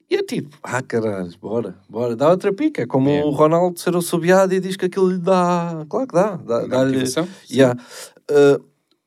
e 0.10 0.15
é 0.15 0.24
tipo, 0.24 0.58
ah 0.63 0.81
caralho, 0.81 1.31
bora, 1.39 1.75
bora, 1.88 2.15
dá 2.15 2.29
outra 2.31 2.51
pica, 2.51 2.81
é 2.81 2.86
como 2.88 3.10
Yeah. 3.10 3.27
o 3.29 3.31
Ronaldo 3.31 3.79
ser 3.79 3.96
assobiado 3.96 4.53
e 4.53 4.60
diz 4.60 4.75
que 4.75 4.86
aquilo 4.86 5.12
lhe 5.12 5.19
dá, 5.19 5.86
claro 5.88 6.08
que 6.08 6.13
dá, 6.15 6.36
dá, 6.36 6.65
Dá? 6.65 7.05
Sim. 7.05 7.27
Yeah. 7.51 7.79
Eh, 8.29 8.59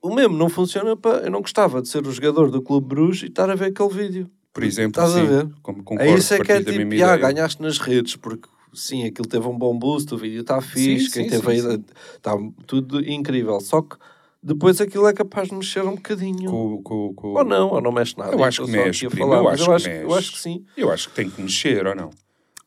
o 0.02 0.12
mesmo 0.14 0.36
não 0.36 0.48
funciona 0.48 0.96
para, 0.96 1.24
eu 1.26 1.30
não 1.30 1.40
gostava 1.40 1.80
de 1.80 1.88
ser 1.88 2.06
o 2.06 2.10
jogador 2.12 2.50
do 2.50 2.60
Clube 2.60 2.86
Bruges 2.88 3.22
e 3.22 3.26
estar 3.26 3.48
a 3.48 3.54
ver 3.54 3.66
aquele 3.66 3.88
vídeo. 3.88 4.30
Por 4.52 4.64
exemplo, 4.64 5.00
Estás 5.02 5.16
a 5.16 5.20
sim, 5.20 5.26
ver? 5.26 5.48
como 5.62 5.80
É 5.80 5.82
concordo, 5.84 6.14
isso 6.18 6.34
é 6.34 6.40
que 6.40 6.52
é 6.52 6.58
tipo, 6.58 6.70
mesma 6.72 6.94
"Ya, 6.94 7.14
ideia. 7.16 7.32
ganhaste 7.32 7.62
nas 7.62 7.78
redes, 7.78 8.16
porque 8.16 8.48
sim, 8.74 9.04
aquilo 9.06 9.28
teve 9.28 9.46
um 9.46 9.56
bom 9.56 9.78
boost, 9.78 10.12
o 10.12 10.18
vídeo 10.18 10.40
está 10.42 10.60
fixe, 10.60 11.06
Sim, 11.06 11.10
quem 11.12 11.24
sim, 11.24 11.40
teve 11.40 11.60
sim, 11.60 11.84
está 12.16 12.36
tudo 12.66 13.00
incrível. 13.08 13.58
Só 13.60 13.80
que 13.80 13.96
depois 14.42 14.80
aquilo 14.80 15.06
é 15.06 15.12
capaz 15.12 15.48
de 15.48 15.54
mexer 15.54 15.82
um 15.84 15.94
bocadinho. 15.94 16.50
Com, 16.50 16.82
com, 16.82 17.14
com... 17.14 17.28
Ou 17.28 17.44
não, 17.44 17.70
ou 17.70 17.80
não 17.80 17.92
mexe 17.92 18.18
nada. 18.18 18.32
Eu 18.34 18.42
acho 18.44 18.64
que 18.64 18.70
mexe, 18.72 19.06
a 19.06 19.10
falar, 19.10 19.36
eu 19.38 19.48
acho 19.48 19.62
eu 19.62 20.08
que 20.08 20.14
acho 20.14 20.32
que 20.32 20.38
sim. 20.40 20.64
Eu 20.76 20.90
acho 20.90 21.08
que 21.08 21.14
tem 21.14 21.30
que 21.30 21.40
mexer, 21.40 21.86
ou 21.86 21.94
não? 21.94 22.10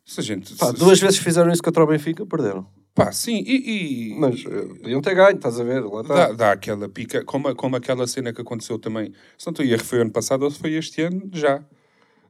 Se 0.05 0.19
a 0.21 0.23
gente... 0.23 0.55
Pá, 0.55 0.67
se- 0.67 0.73
duas 0.79 0.99
vezes 0.99 1.17
fizeram 1.19 1.51
isso 1.51 1.61
contra 1.61 1.83
o 1.83 1.87
Benfica, 1.87 2.25
perderam. 2.25 2.65
Pá, 2.95 3.11
sim, 3.11 3.43
e... 3.45 4.11
e- 4.13 4.15
Mas 4.17 4.45
eh, 4.45 4.65
podiam 4.81 5.01
ter 5.01 5.13
ganho, 5.15 5.35
estás 5.35 5.59
a 5.59 5.63
ver? 5.65 5.83
Lá. 5.83 6.01
Dá, 6.01 6.31
dá 6.31 6.51
aquela 6.53 6.87
pica, 6.87 7.23
como, 7.25 7.53
como 7.53 7.75
aquela 7.75 8.07
cena 8.07 8.31
que 8.33 8.39
aconteceu 8.41 8.79
também. 8.79 9.11
Se 9.37 9.45
não 9.45 9.51
estou 9.51 9.65
erro, 9.65 9.83
foi 9.83 9.99
ano 10.01 10.11
passado 10.11 10.43
ou 10.43 10.49
se 10.49 10.57
foi 10.59 10.73
este 10.73 11.01
ano, 11.01 11.29
já. 11.33 11.61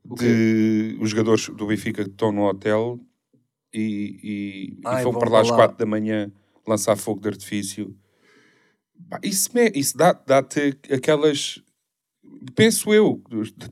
de 0.03 0.97
os 0.99 1.11
jogadores 1.11 1.49
do 1.49 1.67
Benfica 1.67 2.01
estão 2.01 2.31
no 2.31 2.43
hotel 2.47 2.99
e, 3.73 4.19
e, 4.23 4.79
Ai, 4.85 5.01
e 5.01 5.03
vão 5.03 5.13
para 5.13 5.29
lá 5.29 5.41
às 5.41 5.47
para 5.47 5.57
lá. 5.57 5.63
4 5.67 5.77
da 5.77 5.85
manhã 5.85 6.31
lançar 6.67 6.95
fogo 6.95 7.21
de 7.21 7.27
artifício. 7.29 7.95
Pá, 9.09 9.19
Isso, 9.23 9.49
me- 9.53 9.71
isso 9.75 9.95
dá- 9.95 10.13
dá-te 10.13 10.75
aquelas. 10.91 11.61
Penso 12.55 12.93
eu, 12.93 13.21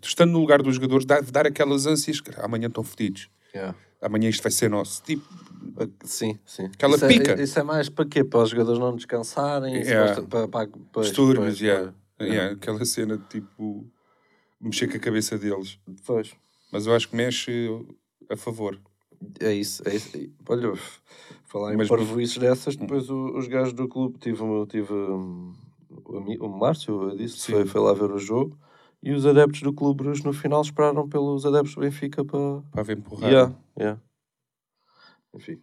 estando 0.01 0.31
no 0.33 0.39
lugar 0.39 0.61
dos 0.61 0.75
jogadores, 0.75 1.05
dá- 1.05 1.21
dar 1.21 1.47
aquelas 1.47 1.85
ânsias. 1.87 2.21
que 2.21 2.31
amanhã 2.39 2.67
estão 2.67 2.83
fodidos. 2.83 3.29
Yeah. 3.53 3.75
Amanhã 4.01 4.29
isto 4.29 4.43
vai 4.43 4.51
ser 4.51 4.69
nosso. 4.69 5.01
Tipo, 5.03 5.23
Sim, 6.03 6.37
sim. 6.45 6.65
Aquela 6.65 6.95
isso 6.95 7.07
pica. 7.07 7.31
É, 7.33 7.43
isso 7.43 7.59
é 7.59 7.63
mais 7.63 7.89
para 7.89 8.05
quê? 8.05 8.23
Para 8.23 8.41
os 8.43 8.49
jogadores 8.49 8.79
não 8.79 8.95
descansarem? 8.95 9.75
Yeah. 9.75 10.15
suposta- 10.15 10.29
Para, 10.29 10.47
para, 10.47 10.69
para, 10.91 11.01
distúrbios, 11.03 11.59
yeah. 11.59 11.93
Yeah, 12.21 12.53
aquela 12.53 12.85
cena 12.85 13.17
de 13.17 13.25
tipo. 13.27 13.85
mexer 14.61 14.87
com 14.87 14.95
a 14.97 14.99
cabeça 14.99 15.37
deles. 15.37 15.77
Depois. 15.87 16.33
Mas 16.71 16.85
eu 16.85 16.95
acho 16.95 17.09
que 17.09 17.15
mexe 17.15 17.69
a 18.29 18.37
favor. 18.37 18.79
É 19.39 19.53
isso, 19.53 19.81
é 19.87 19.95
isso. 19.95 20.17
Olha, 20.47 20.73
falar 21.45 21.73
em 21.73 21.77
Mas- 21.77 21.87
parvoices 21.89 22.37
dessas, 22.37 22.75
depois 22.75 23.09
o- 23.09 23.37
os 23.37 23.47
gajos 23.47 23.73
do 23.73 23.87
clube, 23.87 24.17
tive, 24.19 24.41
tive 24.67 24.93
um, 24.93 25.53
o, 26.39 26.47
Márcio, 26.49 27.09
eu 27.09 27.15
disse, 27.17 27.51
foi, 27.51 27.65
foi 27.65 27.81
lá 27.81 27.93
ver 27.93 28.11
o 28.11 28.17
jogo, 28.17 28.57
e 29.01 29.11
os 29.11 29.25
adeptos 29.25 29.61
do 29.61 29.73
clube 29.73 30.03
no 30.23 30.33
final 30.33 30.61
esperaram 30.61 31.07
pelos 31.07 31.45
adeptos 31.45 31.75
do 31.75 31.81
Benfica 31.81 32.23
para... 32.25 32.61
Para 32.71 32.83
ver 32.83 32.97
empurrar. 32.97 33.29
Yeah, 33.29 33.53
yeah. 33.79 34.01
Enfim. 35.33 35.59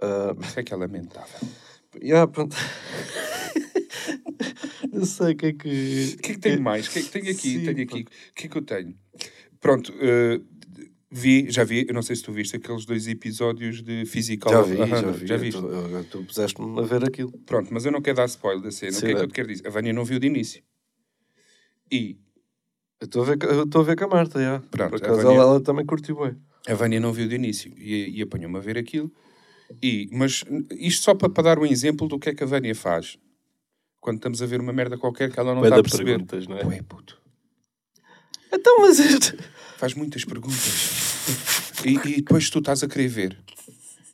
Ah, 0.00 0.34
Isso 0.40 0.60
é 0.60 0.62
que 0.62 0.72
é 0.72 0.76
lamentável. 0.76 1.48
yeah, 2.02 2.30
pronto. 2.30 2.56
Não 4.92 5.04
sei 5.04 5.32
o 5.32 5.36
que 5.36 5.46
é 5.46 5.52
que... 5.52 6.14
O 6.18 6.22
que 6.22 6.32
é 6.32 6.34
que 6.34 6.40
tenho 6.40 6.62
mais? 6.62 6.86
O 6.86 6.90
que 6.90 6.98
é 6.98 7.02
que 7.02 7.08
tenho 7.10 7.24
aqui? 7.30 7.34
Sim, 7.38 7.64
tenho 7.64 7.82
aqui. 7.82 8.00
O 8.00 8.34
que 8.34 8.46
é 8.46 8.48
que 8.48 8.56
eu 8.58 8.62
tenho? 8.62 8.98
Pronto, 9.60 9.92
eh, 10.00 10.40
vi, 11.10 11.50
já 11.50 11.64
vi, 11.64 11.84
eu 11.86 11.94
não 11.94 12.02
sei 12.02 12.16
se 12.16 12.22
tu 12.22 12.32
viste 12.32 12.56
aqueles 12.56 12.84
dois 12.86 13.06
episódios 13.06 13.82
de 13.82 14.06
Physical. 14.06 14.52
Já 14.52 14.62
vi, 14.62 14.76
já 14.88 15.10
vi. 15.10 15.26
Já 15.26 15.36
viste? 15.36 15.62
eu- 15.62 16.04
Tu 16.04 16.24
puseste-me 16.24 16.78
a 16.80 16.82
ver 16.82 17.04
aquilo. 17.04 17.32
Pronto, 17.44 17.68
mas 17.72 17.84
eu 17.84 17.92
não 17.92 18.00
quero 18.00 18.16
dar 18.16 18.24
spoiler 18.26 18.62
da 18.62 18.70
cena. 18.70 18.92
Sim, 18.92 18.98
o 18.98 19.00
que 19.00 19.06
é 19.06 19.08
que 19.10 19.14
dá. 19.16 19.22
eu 19.24 19.28
te 19.28 19.34
quero 19.34 19.48
dizer? 19.48 19.66
A 19.66 19.70
Vânia 19.70 19.92
não 19.92 20.04
viu 20.04 20.18
de 20.18 20.26
início. 20.26 20.62
E 21.92 22.16
Eu 23.00 23.04
estou 23.06 23.22
a 23.22 23.26
ver, 23.26 23.38
eu 23.42 23.80
a 23.80 23.84
ver 23.84 23.96
com 23.96 24.04
a 24.04 24.08
Marta, 24.08 24.40
já. 24.40 24.60
Pronto, 24.70 24.90
Por 24.90 24.96
acaso 24.96 25.22
Vânia- 25.22 25.36
ela, 25.36 25.44
ela 25.52 25.60
também 25.62 25.84
curtiu 25.86 26.16
bem. 26.20 26.36
A 26.66 26.74
Vânia 26.74 27.00
não 27.00 27.12
viu 27.12 27.28
de 27.28 27.34
início. 27.34 27.72
E, 27.76 28.18
e 28.18 28.22
apanhou-me 28.22 28.56
a 28.56 28.60
ver 28.60 28.76
aquilo. 28.76 29.10
E, 29.82 30.08
mas 30.12 30.44
isto 30.72 31.04
só 31.04 31.14
para, 31.14 31.28
para 31.28 31.44
dar 31.44 31.58
um 31.58 31.66
exemplo 31.66 32.08
do 32.08 32.18
que 32.18 32.30
é 32.30 32.34
que 32.34 32.42
a 32.42 32.46
Vânia 32.46 32.74
faz. 32.74 33.18
Quando 34.00 34.16
estamos 34.16 34.42
a 34.42 34.46
ver 34.46 34.60
uma 34.60 34.72
merda 34.72 34.96
qualquer 34.96 35.30
que 35.30 35.38
ela 35.38 35.54
não 35.54 35.60
Bué 35.60 35.68
está 35.68 35.80
a 35.80 35.82
perceber. 35.82 36.04
perguntas, 36.12 36.46
não 36.46 36.58
é? 36.58 36.64
Ué, 36.64 36.82
puto. 36.82 37.20
Então, 38.52 38.80
mas 38.80 38.98
isto... 38.98 39.36
Faz 39.76 39.94
muitas 39.94 40.24
perguntas. 40.24 41.28
E, 41.84 42.08
e 42.08 42.16
depois 42.16 42.50
tu 42.50 42.58
estás 42.58 42.82
a 42.82 42.88
querer 42.88 43.08
ver. 43.08 43.38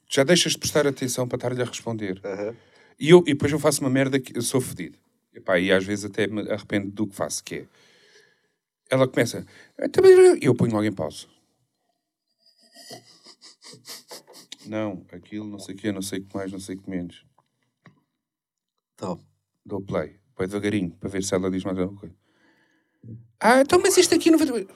Já 0.08 0.22
deixas 0.22 0.52
de 0.52 0.58
prestar 0.58 0.86
atenção 0.86 1.26
para 1.26 1.36
estar-lhe 1.36 1.62
a 1.62 1.64
responder. 1.64 2.20
E, 2.98 3.10
eu, 3.10 3.20
e 3.26 3.32
depois 3.32 3.50
eu 3.50 3.58
faço 3.58 3.80
uma 3.80 3.90
merda 3.90 4.20
que 4.20 4.36
eu 4.36 4.42
sou 4.42 4.60
fedido. 4.60 4.98
Epá, 5.34 5.58
e 5.58 5.72
às 5.72 5.84
vezes 5.84 6.04
até 6.04 6.26
me 6.26 6.42
arrependo 6.50 6.90
do 6.90 7.06
que 7.06 7.14
faço, 7.14 7.42
que 7.42 7.54
é... 7.56 7.64
Ela 8.90 9.08
começa... 9.08 9.44
E 10.40 10.46
eu 10.46 10.54
ponho 10.54 10.72
logo 10.72 10.84
em 10.84 10.92
pausa. 10.92 11.26
Não, 14.66 15.04
aquilo, 15.12 15.46
não 15.46 15.58
sei 15.58 15.74
o 15.74 15.78
quê, 15.78 15.92
não 15.92 16.02
sei 16.02 16.18
o 16.20 16.24
que 16.24 16.34
mais, 16.36 16.50
não 16.52 16.58
sei 16.60 16.76
o 16.76 16.82
que 16.82 16.90
menos. 16.90 17.24
Então, 18.94 19.20
Dou 19.64 19.80
play. 19.80 20.18
Põe 20.34 20.46
devagarinho, 20.46 20.90
para 20.92 21.08
ver 21.08 21.24
se 21.24 21.34
ela 21.34 21.50
diz 21.50 21.64
mais 21.64 21.78
alguma 21.78 21.98
coisa. 21.98 22.14
Ah, 23.40 23.60
então, 23.60 23.80
mas 23.80 23.96
isto 23.96 24.14
aqui 24.14 24.30
não 24.30 24.38
vai... 24.38 24.66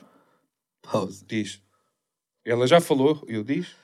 pausa. 0.82 1.24
Diz. 1.26 1.62
Ela 2.44 2.66
já 2.66 2.80
falou, 2.80 3.24
eu 3.28 3.44
diz. 3.44 3.76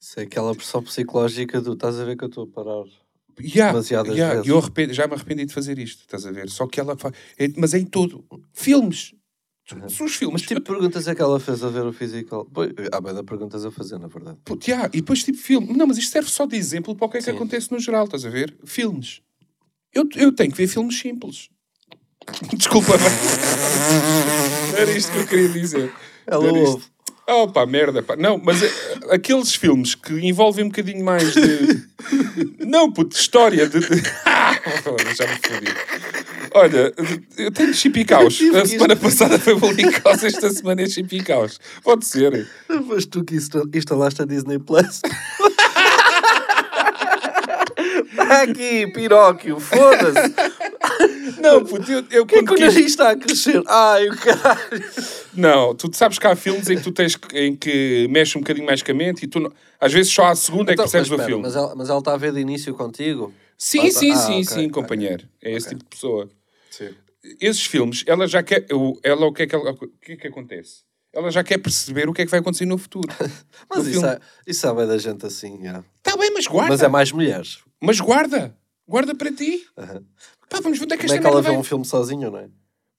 Isso 0.00 0.20
é 0.20 0.24
aquela 0.24 0.54
pressão 0.54 0.82
psicológica 0.82 1.60
do 1.60 1.72
estás 1.72 1.98
a 1.98 2.04
ver 2.04 2.16
que 2.16 2.24
eu 2.24 2.28
estou 2.28 2.44
a 2.44 2.46
parar. 2.46 2.84
Yeah, 3.40 3.72
Demasiadas 3.72 4.16
yeah, 4.16 4.34
vezes. 4.42 4.48
Eu 4.48 4.94
já 4.94 5.08
me 5.08 5.14
arrependi 5.14 5.44
de 5.46 5.52
fazer 5.52 5.78
isto, 5.78 6.02
estás 6.02 6.24
a 6.24 6.30
ver? 6.30 6.48
Só 6.48 6.68
que 6.68 6.78
ela 6.78 6.96
faz. 6.96 7.14
é- 7.36 7.48
mas 7.56 7.74
é 7.74 7.78
em 7.78 7.86
tudo. 7.86 8.24
Filmes. 8.52 9.14
São 9.88 10.06
os 10.06 10.14
filmes. 10.14 10.42
Mas 10.42 10.48
tipo 10.48 10.60
perguntas 10.60 11.08
é 11.08 11.14
que 11.14 11.22
ela 11.22 11.40
fez 11.40 11.64
a 11.64 11.68
ver 11.68 11.86
o 11.86 11.92
physical? 11.92 12.46
Pois, 12.52 12.70
Há 12.92 13.00
bem 13.00 13.14
de 13.14 13.22
perguntas 13.22 13.64
a 13.64 13.70
fazer, 13.70 13.98
na 13.98 14.08
verdade. 14.08 14.38
Puto, 14.44 14.68
yeah, 14.68 14.88
e 14.92 15.00
depois 15.00 15.24
tipo 15.24 15.38
filme. 15.38 15.72
Não, 15.74 15.86
mas 15.86 15.96
isto 15.96 16.12
serve 16.12 16.28
só 16.28 16.44
de 16.44 16.56
exemplo 16.56 16.94
para 16.94 17.06
o 17.06 17.08
que 17.08 17.16
é 17.16 17.20
que 17.20 17.26
Sim. 17.26 17.36
acontece 17.36 17.72
no 17.72 17.78
geral, 17.78 18.04
estás 18.04 18.26
a 18.26 18.30
ver? 18.30 18.54
Filmes. 18.64 19.22
Eu, 19.92 20.06
eu 20.16 20.32
tenho 20.32 20.50
que 20.50 20.56
ver 20.56 20.66
filmes 20.66 20.98
simples. 20.98 21.48
Desculpa. 22.54 22.92
Era 24.76 24.90
isto 24.92 25.12
que 25.12 25.18
eu 25.18 25.26
queria 25.26 25.48
dizer. 25.48 25.92
Ela 26.26 26.52
ouve. 26.52 26.84
Oh 27.26 27.48
pá, 27.48 27.64
merda, 27.64 28.02
pá. 28.02 28.16
Não, 28.16 28.36
mas 28.36 28.62
é, 28.62 28.70
aqueles 29.10 29.54
filmes 29.54 29.94
que 29.94 30.12
envolvem 30.14 30.64
um 30.64 30.68
bocadinho 30.68 31.02
mais 31.02 31.32
de. 31.32 31.88
Não, 32.66 32.92
puto, 32.92 33.10
de 33.10 33.16
história. 33.16 33.66
De... 33.66 33.78
Já 35.16 35.26
me 35.26 35.34
fodi. 35.34 35.74
Olha, 36.54 36.92
eu 37.36 37.50
tenho 37.50 37.74
chipicaus. 37.74 38.34
tive 38.36 38.56
A 38.58 38.62
que 38.62 38.68
semana 38.68 38.96
passada 38.96 39.38
foi 39.38 39.54
Bolicaus, 39.56 40.22
esta 40.24 40.50
semana 40.50 40.82
é 40.82 40.86
chipicaus. 40.86 41.60
Pode 41.82 42.06
ser. 42.06 42.46
Mas 42.86 43.04
tu 43.06 43.24
que 43.24 43.34
insta- 43.36 43.62
instalaste 43.74 44.22
a 44.22 44.24
Disney 44.24 44.58
Plus. 44.58 45.00
Está 48.12 48.42
aqui, 48.42 48.86
Piróquio, 48.92 49.58
foda-se. 49.60 50.34
Não, 51.40 51.64
puto, 51.64 51.90
eu, 51.90 52.04
eu 52.10 52.22
O 52.22 52.26
que 52.26 52.36
é 52.36 52.38
quando 52.42 52.56
que 52.56 52.62
o 52.62 52.66
nariz 52.66 52.86
está 52.86 53.10
a 53.10 53.16
crescer? 53.16 53.62
Ai, 53.66 54.08
o 54.08 54.16
caralho. 54.16 54.84
Não, 55.34 55.74
tu 55.74 55.90
sabes 55.94 56.18
que 56.18 56.26
há 56.26 56.34
filmes 56.36 56.68
em 56.70 56.76
que 56.76 56.82
tu 56.82 56.92
tens 56.92 57.18
em 57.34 57.54
que 57.54 58.06
mexe 58.10 58.38
um 58.38 58.40
bocadinho 58.40 58.66
mais 58.66 58.82
com 58.82 58.92
a 58.92 58.94
mente 58.94 59.24
e 59.24 59.28
tu 59.28 59.52
às 59.80 59.92
vezes 59.92 60.12
só 60.12 60.26
à 60.26 60.34
segunda 60.34 60.72
é 60.72 60.74
que 60.76 60.82
Então, 60.82 60.84
percebes 60.84 61.08
mas 61.08 61.10
o 61.10 61.14
espera, 61.22 61.28
filme. 61.28 61.42
Mas 61.42 61.56
ela, 61.56 61.74
mas 61.76 61.90
ela 61.90 61.98
está 61.98 62.14
a 62.14 62.16
ver 62.16 62.32
de 62.32 62.40
início 62.40 62.72
contigo? 62.74 63.32
Sim, 63.56 63.86
Ah, 63.86 63.90
sim, 63.90 64.10
Ah, 64.12 64.16
sim, 64.16 64.32
ok, 64.42 64.44
sim, 64.44 64.68
companheiro. 64.68 65.28
É 65.42 65.52
esse 65.52 65.68
tipo 65.70 65.82
de 65.84 65.88
pessoa. 65.90 66.28
Sim. 66.70 66.90
esses 67.40 67.64
filmes, 67.64 68.04
ela 68.06 68.26
já 68.26 68.42
quer. 68.42 68.66
o- 68.72 68.98
Ela, 69.02 69.26
o, 69.26 69.32
que 69.32 69.42
é 69.42 69.46
que 69.46 69.54
ela- 69.54 69.70
o 69.70 69.88
que 69.98 70.12
é 70.12 70.16
que 70.16 70.26
acontece? 70.28 70.82
Ela 71.12 71.30
já 71.30 71.42
quer 71.44 71.58
perceber 71.58 72.08
o 72.08 72.12
que 72.12 72.22
é 72.22 72.24
que 72.24 72.30
vai 72.30 72.40
acontecer 72.40 72.66
no 72.66 72.76
futuro. 72.76 73.08
Mas 73.70 73.84
No 73.84 73.90
isso, 73.90 74.04
é, 74.06 74.18
isso 74.46 74.66
é 74.66 74.74
bem 74.74 74.86
da 74.86 74.98
gente 74.98 75.24
assim, 75.24 75.62
já. 75.62 75.82
Está 75.98 76.16
bem, 76.16 76.30
mas 76.32 76.46
guarda. 76.46 76.70
Mas 76.72 76.82
é 76.82 76.88
mais 76.88 77.12
mulheres. 77.12 77.60
Mas 77.80 77.98
guarda. 78.00 78.56
Guarda 78.86 79.14
para 79.14 79.32
ti. 79.32 79.64
Aham. 79.78 80.04
Pá, 80.50 80.60
vamos 80.60 80.78
ver 80.78 80.84
onde 80.84 80.94
é 80.94 80.96
que 80.98 81.02
Como 81.04 81.14
esta 81.14 81.16
é 81.16 81.20
que 81.20 81.26
ela 81.26 81.40
vê 81.42 81.50
um 81.50 81.62
filme 81.64 81.84
sozinho, 81.84 82.30
não 82.30 82.38
é? 82.38 82.48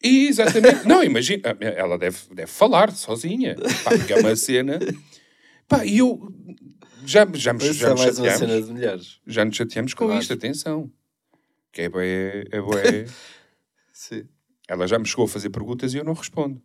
Exatamente. 0.02 0.88
não, 0.88 1.04
imagina. 1.04 1.56
Ela 1.60 1.98
deve, 1.98 2.18
deve 2.34 2.52
falar 2.52 2.92
sozinha. 2.92 3.56
Pá, 3.84 3.92
porque 3.92 4.14
é 4.14 4.16
uma 4.18 4.36
cena. 4.36 4.80
Pá, 5.68 5.86
e 5.86 5.98
eu. 6.00 6.32
Já, 7.06 7.28
já, 7.34 7.54
me- 7.54 7.64
Isso 7.64 7.74
já, 7.74 7.88
é 7.88 7.90
nos 7.92 8.02
chateamos, 8.02 9.22
já 9.28 9.46
nos 9.46 9.56
chateamos 9.56 9.94
com 9.94 10.12
Eu 10.12 10.20
isto, 10.20 10.34
atenção. 10.34 10.92
Que 11.72 11.84
é 11.84 11.90
bué, 11.90 12.44
é 12.52 12.62
bué. 12.62 13.06
Sim. 13.94 14.28
Ela 14.68 14.88
já 14.88 14.98
me 14.98 15.06
chegou 15.06 15.26
a 15.26 15.28
fazer 15.28 15.50
perguntas 15.50 15.94
e 15.94 15.98
eu 15.98 16.04
não 16.04 16.14
respondo. 16.14 16.62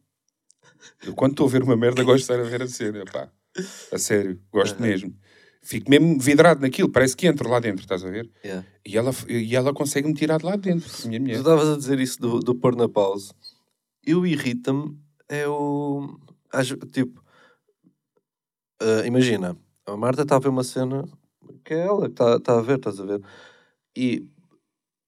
Eu, 1.05 1.15
quando 1.15 1.33
estou 1.33 1.47
a 1.47 1.51
ver 1.51 1.63
uma 1.63 1.77
merda, 1.77 2.03
gosto 2.03 2.17
de 2.19 2.23
estar 2.23 2.41
a 2.41 2.43
ver 2.49 2.63
a 2.63 2.67
cena. 2.67 3.05
Pá. 3.05 3.31
A 3.93 3.99
sério, 3.99 4.41
gosto 4.51 4.81
mesmo. 4.81 5.15
Fico 5.63 5.91
mesmo 5.91 6.19
vidrado 6.19 6.63
naquilo, 6.63 6.89
parece 6.89 7.15
que 7.15 7.27
entro 7.27 7.49
lá 7.51 7.61
dentro, 7.61 7.83
estás 7.83 8.03
a 8.03 8.09
ver? 8.09 8.31
Yeah. 8.43 8.67
E 8.87 8.97
ela, 8.97 9.11
e 9.29 9.55
ela 9.55 9.75
consegue 9.75 10.09
me 10.09 10.15
tirar 10.15 10.39
de 10.39 10.47
lá 10.47 10.57
dentro, 10.57 10.89
minha 11.07 11.19
Tu 11.19 11.23
mulher. 11.23 11.37
estavas 11.39 11.69
a 11.69 11.77
dizer 11.77 12.01
isso 12.01 12.19
do, 12.19 12.39
do 12.41 12.55
pôr 12.55 12.75
na 12.75 12.89
pausa. 12.89 13.35
Eu 14.03 14.27
irrita-me 14.27 14.99
é 15.29 15.47
o. 15.47 16.19
Tipo, 16.91 17.23
ah, 18.81 19.03
imagina, 19.07 19.55
a 19.87 19.97
Marta 19.97 20.23
está 20.23 20.37
a 20.37 20.39
ver 20.39 20.49
uma 20.49 20.65
cena 20.65 21.05
que 21.65 21.75
é 21.75 21.87
ela 21.87 22.03
que 22.07 22.13
está 22.13 22.37
está 22.37 22.59
a 22.59 22.63
ver, 22.63 22.77
estás 22.77 23.01
a 23.01 23.05
ver? 23.05 23.21
E 23.97 24.27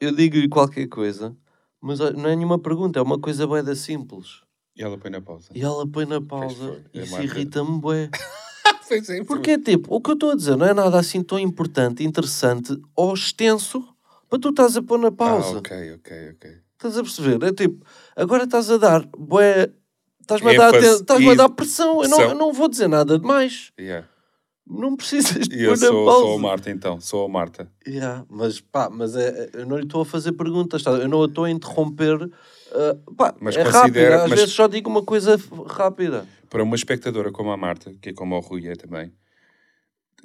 eu 0.01 0.15
digo-lhe 0.15 0.49
qualquer 0.49 0.89
coisa, 0.89 1.37
mas 1.81 2.01
ah, 2.01 2.11
não 2.13 2.29
é 2.29 2.37
nenhuma 2.37 2.59
pergunta, 2.59 2.99
é 2.99 3.03
uma 3.03 3.19
coisa 3.19 3.47
bué 3.47 3.63
da 3.63 3.77
simples. 3.77 4.43
E 4.75 4.83
ela 4.83 4.97
põe 4.99 5.11
na 5.11 5.21
pausa. 5.21 5.49
E 5.55 5.63
ela 5.63 5.87
põe 5.87 6.07
na 6.07 6.21
pausa 6.21 6.83
é 6.93 7.03
isso 7.03 7.21
irrita-me 7.23 7.81
bué. 7.81 8.11
Pois 8.89 9.09
é, 9.09 9.25
Porque, 9.25 9.57
tipo, 9.59 9.95
o 9.95 10.03
que 10.03 10.11
eu 10.11 10.15
estou 10.15 10.33
a 10.33 10.35
dizer 10.37 10.55
não 10.55 10.67
é 10.67 10.75
nada 10.75 10.99
assim 10.99 11.23
tão 11.23 11.39
importante, 11.39 12.05
interessante 12.05 12.77
ou 12.95 13.15
extenso 13.15 13.83
para 14.29 14.39
tu 14.39 14.51
estás 14.51 14.77
a 14.77 14.83
pôr 14.83 14.99
na 14.99 15.11
pausa. 15.11 15.57
Ah, 15.57 15.59
ok, 15.61 15.95
ok, 15.95 16.31
ok. 16.35 16.59
Estás 16.75 16.99
a 16.99 17.03
perceber? 17.03 17.43
É 17.43 17.53
tipo, 17.55 17.87
agora 18.15 18.45
estás 18.45 18.71
a 18.71 18.77
dar, 18.77 19.07
bué, 19.17 19.73
estás-me 20.21 20.51
a, 20.51 20.59
dar, 20.59 20.69
ênfase 20.69 20.87
aten- 20.89 21.01
estás-me 21.01 21.29
a 21.29 21.33
e 21.33 21.37
dar 21.37 21.49
pressão. 21.49 22.03
Eu 22.03 22.09
não, 22.11 22.21
eu 22.21 22.35
não 22.35 22.53
vou 22.53 22.69
dizer 22.69 22.89
nada 22.89 23.19
de 23.19 23.25
mais. 23.27 23.73
Yeah. 23.81 24.07
Não 24.67 24.97
precisas 24.97 25.49
de 25.49 25.57
E 25.57 25.63
eu 25.65 25.71
pôr 25.73 25.81
na 25.81 25.87
sou, 25.89 26.07
pausa. 26.07 26.21
sou 26.27 26.35
a 26.37 26.39
Marta, 26.39 26.71
então. 26.71 27.01
Sou 27.01 27.25
a 27.27 27.29
Marta. 27.29 27.71
Yeah, 27.87 28.25
mas 28.31 28.61
pá, 28.61 28.89
mas 28.89 29.17
é, 29.17 29.51
eu 29.55 29.67
não 29.67 29.77
lhe 29.77 29.85
estou 29.85 30.03
a 30.03 30.05
fazer 30.07 30.33
perguntas, 30.33 30.83
tá? 30.83 30.93
eu 30.93 31.09
não 31.09 31.23
a 31.23 31.27
estou 31.27 31.45
a 31.45 31.51
interromper. 31.51 32.31
ah, 32.73 32.97
pá, 33.17 33.35
Mas 33.41 33.57
é 33.57 33.65
considera- 33.65 34.11
rápido, 34.19 34.25
às 34.25 34.31
mas- 34.31 34.41
vezes 34.41 34.55
só 34.55 34.69
digo 34.69 34.89
uma 34.89 35.03
coisa 35.03 35.37
rápida. 35.67 36.27
Para 36.49 36.63
uma 36.63 36.77
espectadora 36.77 37.33
como 37.33 37.51
a 37.51 37.57
Marta, 37.57 37.93
que 38.01 38.11
é 38.11 38.13
como 38.13 38.37
o 38.37 38.41
Rui 38.41 38.69
é 38.69 38.75
também, 38.77 39.13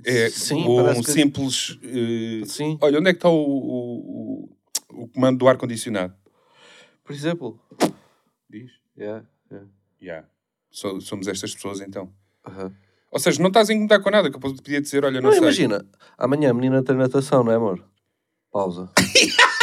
é 0.06 0.30
Sim, 0.30 0.66
um 0.68 1.02
que- 1.02 1.12
simples... 1.12 1.80
eh, 1.84 2.46
Sim. 2.46 2.78
Olha, 2.82 3.00
onde 3.00 3.10
é 3.10 3.14
que 3.14 3.18
está 3.18 3.30
o, 3.30 3.34
o, 3.34 4.50
o, 4.94 5.04
o 5.04 5.08
comando 5.08 5.40
do 5.40 5.48
ar-condicionado? 5.48 6.14
Por 7.04 7.14
exemplo. 7.14 7.60
Diz. 8.50 8.70
Yeah, 8.98 9.26
yeah. 9.52 9.68
Yeah. 10.02 10.28
So- 10.70 11.02
somos 11.02 11.28
estas 11.28 11.56
pessoas 11.56 11.82
então. 11.82 12.12
Aham. 12.46 12.72
Ou 13.12 13.20
seja, 13.20 13.42
não 13.42 13.48
estás 13.48 13.70
a 13.70 13.74
incomodar 13.74 14.02
com 14.02 14.10
nada, 14.12 14.30
que 14.30 14.36
eu 14.36 14.40
podia 14.40 14.82
dizer, 14.82 15.06
olha, 15.06 15.22
não, 15.22 15.28
Não, 15.30 15.32
sei. 15.32 15.42
imagina, 15.42 15.86
amanhã 16.18 16.52
a 16.52 16.54
menina 16.54 16.84
tem 16.84 16.96
natação, 16.96 17.44
não 17.44 17.52
é, 17.52 17.56
amor? 17.56 17.84
Pausa. 18.52 18.90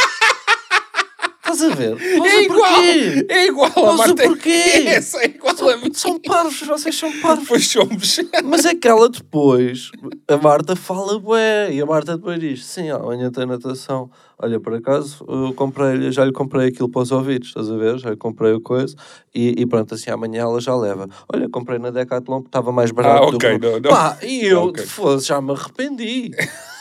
Estás 1.47 1.61
a 1.61 1.75
ver? 1.75 1.95
É 2.01 2.43
igual! 2.43 2.73
porquê? 2.73 3.25
É 3.29 3.45
igual 3.47 3.71
a 3.75 3.93
Marta. 3.93 4.23
porquê? 4.23 4.49
Essa 4.87 5.19
é 5.21 5.25
igual 5.25 5.69
a 5.69 5.77
mim. 5.77 5.93
São 5.93 6.19
parvos, 6.19 6.59
vocês 6.61 6.95
são 6.97 7.11
parvos. 7.21 7.47
Pois 7.47 7.67
somos. 7.67 8.19
Mas 8.43 8.65
é 8.65 8.73
que 8.73 8.87
ela 8.87 9.07
depois, 9.07 9.91
a 10.27 10.37
Marta 10.37 10.75
fala 10.75 11.19
bué, 11.19 11.71
e 11.71 11.79
a 11.79 11.85
Marta 11.85 12.17
depois 12.17 12.39
diz, 12.39 12.65
sim, 12.65 12.89
amanhã 12.89 13.29
tem 13.31 13.45
natação. 13.45 14.09
Olha, 14.39 14.59
por 14.59 14.73
acaso, 14.73 15.23
eu 15.29 15.53
comprei 15.53 16.11
já 16.11 16.25
lhe 16.25 16.31
comprei 16.33 16.67
aquilo 16.69 16.89
para 16.89 17.03
os 17.03 17.11
ouvidos, 17.11 17.49
estás 17.49 17.69
a 17.69 17.77
ver? 17.77 17.99
Já 17.99 18.09
lhe 18.09 18.17
comprei 18.17 18.51
o 18.51 18.59
coisa, 18.59 18.95
e, 19.33 19.53
e 19.61 19.65
pronto, 19.67 19.93
assim, 19.93 20.09
amanhã 20.09 20.41
ela 20.41 20.59
já 20.59 20.75
leva. 20.75 21.07
Olha, 21.31 21.47
comprei 21.47 21.77
na 21.77 21.91
Decathlon, 21.91 22.37
porque 22.41 22.49
estava 22.49 22.71
mais 22.71 22.89
barato 22.91 23.27
Ah, 23.27 23.29
do 23.29 23.35
ok, 23.37 23.59
que... 23.59 23.65
não, 23.65 23.79
não. 23.79 23.89
Pá, 23.91 24.17
e 24.23 24.45
eu, 24.45 24.63
Ok. 24.63 24.83
fosse, 24.85 25.27
já 25.27 25.39
me 25.39 25.51
arrependi. 25.53 26.31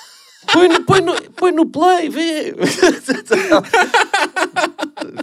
Põe 0.52 0.68
no, 0.68 0.84
põe, 0.84 1.00
no, 1.00 1.14
põe 1.32 1.52
no 1.52 1.66
play, 1.66 2.08
vê. 2.08 2.54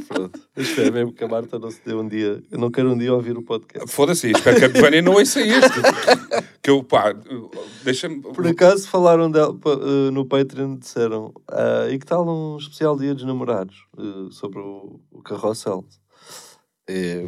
Pronto. 0.07 0.39
Isto 0.57 0.81
é 0.81 0.91
mesmo 0.91 1.13
que 1.13 1.23
a 1.23 1.27
Marta 1.27 1.57
não 1.57 1.71
se 1.71 1.81
deu 1.85 1.99
um 1.99 2.07
dia. 2.07 2.43
Eu 2.51 2.59
não 2.59 2.69
quero 2.69 2.91
um 2.91 2.97
dia 2.97 3.13
ouvir 3.13 3.37
o 3.37 3.41
podcast. 3.41 3.89
Foda-se, 3.91 4.31
espero 4.31 4.57
que 4.59 4.65
a 4.65 4.81
Vânia 4.81 5.01
não 5.01 5.13
ouça 5.13 5.39
este. 5.41 5.81
Que 6.61 6.69
eu, 6.69 6.83
pá, 6.83 7.13
deixa-me. 7.83 8.21
Por 8.21 8.45
acaso 8.47 8.87
falaram 8.87 9.31
dela, 9.31 9.57
eh, 9.65 10.11
no 10.11 10.25
Patreon, 10.25 10.75
disseram 10.77 11.33
ah, 11.49 11.87
e 11.89 11.97
que 11.97 12.05
tal 12.05 12.27
um 12.27 12.57
especial 12.57 12.97
Dia 12.97 13.13
dos 13.15 13.23
Namorados 13.23 13.85
eh, 13.97 14.27
sobre 14.31 14.59
o, 14.59 14.99
o 15.11 15.21
carrossel? 15.23 15.85
Eh, 16.87 17.25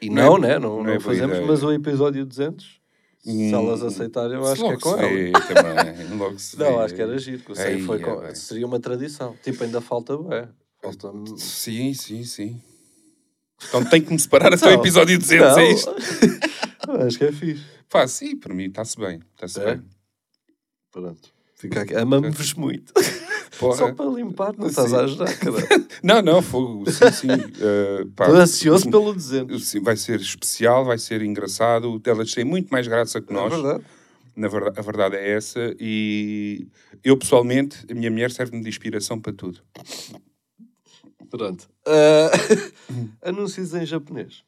e 0.00 0.10
Não 0.10 0.22
é- 0.22 0.26
não, 0.26 0.38
né? 0.38 0.58
Não, 0.58 0.76
não 0.76 0.84
não, 0.84 0.92
é 0.92 1.00
fazemos, 1.00 1.40
mas 1.46 1.62
o 1.62 1.72
episódio 1.72 2.24
200, 2.24 2.77
se 3.30 3.54
Hum, 3.54 3.54
elas 3.54 3.82
aceitarem, 3.82 4.36
eu 4.36 4.46
acho 4.46 4.62
que 4.62 4.68
é 4.68 4.76
com 4.78 4.96
se 4.96 5.04
ela. 5.04 5.40
também, 5.94 6.16
logo 6.18 6.38
se 6.40 6.58
Não, 6.58 6.76
vê. 6.78 6.84
acho 6.84 6.94
que 6.94 7.02
era 7.02 7.18
giro, 7.18 7.42
que 7.42 7.52
Ei, 7.60 7.80
foi 7.82 7.96
é 7.98 8.00
com- 8.00 8.20
bem. 8.20 8.34
seria 8.34 8.66
uma 8.66 8.80
tradição. 8.80 9.36
Tipo, 9.42 9.64
ainda 9.64 9.80
falta 9.80 10.16
bué. 10.16 10.48
Falta 10.82 11.12
Sim, 11.36 11.92
sim, 11.94 12.24
sim. 12.24 12.62
Então 13.68 13.84
tem 13.84 14.00
que 14.00 14.12
me 14.12 14.18
separar 14.18 14.54
até 14.54 14.66
o 14.68 14.70
episódio 14.80 15.18
200, 15.18 15.56
é 15.58 15.70
isto? 15.72 15.94
Acho 17.06 17.18
que 17.18 17.24
é 17.24 17.32
fixe. 17.32 17.64
Pá, 17.90 18.06
sim, 18.06 18.36
para 18.36 18.54
mim 18.54 18.66
está-se 18.66 18.96
bem. 18.98 19.20
Está-se 19.34 19.60
É? 19.60 19.74
bem. 19.74 19.84
Pronto. 20.92 21.28
Fica 21.56 21.80
aqui. 21.82 21.94
Amamos-vos 21.94 22.54
muito. 22.54 22.92
Porra. 23.58 23.76
Só 23.76 23.92
para 23.92 24.10
limpar, 24.10 24.54
não 24.56 24.66
estás 24.66 24.90
Sim. 24.90 24.96
a 24.96 25.00
ajudar, 25.00 25.38
cara. 25.38 25.56
Não, 26.02 26.22
não, 26.22 26.42
fogo, 26.42 26.90
sim, 26.90 27.10
sim. 27.12 27.28
eh, 27.30 28.02
Estou 28.08 28.34
ansioso 28.36 28.90
pelo 28.90 29.12
200. 29.12 29.64
sim, 29.66 29.80
vai 29.80 29.96
ser 29.96 30.20
especial, 30.20 30.84
vai 30.84 30.98
ser 30.98 31.22
engraçado. 31.22 32.00
Elas 32.04 32.32
têm 32.32 32.44
muito 32.44 32.68
mais 32.68 32.86
graça 32.86 33.20
que 33.20 33.32
É 33.32 33.34
nós. 33.34 33.52
verdade. 33.52 33.84
Na 34.36 34.46
verdade, 34.48 34.78
a 34.78 34.82
verdade 34.82 35.16
é 35.16 35.30
essa. 35.32 35.74
E 35.80 36.68
eu, 37.02 37.16
pessoalmente, 37.16 37.84
a 37.90 37.94
minha 37.94 38.10
mulher 38.10 38.30
serve-me 38.30 38.62
de 38.62 38.68
inspiração 38.68 39.18
para 39.20 39.32
tudo. 39.32 39.60
Pronto. 41.30 41.68
Ah, 41.86 42.30
anúncios 43.28 43.74
em 43.74 43.84
japonês. 43.84 44.44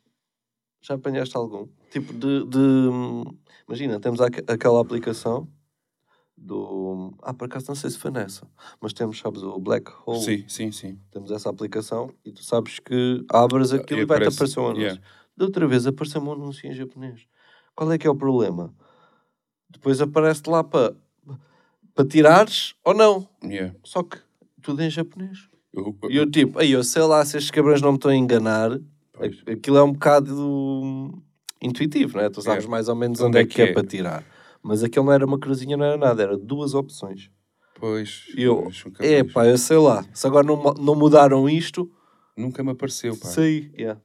Já 0.82 0.94
apanhaste 0.94 1.36
algum? 1.36 1.66
Tipo 1.90 2.12
de. 2.12 2.44
de- 2.46 3.36
imagina, 3.68 4.00
temos 4.00 4.20
aqu- 4.20 4.44
aquela 4.46 4.80
aplicação 4.80 5.46
do. 6.42 7.12
Ah, 7.22 7.34
por 7.34 7.44
acaso 7.44 7.66
não 7.68 7.74
sei 7.74 7.90
se 7.90 7.98
foi 7.98 8.10
nessa. 8.10 8.46
Mas 8.80 8.92
temos, 8.94 9.18
sabes, 9.18 9.42
o 9.42 9.58
Black 9.58 9.90
Hole. 10.06 10.20
Sim, 10.20 10.44
sim, 10.48 10.72
sim. 10.72 10.98
Temos 11.10 11.30
essa 11.30 11.50
aplicação 11.50 12.10
e 12.24 12.32
tu 12.32 12.42
sabes 12.42 12.78
que 12.78 13.24
abres 13.28 13.72
aquilo 13.72 14.00
E 14.00 14.04
vai-te 14.04 14.22
aparece- 14.22 14.36
aparecer 14.36 14.60
um 14.60 14.64
anúncio. 14.66 14.82
yeah. 14.82 15.02
Da 15.36 15.44
outra 15.44 15.66
vez 15.68 15.86
apareceu 15.86 16.20
um 16.22 16.32
anúncio 16.32 16.68
em 16.68 16.74
japonês. 16.74 17.26
Qual 17.74 17.92
é 17.92 17.98
que 17.98 18.06
é 18.06 18.10
o 18.10 18.16
problema? 18.16 18.74
Depois 19.68 20.00
aparece 20.00 20.42
lá 20.48 20.64
para 20.64 20.94
para 21.94 22.06
tirares 22.08 22.74
ou 22.84 22.94
não. 22.94 23.28
Yeah. 23.44 23.74
Só 23.84 24.02
que 24.02 24.16
tudo 24.62 24.82
em 24.82 24.88
japonês. 24.90 25.48
Eu- 25.74 25.96
E 26.08 26.16
eu 26.16 26.30
tipo, 26.30 26.58
aí 26.58 26.72
eu 26.72 26.82
sei 26.82 27.02
lá 27.02 27.24
se 27.24 27.36
estes 27.36 27.50
cabrões 27.50 27.80
não 27.82 27.92
me 27.92 27.96
estão 27.98 28.10
a 28.10 28.16
enganar. 28.16 28.70
Pois. 29.12 29.42
Aquilo 29.46 29.76
é 29.76 29.82
um 29.82 29.92
bocado 29.92 31.22
intuitivo, 31.60 32.16
não 32.16 32.24
é? 32.24 32.30
Tu 32.30 32.40
sabes 32.42 32.64
É. 32.64 32.68
mais 32.68 32.88
ou 32.88 32.94
menos 32.96 33.20
Onde 33.20 33.28
onde, 33.28 33.38
é 33.38 33.42
é 33.42 33.46
que 33.46 33.54
que 33.54 33.62
é, 33.62 33.70
é? 33.70 33.72
para 33.72 33.86
tirar. 33.86 34.24
Mas 34.62 34.82
aquilo 34.82 35.06
não 35.06 35.12
era 35.12 35.24
uma 35.24 35.38
cruzinha, 35.38 35.76
não 35.76 35.84
era 35.84 35.96
nada, 35.96 36.22
era 36.22 36.36
duas 36.36 36.74
opções. 36.74 37.30
Pois, 37.74 38.26
E 38.36 38.42
eu, 38.42 38.70
é 38.98 39.24
pá, 39.24 39.46
eu 39.46 39.56
sei 39.56 39.78
lá. 39.78 40.04
Se 40.12 40.26
agora 40.26 40.46
não, 40.46 40.62
não 40.74 40.94
mudaram 40.94 41.48
isto, 41.48 41.90
nunca 42.36 42.62
me 42.62 42.70
apareceu, 42.72 43.16
pá. 43.16 43.28
sei. 43.28 43.72
Yeah. 43.76 44.00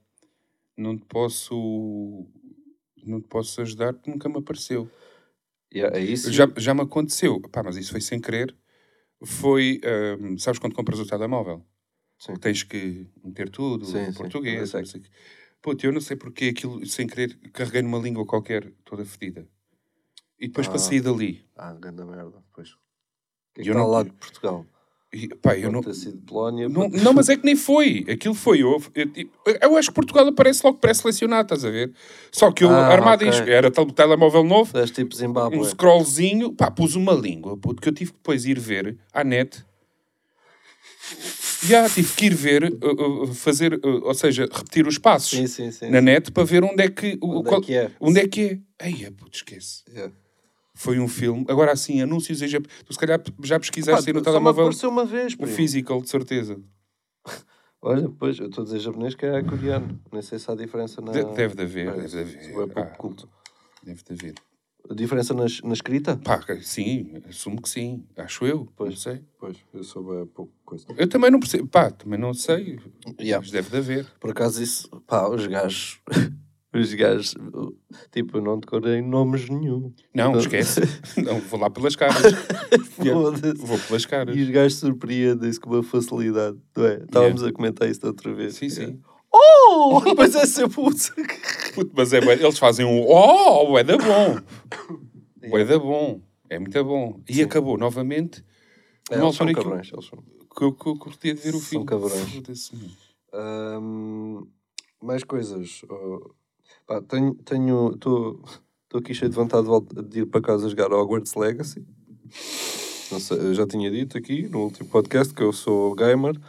Não 0.77 0.97
te 0.97 1.05
posso... 1.05 2.25
Não 3.05 3.21
te 3.21 3.27
posso 3.27 3.61
ajudar 3.61 3.93
porque 3.93 4.09
nunca 4.09 4.27
me 4.29 4.37
apareceu. 4.37 4.89
Yeah, 5.73 5.97
é 5.97 6.01
isso. 6.01 6.31
Já, 6.31 6.47
já 6.57 6.73
me 6.73 6.81
aconteceu, 6.81 7.39
pá, 7.51 7.61
mas 7.63 7.75
isso 7.75 7.91
foi 7.91 8.01
sem 8.01 8.19
querer. 8.19 8.55
Foi, 9.21 9.81
ahm, 9.83 10.37
sabes 10.37 10.59
quando 10.59 10.73
compras 10.73 10.99
o 10.99 11.05
telemóvel? 11.05 11.65
Sim. 12.17 12.35
Tens 12.37 12.63
que 12.63 13.07
meter 13.23 13.49
tudo, 13.49 13.85
Sim, 13.85 14.05
sim, 14.11 14.13
português, 14.13 14.69
sei. 14.69 14.79
não 14.81 14.87
sei. 14.87 15.01
Puta, 15.61 15.85
eu 15.85 15.91
não 15.91 15.99
sei 15.99 16.15
porque 16.15 16.45
aquilo, 16.45 16.85
sem 16.85 17.07
querer, 17.07 17.37
carreguei 17.51 17.81
numa 17.81 17.97
língua 17.99 18.25
qualquer, 18.25 18.71
toda 18.85 19.03
fedida. 19.03 19.47
E 20.39 20.47
depois 20.47 20.67
Ah. 20.67 20.69
para 20.71 20.79
sair 20.79 21.01
dali, 21.01 21.45
Ah, 21.55 21.73
grande 21.73 22.03
merda. 22.03 22.43
Pois. 22.53 22.69
Que 23.53 23.61
é 23.61 23.69
Eu 23.69 23.73
não- 23.75 23.87
lá 23.87 24.03
de 24.03 24.11
Portugal? 24.11 24.65
e, 25.13 25.29
pá, 25.29 25.57
eu 25.57 25.71
não, 25.71 25.81
ter 25.81 25.93
sido 25.93 26.17
Polónia. 26.25 26.67
não... 26.67 26.89
Não, 26.89 27.13
mas 27.13 27.29
é 27.29 27.37
que 27.37 27.45
nem 27.45 27.55
foi. 27.55 28.05
Aquilo 28.09 28.33
foi. 28.35 28.61
Eu, 28.61 28.81
eu, 28.93 29.29
eu 29.61 29.77
acho 29.77 29.87
que 29.89 29.95
Portugal 29.95 30.27
aparece 30.27 30.61
logo 30.65 30.77
pré-selecionado, 30.79 31.43
estás 31.45 31.63
a 31.63 31.69
ver? 31.69 31.93
Só 32.33 32.51
que 32.51 32.65
eu, 32.65 32.69
Ah, 32.69 32.87
armado 32.87 33.23
ok. 33.23 33.29
isto, 33.29 33.49
era 33.49 33.71
tal 33.71 33.85
telemóvel 33.89 34.43
novo, 34.43 34.73
tipo 34.91 35.15
um 35.55 35.63
scrollzinho, 35.63 36.51
pá, 36.53 36.69
pus 36.69 36.95
uma 36.95 37.13
língua, 37.13 37.55
puto, 37.55 37.81
que 37.81 37.87
eu 37.87 37.93
tive 37.93 38.11
que 38.11 38.17
depois 38.17 38.45
ir 38.45 38.59
ver 38.59 38.97
à 39.13 39.23
net. 39.23 39.63
Já, 41.63 41.89
tive 41.89 42.13
que 42.13 42.25
ir 42.25 42.33
ver, 42.35 42.63
uh, 42.83 43.23
uh, 43.23 43.33
fazer, 43.33 43.73
uh, 43.75 44.03
ou 44.05 44.13
seja, 44.13 44.47
repetir 44.51 44.85
os 44.87 44.97
passos 44.97 45.29
Sim, 45.37 45.47
sim, 45.47 45.71
sim. 45.71 45.89
na 45.89 46.01
net 46.01 46.31
para 46.31 46.43
ver 46.43 46.63
onde 46.63 46.81
é 46.83 46.89
que, 46.89 47.17
Onde 47.21 47.47
é 47.47 47.49
qual- 47.49 47.61
que 47.61 47.73
é? 47.75 47.91
Onde 47.99 48.19
é 48.19 48.27
que 48.27 48.61
é? 48.79 48.85
Ei, 48.87 49.09
puto, 49.11 49.37
esquece. 49.37 49.83
Yeah. 49.89 50.13
Foi 50.75 50.99
um 50.99 51.07
filme. 51.07 51.45
Agora 51.47 51.71
assim, 51.71 52.01
anúncios 52.01 52.41
em 52.41 52.47
Jap- 52.47 52.67
Tu 52.85 52.93
se 52.93 52.99
calhar 52.99 53.21
já 53.43 53.57
pesquisaste 53.59 54.09
aí 54.09 54.13
no 54.13 54.19
só 54.19 54.25
telemóvel 54.25 54.65
apareceu 54.65 54.89
uma 54.89 55.05
vez, 55.05 55.33
o 55.33 55.37
primo. 55.37 55.51
physical, 55.53 56.01
de 56.01 56.09
certeza. 56.09 56.59
Olha, 57.81 58.09
pois, 58.19 58.39
eu 58.39 58.47
estou 58.47 58.63
a 58.63 58.65
dizer 58.65 58.79
japonês 58.79 59.15
que 59.15 59.25
é 59.25 59.41
coreano. 59.43 59.99
Nem 60.11 60.21
sei 60.21 60.37
se 60.39 60.49
há 60.51 60.55
diferença 60.55 61.01
na... 61.01 61.11
De- 61.11 61.23
deve 61.35 61.55
de 61.55 61.61
haver, 61.63 61.91
deve 61.93 62.07
de 62.07 62.19
haver. 62.19 62.49
é 62.49 62.53
pouco 62.53 62.79
Ah. 62.79 62.85
culto. 62.85 63.29
Deve 63.83 64.01
de 64.03 64.13
haver. 64.13 64.33
A 64.89 64.93
diferença 64.93 65.33
nas- 65.33 65.61
na 65.61 65.73
escrita? 65.73 66.17
Pá, 66.17 66.39
sim, 66.61 67.13
assumo 67.29 67.61
que 67.61 67.69
sim. 67.69 68.03
Acho 68.17 68.45
eu. 68.45 68.67
Pois. 68.75 68.89
Não 68.91 68.97
sei. 68.97 69.23
Pois, 69.39 69.57
eu 69.73 69.83
soube 69.83 70.21
é 70.21 70.25
pouco 70.25 70.51
coisa. 70.65 70.85
Eu 70.97 71.07
também 71.07 71.31
não 71.31 71.39
percebo. 71.39 71.67
Pá, 71.67 71.89
também 71.89 72.19
não 72.19 72.33
sei. 72.33 72.79
Yeah. 73.19 73.39
Mas 73.43 73.51
deve 73.51 73.69
de 73.69 73.77
haver. 73.77 74.05
Por 74.19 74.31
acaso 74.31 74.61
isso, 74.61 74.89
pá, 75.07 75.27
os 75.29 75.45
gajos... 75.47 75.99
Os 76.75 76.93
gajos, 76.93 77.35
tipo, 78.11 78.41
não 78.41 78.59
decorei 78.59 79.01
nomes 79.01 79.49
nenhum. 79.49 79.93
Não, 80.13 80.37
esquece. 80.37 80.81
não, 81.23 81.39
vou 81.39 81.59
lá 81.59 81.69
pelas 81.69 81.95
caras. 81.95 82.21
Yeah. 83.03 83.53
Vou 83.57 83.77
pelas 83.79 84.05
caras. 84.05 84.35
E 84.35 84.41
os 84.41 84.49
gajos 84.49 84.79
surpreendem-se 84.79 85.59
com 85.59 85.69
uma 85.69 85.83
facilidade, 85.83 86.57
não 86.75 86.85
é? 86.85 86.95
Estávamos 87.03 87.43
a 87.43 87.51
comentar 87.51 87.89
isso 87.89 88.05
outra 88.07 88.33
vez. 88.33 88.55
Sim, 88.55 88.69
sim. 88.69 88.99
Oh! 89.31 90.01
Mas 90.17 90.33
é 90.35 90.45
sempre 90.45 90.79
o... 90.79 90.85
Puto, 91.73 91.91
mas 91.93 92.13
é, 92.13 92.19
eles 92.19 92.57
fazem 92.57 92.85
um 92.85 93.05
oh, 93.05 93.77
é 93.77 93.83
da 93.83 93.97
bom. 93.97 94.39
É 95.41 95.65
da 95.65 95.77
bom. 95.77 96.21
É 96.49 96.57
muito 96.57 96.83
bom. 96.85 97.19
E 97.29 97.41
acabou 97.41 97.77
novamente. 97.77 98.43
É, 99.11 99.15
eles 99.15 99.35
são 99.35 99.45
altura 99.45 99.53
que 99.53 99.59
eu- 99.59 99.63
cabrões, 99.63 99.91
eles 99.91 100.05
são. 100.05 100.23
que 100.55 100.63
eu, 100.63 100.73
que 100.73 100.87
eu 100.87 100.97
curtia 100.97 101.33
de 101.33 101.41
ver 101.41 101.49
o 101.49 101.59
São 101.59 101.61
filme. 101.61 101.85
cabrões. 101.85 102.33
Foda-se, 102.33 102.75
meu. 102.75 102.89
Ahm, 103.33 104.47
mais 105.01 105.23
coisas. 105.23 105.81
Oh, 105.89 106.31
pá, 106.85 107.01
tenho. 107.01 107.35
Tenho. 107.35 107.91
Estou 107.93 108.43
aqui 108.95 109.13
cheio 109.13 109.29
de 109.29 109.35
vontade 109.35 109.67
de, 110.07 110.19
ir 110.21 110.25
para 110.25 110.41
casa 110.41 110.69
jogar 110.69 110.91
Hogwarts 110.93 111.35
Legacy. 111.35 111.85
Sei, 112.29 113.37
eu 113.37 113.53
já 113.53 113.67
tinha 113.67 113.91
dito 113.91 114.17
aqui 114.17 114.47
no 114.47 114.63
último 114.63 114.89
podcast 114.89 115.33
que 115.33 115.43
eu 115.43 115.51
sou 115.51 115.93
gamer. 115.95 116.39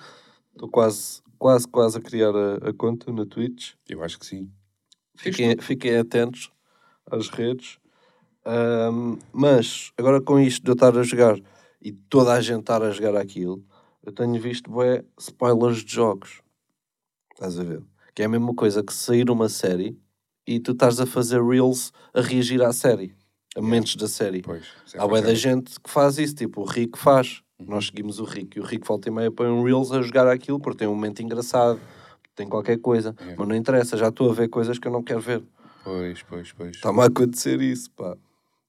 Estou 0.53 0.69
quase, 0.69 1.23
quase, 1.39 1.67
quase 1.67 1.99
a 1.99 2.01
criar 2.01 2.35
a, 2.35 2.69
a 2.69 2.73
conta 2.73 3.13
na 3.13 3.27
Twitch. 3.27 3.73
Eu 3.89 4.03
acho 4.03 4.19
que 4.19 4.27
sim. 4.27 4.51
Fiquem, 5.17 5.57
fiquem 5.59 5.97
atentos 5.97 6.51
às 7.11 7.29
redes. 7.29 7.79
Ahm, 8.45 9.19
mas, 9.33 9.93
agora 9.99 10.21
com 10.21 10.39
isto 10.39 10.63
de 10.63 10.71
eu 10.71 10.75
estar 10.75 10.97
a 10.97 11.03
jogar 11.03 11.39
e 11.83 11.93
toda 11.93 12.33
a 12.33 12.41
gente 12.41 12.61
estar 12.61 12.83
a 12.83 12.91
jogar 12.91 13.17
aquilo, 13.17 13.65
eu 14.05 14.13
tenho 14.13 14.41
visto 14.41 14.71
bué, 14.71 15.05
spoilers 15.19 15.85
de 15.85 15.93
jogos. 15.93 16.43
Estás 17.33 17.59
a 17.59 17.65
ver? 17.65 17.83
Que 18.15 18.23
é 18.23 18.27
a 18.27 18.29
mesma 18.29 18.55
coisa 18.55 18.83
que 18.83 18.95
sair 18.95 19.29
uma 19.31 19.49
série 19.49 19.99
e 20.47 20.61
tu 20.61 20.73
estás 20.73 21.01
a 21.01 21.07
fazer 21.07 21.43
reels 21.43 21.93
a 22.15 22.21
reagir 22.21 22.63
à 22.63 22.73
série, 22.73 23.15
a 23.57 23.61
momentos 23.61 23.97
da 23.97 24.07
série. 24.09 24.43
Pois. 24.43 24.65
é 24.95 25.01
Há 25.01 25.07
bué 25.07 25.21
da 25.23 25.35
gente 25.35 25.81
que 25.81 25.91
faz 25.91 26.19
isso, 26.19 26.35
tipo 26.35 26.61
o 26.63 26.65
Rico 26.65 26.99
faz. 26.99 27.43
Nós 27.59 27.87
seguimos 27.87 28.19
o 28.21 28.25
Rico 28.25 28.59
e 28.59 28.61
o 28.61 28.65
Rico 28.65 28.87
volta 28.87 29.09
e 29.09 29.11
meia 29.11 29.31
põe 29.31 29.47
um 29.49 29.63
Reels 29.65 29.91
a 29.91 30.03
jogar 30.03 30.29
aquilo 30.29 30.61
porque 30.61 30.79
tem 30.79 30.89
um 30.89 30.95
momento 30.95 31.23
engraçado, 31.23 31.81
tem 32.35 32.47
qualquer 32.47 32.79
coisa. 32.79 33.15
É. 33.19 33.35
Mas 33.37 33.49
não 33.49 33.55
interessa, 33.57 33.97
já 33.97 34.09
estou 34.09 34.31
a 34.31 34.35
ver 34.35 34.49
coisas 34.49 34.79
que 34.79 34.87
eu 34.87 34.93
não 34.93 35.03
quero 35.03 35.21
ver. 35.21 35.43
Pois, 35.83 36.23
pois, 36.23 36.53
pois. 36.53 36.77
Está-me 36.77 37.01
a 37.01 37.05
acontecer 37.07 37.61
isso, 37.63 37.91
pá. 37.93 38.17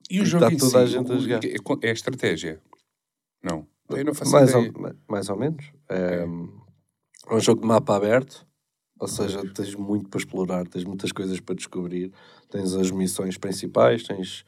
E 0.10 0.22
o 0.22 0.26
jogo 0.26 0.46
está 0.46 0.56
em 0.56 0.58
toda 0.58 0.84
a 0.84 0.88
si, 0.88 0.94
gente 0.94 1.12
a 1.12 1.16
o- 1.16 1.20
jogar. 1.20 1.40
é, 1.44 1.88
é 1.90 1.92
estratégia? 1.92 2.62
Não. 3.44 3.68
Eu 3.90 4.06
não 4.06 4.14
faço 4.14 4.32
mais, 4.32 4.50
ideia. 4.52 4.72
ou, 4.74 4.96
mais 5.08 5.30
ou 5.30 5.38
menos. 5.38 5.66
É, 5.90 6.26
é 7.28 7.34
um 7.36 7.40
jogo 7.42 7.62
de 7.62 7.68
mapa 7.68 7.96
aberto, 7.96 8.46
ou 9.00 9.08
seja, 9.08 9.42
tens 9.54 9.76
muito 9.76 10.10
para 10.10 10.20
explorar, 10.20 10.68
tens 10.68 10.84
muitas 10.84 11.12
coisas 11.12 11.40
para 11.40 11.56
descobrir. 11.56 12.12
Tens 12.50 12.74
as 12.74 12.92
missões 12.92 13.38
principais, 13.38 14.04
tens 14.04 14.44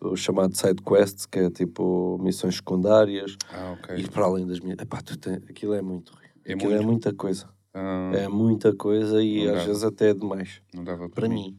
o 0.00 0.14
chamado 0.16 0.56
side 0.56 0.82
quest, 0.82 1.26
que 1.30 1.38
é 1.40 1.50
tipo 1.50 2.18
missões 2.20 2.56
secundárias, 2.56 3.36
Ah, 3.52 3.72
ok. 3.72 3.96
e 3.96 4.08
para 4.08 4.24
além 4.26 4.46
das 4.46 4.60
minhas. 4.60 4.78
Epá, 4.78 5.00
tu 5.00 5.14
aquilo 5.48 5.74
é 5.74 5.82
muito. 5.82 6.12
É 6.44 6.54
aquilo 6.54 6.72
é 6.72 6.76
muito? 6.76 6.86
muita 6.86 7.12
coisa. 7.14 7.48
Ah, 7.74 8.10
É 8.14 8.28
muita 8.28 8.74
coisa 8.74 9.22
e 9.22 9.48
às 9.48 9.64
vezes 9.64 9.82
até 9.84 10.10
é 10.10 10.14
demais 10.14 10.62
Não 10.74 10.82
dava 10.82 11.08
para 11.08 11.28
mim. 11.28 11.58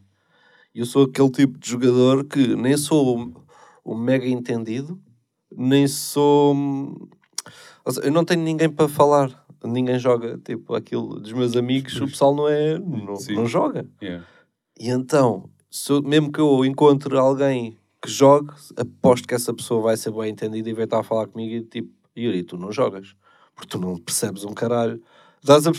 Eu 0.74 0.86
sou 0.86 1.04
aquele 1.06 1.30
tipo 1.32 1.58
de 1.58 1.70
jogador 1.70 2.24
que 2.26 2.56
nem 2.56 2.78
sou 2.78 3.20
o, 3.20 3.46
o 3.84 3.96
mega 3.96 4.28
entendido, 4.28 5.00
nem 5.52 5.88
sou. 5.88 6.56
ou 7.86 7.92
seja, 7.92 8.08
eu 8.08 8.12
não 8.12 8.24
tenho 8.24 8.42
ninguém 8.42 8.70
para 8.70 8.88
falar. 8.88 9.46
Ninguém 9.64 10.00
joga, 10.00 10.38
tipo, 10.44 10.74
aquilo 10.74 11.20
dos 11.20 11.34
meus 11.34 11.56
amigos, 11.56 11.96
o 12.00 12.08
pessoal 12.08 12.34
não 12.36 12.48
é. 12.48 12.78
Não, 12.80 13.16
não 13.36 13.46
joga. 13.46 13.86
Yeah. 14.02 14.26
E 14.80 14.90
então, 14.90 15.50
se 15.70 15.92
eu- 15.92 16.02
mesmo 16.02 16.32
que 16.32 16.40
eu 16.40 16.64
encontre 16.64 17.18
alguém 17.18 17.78
que 18.02 18.10
jogue, 18.10 18.54
aposto 18.78 19.28
que 19.28 19.34
essa 19.36 19.54
pessoa 19.54 19.82
vai 19.82 19.98
ser 19.98 20.12
bem 20.12 20.30
entendida 20.32 20.70
e 20.70 20.74
vai 20.74 20.86
estar 20.86 21.00
a 21.00 21.04
falar 21.04 21.28
comigo 21.28 21.54
e 21.54 21.62
tipo, 21.62 21.90
Yuri, 22.18 22.44
tu 22.44 22.58
não 22.58 22.72
jogas, 22.72 23.14
porque 23.54 23.68
tu 23.70 23.78
não 23.78 23.98
percebes 23.98 24.46
um 24.46 24.54
caralho. 24.54 25.02
Estás 25.42 25.66
a 25.68 25.74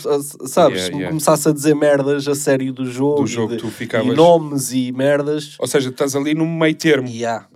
Sabes, 0.47 0.79
Yeah, 0.81 0.87
yeah. 0.95 1.07
começasse 1.09 1.47
a 1.47 1.51
dizer 1.51 1.75
merdas 1.75 2.27
a 2.27 2.33
sério 2.35 2.71
do 2.73 2.85
jogo, 2.85 3.21
Do 3.21 3.25
e 3.25 3.27
jogo, 3.27 3.53
de- 3.53 3.57
tu 3.59 3.67
ficavas- 3.69 4.11
e 4.11 4.15
nomes 4.15 4.71
e 4.71 4.91
merdas, 4.91 5.55
Ou 5.59 5.67
seja, 5.67 5.89
estás 5.89 6.15
ali 6.15 6.33
no 6.35 6.45
meio 6.47 6.75
termo. 6.75 7.07
yeah, 7.07 7.47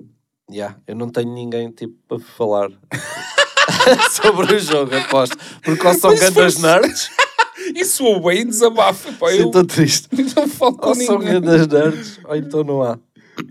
yeah, 0.51 0.79
eu 0.87 0.95
não 0.95 1.09
tenho 1.09 1.31
ninguém 1.33 1.69
tipo 1.71 1.95
para 2.07 2.19
falar 2.19 2.69
sobre 4.11 4.55
o 4.55 4.59
jogo, 4.59 4.95
aposto. 4.95 5.37
Porque 5.63 5.87
ou 5.87 5.93
são 5.93 6.15
grandes 6.15 6.57
nerds, 6.57 7.09
Isso 7.75 7.97
sou 7.97 8.21
bem 8.21 8.45
desabafo. 8.45 9.11
Pá, 9.13 9.31
eu 9.33 9.45
sinto 9.45 9.65
triste. 9.65 10.07
não 10.35 10.47
falo 10.47 10.77
com 10.77 10.89
Ou 10.89 10.95
são 10.95 11.19
grandes 11.19 11.67
nerds, 11.67 12.19
ou 12.23 12.35
então 12.35 12.63
não 12.63 12.83
há. 12.83 12.99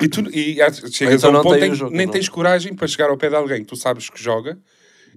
E, 0.01 0.09
tu, 0.09 0.21
e 0.31 0.63
há- 0.63 0.73
chegas 0.73 1.23
então 1.23 1.35
a 1.35 1.41
um 1.41 1.43
ponto 1.43 1.63
em 1.63 1.73
o 1.73 1.77
que 1.89 1.97
nem 1.97 2.07
não. 2.07 2.13
tens 2.13 2.29
coragem 2.29 2.75
para 2.75 2.87
chegar 2.89 3.11
ao 3.11 3.17
pé 3.17 3.29
de 3.29 3.37
alguém 3.37 3.61
que 3.61 3.67
tu 3.67 3.77
sabes 3.77 4.09
que 4.09 4.23
joga 4.23 4.59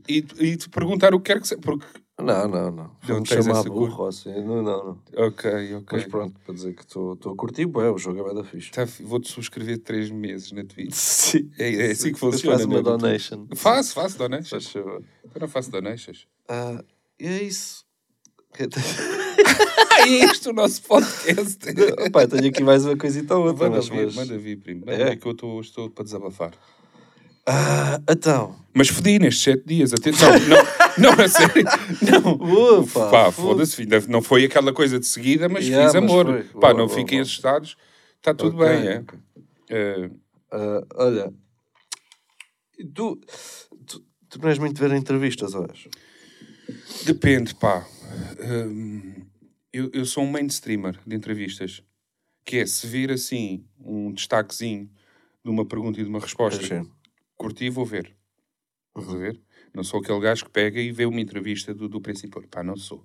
e, 0.08 0.26
e 0.40 0.58
te 0.58 0.68
perguntar 0.70 1.14
o 1.14 1.20
que 1.20 1.32
quer 1.34 1.40
que 1.40 1.48
seja. 1.48 1.62
Porque, 1.62 1.86
Não, 2.20 2.48
não, 2.48 2.72
não. 2.72 2.92
Não 3.08 3.22
tens 3.24 3.44
chamar 3.46 3.60
essa 3.60 3.70
cor. 3.70 3.90
burro 3.90 4.08
assim. 4.08 4.32
Não, 4.34 4.64
não, 4.64 4.64
não. 4.64 4.98
ok, 5.28 5.76
ok. 5.76 5.86
Mas 5.92 6.06
pronto, 6.06 6.40
para 6.44 6.54
dizer 6.56 6.74
que 6.74 6.82
estou 6.82 7.12
a 7.14 7.36
curtir, 7.36 7.66
bué, 7.68 7.92
o 7.92 7.98
jogo 7.98 8.20
é 8.22 8.24
bem 8.24 8.34
da 8.34 8.44
fixe. 8.44 8.72
Tá, 8.72 8.86
Vou-te 9.02 9.30
subscrever 9.30 9.78
três 9.80 10.10
meses 10.10 10.52
na 10.52 10.64
Twitch. 10.64 10.94
Sim. 10.96 11.52
É, 11.60 11.88
é 11.88 11.92
assim 11.92 12.12
que 12.14 12.20
funciona. 12.20 12.56
Faz 12.58 12.66
uma 12.66 12.82
donation. 12.82 13.46
Faço, 13.56 13.94
faço 13.94 14.18
donations. 14.18 14.50
Faz 14.50 14.68
favor. 14.68 15.04
Eu 15.36 15.42
não 15.42 15.48
faço 15.48 15.70
donations. 15.70 16.28
Ah, 16.50 16.84
é 17.20 17.44
isso. 17.44 17.86
É 20.00 20.10
isto 20.10 20.52
o 20.52 20.54
nosso 20.54 20.82
podcast. 20.84 21.58
Opa, 22.08 22.28
tenho 22.28 22.48
aqui 22.48 22.64
mais 22.64 22.86
uma 22.86 22.96
coisita 22.96 23.36
ou 23.36 23.48
outra. 23.48 23.66
manda 23.70 23.78
Mas, 23.78 23.90
vir, 23.90 24.06
mas... 24.06 24.16
manda 24.16 24.38
vir, 24.38 24.56
primo. 24.58 24.82
Manda 24.86 24.94
É? 25.12 25.16
que 25.16 25.26
eu 25.28 25.32
estou- 25.32 25.60
estou 25.60 25.90
para 25.90 26.04
desabafar. 26.04 26.52
Ah, 27.46 28.00
então. 28.10 28.56
Mas 28.74 28.90
fodi 28.90 29.18
nestes 29.20 29.44
sete 29.44 29.64
dias, 29.66 29.94
atenção. 29.94 30.30
Não, 30.32 30.87
não, 30.98 31.12
a 31.14 31.28
sério. 31.28 31.64
Não. 32.02 32.80
Ufa, 32.82 33.10
Pá, 33.10 33.32
foda. 33.32 33.66
foda-se. 33.66 33.86
Não 34.10 34.22
foi 34.22 34.46
aquela 34.46 34.74
coisa 34.74 35.00
de 35.00 35.06
seguida, 35.06 35.48
mas 35.50 35.66
Yeah, 35.66 35.86
fiz 35.88 35.96
mas 35.96 36.12
amor. 36.12 36.26
foi. 36.26 36.44
Pá, 36.44 36.70
Boa, 36.70 36.74
não 36.74 36.88
boa, 36.88 37.00
fiquem 37.00 37.18
boa. 37.18 37.22
assustados. 37.24 37.76
Está 38.18 38.34
tudo 38.34 38.58
Ok, 38.58 38.66
bem, 38.68 38.88
é? 38.88 39.04
Eh, 39.70 40.10
Ah, 40.52 40.82
olha, 40.96 41.34
tu, 42.96 43.20
tu, 43.86 44.06
tu 44.30 44.40
não 44.42 44.50
és 44.50 44.58
muito 44.60 44.80
ver 44.80 44.92
entrevistas, 44.94 45.54
ou 45.54 45.66
és? 45.66 45.88
depende, 47.06 47.54
pá. 47.56 47.86
Hum, 48.40 49.26
eu, 49.74 49.90
eu 49.94 50.06
sou 50.06 50.24
um 50.24 50.32
mainstreamer 50.32 51.00
de 51.06 51.16
entrevistas. 51.16 51.84
Que 52.46 52.60
é, 52.60 52.66
se 52.66 52.88
vir 52.88 53.12
assim 53.12 53.66
um 53.78 54.14
destaquezinho 54.14 54.90
de 55.44 55.52
uma 55.52 55.66
pergunta 55.66 56.00
e 56.00 56.04
de 56.04 56.10
uma 56.10 56.20
resposta, 56.20 56.62
É 56.64 56.66
giro. 56.66 56.90
curti, 57.36 57.70
vou 57.70 57.86
ver. 57.86 58.16
Uhum. 58.96 59.02
Estás 59.04 59.16
a 59.16 59.20
ver? 59.20 59.42
Não 59.74 59.84
sou 59.84 60.00
aquele 60.00 60.20
gajo 60.20 60.46
que 60.46 60.52
pega 60.52 60.80
e 60.80 60.92
vê 60.92 61.06
uma 61.06 61.20
entrevista 61.22 61.74
do, 61.74 61.88
do 61.88 62.02
principal. 62.02 62.44
Pá, 62.50 62.64
não 62.64 62.76
sou. 62.76 63.04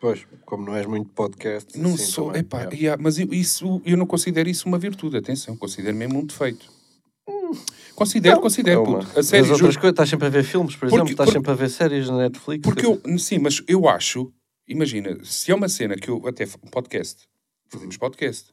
Pois, 0.00 0.26
como 0.44 0.64
não 0.66 0.74
és 0.74 0.86
muito 0.86 1.10
podcast. 1.10 1.78
Não 1.78 1.94
assim 1.94 2.04
sou. 2.06 2.26
também, 2.26 2.40
Epá, 2.40 2.58
yeah. 2.58 2.76
yeah, 2.76 3.02
mas 3.02 3.18
eu, 3.18 3.32
isso, 3.32 3.80
eu 3.84 3.96
não 3.96 4.04
considero 4.06 4.48
isso 4.48 4.66
uma 4.68 4.78
virtude. 4.78 5.16
Atenção, 5.16 5.56
considero 5.56 5.96
mesmo 5.96 6.18
um 6.18 6.26
defeito. 6.26 6.70
Considero, 7.94 8.40
considero. 8.40 8.80
É 8.80 8.88
uma- 8.88 8.98
puto. 9.04 9.18
A 9.18 9.22
juro. 9.22 9.52
outras 9.52 9.76
coisas, 9.76 9.90
estás 9.92 10.08
sempre 10.08 10.26
a 10.26 10.30
ver 10.30 10.42
filmes, 10.42 10.74
por 10.74 10.80
Porque- 10.80 10.94
exemplo, 10.96 11.10
estás 11.12 11.26
porque- 11.28 11.38
sempre 11.38 11.52
a 11.52 11.54
ver 11.54 11.70
séries 11.70 12.08
na 12.08 12.16
Netflix. 12.16 12.62
Porque 12.62 12.86
eu, 12.86 13.00
sim, 13.18 13.38
mas 13.38 13.62
eu 13.68 13.88
acho, 13.88 14.32
imagina, 14.66 15.18
se 15.24 15.50
é 15.50 15.54
uma 15.54 15.68
cena 15.68 15.94
que 15.94 16.08
eu 16.08 16.26
até 16.26 16.44
um 16.62 16.68
podcast, 16.70 17.22
fazemos 17.70 17.96
podcast. 17.96 18.50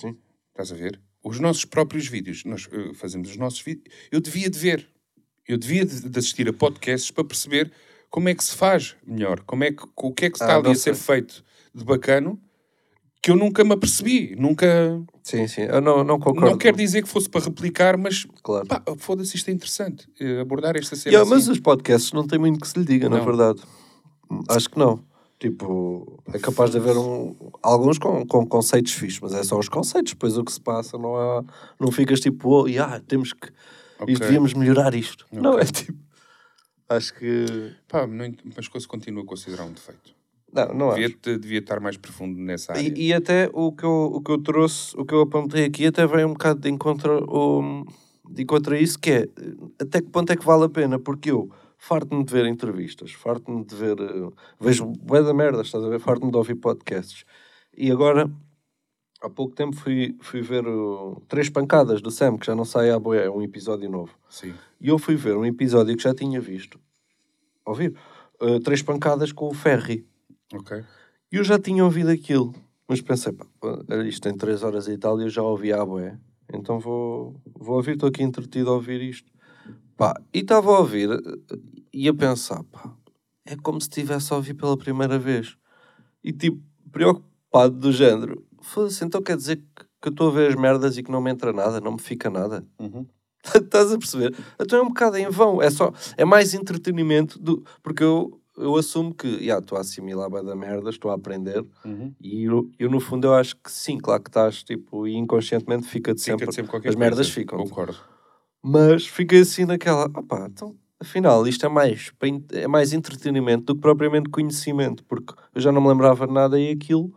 Sim. 0.00 0.16
Estás 0.50 0.72
a 0.72 0.74
ver? 0.74 1.00
Os 1.22 1.38
nossos 1.38 1.64
próprios 1.64 2.06
vídeos, 2.08 2.44
nós 2.44 2.68
eh, 2.72 2.92
fazemos 2.94 3.30
os 3.30 3.36
nossos 3.36 3.60
vídeos. 3.60 3.86
Eu 4.10 4.20
devia 4.20 4.48
de 4.50 4.58
ver. 4.58 4.88
Eu 5.46 5.58
devia 5.58 5.84
de, 5.84 6.18
assistir 6.18 6.48
a 6.48 6.52
podcasts 6.52 7.10
para 7.10 7.24
perceber 7.24 7.70
como 8.10 8.28
é 8.28 8.34
que 8.34 8.42
se 8.44 8.54
faz 8.56 8.96
melhor, 9.06 9.40
como 9.40 9.64
é 9.64 9.72
que, 9.72 9.82
o 9.96 10.12
que 10.12 10.26
é 10.26 10.30
que 10.30 10.36
está 10.36 10.54
Ah, 10.54 10.58
ali 10.58 10.70
a 10.70 10.74
ser 10.74 10.94
feito 10.94 11.44
de 11.74 11.84
bacano 11.84 12.40
que 13.20 13.30
eu 13.30 13.36
nunca 13.36 13.64
me 13.64 13.72
apercebi, 13.72 14.36
nunca. 14.36 14.66
Sim, 15.22 15.46
sim, 15.48 15.62
eu 15.62 15.80
não, 15.80 16.04
não 16.04 16.18
concordo. 16.20 16.50
Não 16.50 16.58
quer 16.58 16.76
dizer 16.76 17.02
que 17.02 17.08
fosse 17.08 17.26
para 17.26 17.42
replicar, 17.44 17.96
mas 17.96 18.26
Claro. 18.42 18.66
pá, 18.66 18.82
foda-se, 18.98 19.34
isto 19.34 19.48
é 19.48 19.52
interessante. 19.52 20.06
eh, 20.20 20.40
abordar 20.40 20.76
esta 20.76 20.94
cena. 20.94 21.14
Yeah, 21.14 21.28
mas 21.28 21.44
assim. 21.44 21.52
os 21.52 21.60
podcasts 21.60 22.12
não 22.12 22.26
tem 22.26 22.38
muito 22.38 22.60
que 22.60 22.68
se 22.68 22.78
lhe 22.78 22.84
diga, 22.84 23.08
na 23.08 23.16
Não. 23.18 23.24
verdade. 23.24 23.62
Acho 24.48 24.68
que 24.68 24.78
não. 24.78 25.02
Tipo, 25.40 26.22
é 26.32 26.38
capaz 26.38 26.70
de 26.70 26.76
haver 26.76 26.96
um, 26.96 27.34
alguns 27.62 27.98
com, 27.98 28.26
com 28.26 28.46
conceitos 28.46 28.92
fixos, 28.92 29.20
mas 29.20 29.34
é 29.34 29.42
só 29.42 29.58
os 29.58 29.68
conceitos. 29.68 30.12
Depois 30.12 30.36
o 30.36 30.44
que 30.44 30.52
se 30.52 30.60
passa, 30.60 30.96
não 30.98 31.16
há. 31.16 31.42
Não 31.80 31.90
ficas 31.90 32.20
tipo, 32.20 32.48
oh, 32.50 32.66
yeah, 32.68 33.00
temos 33.00 33.32
que. 33.32 33.48
Ok. 33.98 34.12
Isto, 34.14 34.22
devíamos 34.24 34.54
melhorar 34.54 34.94
isto. 34.94 35.26
Não, 35.32 35.52
Ok. 35.52 35.62
é 35.62 35.64
tipo. 35.66 35.98
Acho 36.88 37.14
que. 37.14 37.46
Pá, 37.88 38.06
não 38.06 38.32
mas 38.56 38.68
coisa 38.68 38.86
continuo 38.86 39.22
a 39.22 39.26
considerar 39.26 39.64
um 39.64 39.72
defeito. 39.72 40.14
Não, 40.52 40.72
não 40.74 40.90
acho. 40.90 41.00
Devia, 41.00 41.16
te- 41.20 41.38
devia 41.38 41.58
estar 41.58 41.80
mais 41.80 41.96
profundo 41.96 42.38
nessa 42.38 42.72
área. 42.74 42.82
E, 42.96 43.08
e 43.08 43.12
até 43.14 43.50
o 43.52 43.72
que, 43.72 43.84
eu, 43.84 43.90
o 44.14 44.20
que 44.20 44.30
eu 44.30 44.38
trouxe, 44.42 44.96
o 44.96 45.04
que 45.04 45.12
eu 45.14 45.20
apontei 45.22 45.64
aqui, 45.64 45.86
até 45.86 46.06
vem 46.06 46.24
um 46.24 46.32
bocado 46.32 46.60
de 46.60 46.68
encontro, 46.70 47.26
de 48.30 48.42
encontro 48.42 48.74
a 48.74 48.78
isso, 48.78 48.98
que 48.98 49.10
é 49.10 49.28
até 49.80 50.00
que 50.00 50.08
ponto 50.10 50.30
é 50.32 50.36
que 50.36 50.44
vale 50.44 50.64
a 50.64 50.68
pena, 50.68 50.98
porque 50.98 51.30
eu 51.30 51.50
farto-me 51.76 52.24
de 52.24 52.32
ver 52.32 52.46
entrevistas, 52.46 53.12
farto-me 53.12 53.64
de 53.64 53.74
ver, 53.74 53.96
eh, 54.00 54.30
vejo 54.60 54.86
bué 54.86 55.22
da 55.22 55.34
merda, 55.34 55.62
estás 55.62 55.82
a 55.84 55.88
ver, 55.88 55.98
farto-me 55.98 56.30
de 56.30 56.36
ouvir 56.38 56.54
podcasts. 56.54 57.24
E 57.76 57.90
agora, 57.90 58.30
há 59.24 59.30
pouco 59.30 59.54
tempo 59.54 59.74
fui, 59.74 60.14
fui 60.20 60.42
ver 60.42 60.66
o 60.66 61.22
Três 61.26 61.48
Pancadas 61.48 62.02
do 62.02 62.10
Sam, 62.10 62.36
que 62.36 62.46
já 62.46 62.54
não 62.54 62.64
sai 62.64 62.90
à 62.90 62.98
boia, 62.98 63.20
é 63.20 63.30
um 63.30 63.42
episódio 63.42 63.90
novo. 63.90 64.14
Sim. 64.28 64.54
E 64.80 64.88
eu 64.88 64.98
fui 64.98 65.16
ver 65.16 65.34
um 65.36 65.46
episódio 65.46 65.96
que 65.96 66.02
já 66.02 66.14
tinha 66.14 66.40
visto, 66.40 66.78
ouvir, 67.64 67.94
eh, 68.40 68.60
Três 68.60 68.82
Pancadas 68.82 69.32
com 69.32 69.48
o 69.48 69.54
Ferry. 69.54 70.06
Ok. 70.52 70.84
E 71.32 71.36
eu 71.36 71.44
já 71.44 71.58
tinha 71.58 71.82
ouvido 71.82 72.10
aquilo, 72.10 72.54
mas 72.86 73.00
pensei, 73.00 73.32
pá, 73.32 73.46
isto 74.06 74.22
tem 74.22 74.36
3 74.36 74.62
horas 74.62 74.86
e 74.88 74.98
tal 74.98 75.18
e 75.18 75.24
eu 75.24 75.30
já 75.30 75.42
ouvi 75.42 75.72
a 75.72 75.84
bué. 75.84 76.18
Então 76.52 76.78
vou, 76.78 77.40
vou 77.58 77.76
ouvir, 77.76 77.92
estou 77.92 78.10
aqui 78.10 78.22
entretido 78.22 78.70
a 78.70 78.74
ouvir 78.74 79.00
isto. 79.00 79.32
Pá, 79.96 80.14
e 80.34 80.40
estava 80.40 80.70
a 80.70 80.78
ouvir 80.78 81.10
eh, 81.10 81.58
e 81.92 82.08
a 82.08 82.14
pensar, 82.14 82.62
pá, 82.64 82.94
é 83.46 83.56
como 83.56 83.80
se 83.80 83.88
estivesse 83.88 84.32
a 84.32 84.36
ouvir 84.36 84.54
pela 84.54 84.76
primeira 84.76 85.18
vez. 85.18 85.56
E 86.22 86.32
tipo, 86.32 86.60
preocupado 86.92 87.74
do 87.78 87.90
género, 87.90 88.44
foda-se, 88.64 89.04
então 89.04 89.22
quer 89.22 89.36
dizer 89.36 89.56
que, 89.56 89.84
que 90.02 90.08
eu 90.08 90.10
estou 90.10 90.28
a 90.28 90.32
ver 90.32 90.48
as 90.50 90.54
merdas 90.56 90.96
e 90.98 91.02
que 91.02 91.10
não 91.10 91.20
me 91.20 91.30
entra 91.30 91.52
nada, 91.52 91.80
não 91.80 91.92
me 91.92 92.00
fica 92.00 92.28
nada. 92.30 92.64
Uhum. 92.78 93.06
Estás 93.54 93.92
a 93.92 93.98
perceber? 93.98 94.34
Então 94.60 94.78
é 94.78 94.82
um 94.82 94.88
bocado 94.88 95.16
em 95.18 95.28
vão. 95.28 95.60
É 95.62 95.70
só 95.70 95.92
é 96.16 96.24
mais 96.24 96.54
entretenimento 96.54 97.38
do 97.38 97.62
porque 97.82 98.02
eu, 98.02 98.40
eu 98.56 98.74
assumo 98.76 99.14
que 99.14 99.44
já 99.44 99.58
estou 99.58 99.76
a 99.76 99.82
assimilar 99.82 100.30
bem 100.30 100.42
da 100.44 100.56
merda, 100.56 100.88
estou 100.90 101.10
a 101.10 101.14
aprender 101.14 101.64
Uhum. 101.84 102.14
e 102.20 102.44
eu, 102.44 102.70
eu, 102.78 102.90
no 102.90 103.00
fundo 103.00 103.26
eu 103.26 103.34
acho 103.34 103.54
que 103.56 103.70
sim, 103.70 103.98
claro 103.98 104.22
que 104.22 104.30
estás 104.30 104.62
tipo 104.62 105.06
e 105.06 105.14
inconscientemente 105.14 105.86
fica-te 105.86 106.22
Fica 106.22 106.38
sempre, 106.38 106.52
sempre 106.54 106.70
qualquer 106.70 106.88
as 106.88 106.94
merdas 106.96 107.26
coisa. 107.26 107.32
ficam. 107.32 107.58
Concordo. 107.58 107.96
Mas 108.62 109.06
fiquei 109.06 109.40
assim 109.40 109.64
naquela, 109.66 110.06
opá, 110.06 110.46
então 110.50 110.74
afinal 110.98 111.46
isto 111.46 111.66
é 111.66 111.68
mais 111.68 112.10
é 112.52 112.66
mais 112.66 112.94
entretenimento 112.94 113.64
do 113.66 113.74
que 113.74 113.80
propriamente 113.82 114.30
conhecimento, 114.30 115.04
porque 115.04 115.34
eu 115.54 115.60
já 115.60 115.70
não 115.70 115.82
me 115.82 115.88
lembrava 115.88 116.26
de 116.26 116.32
nada 116.32 116.58
e 116.58 116.70
aquilo 116.70 117.12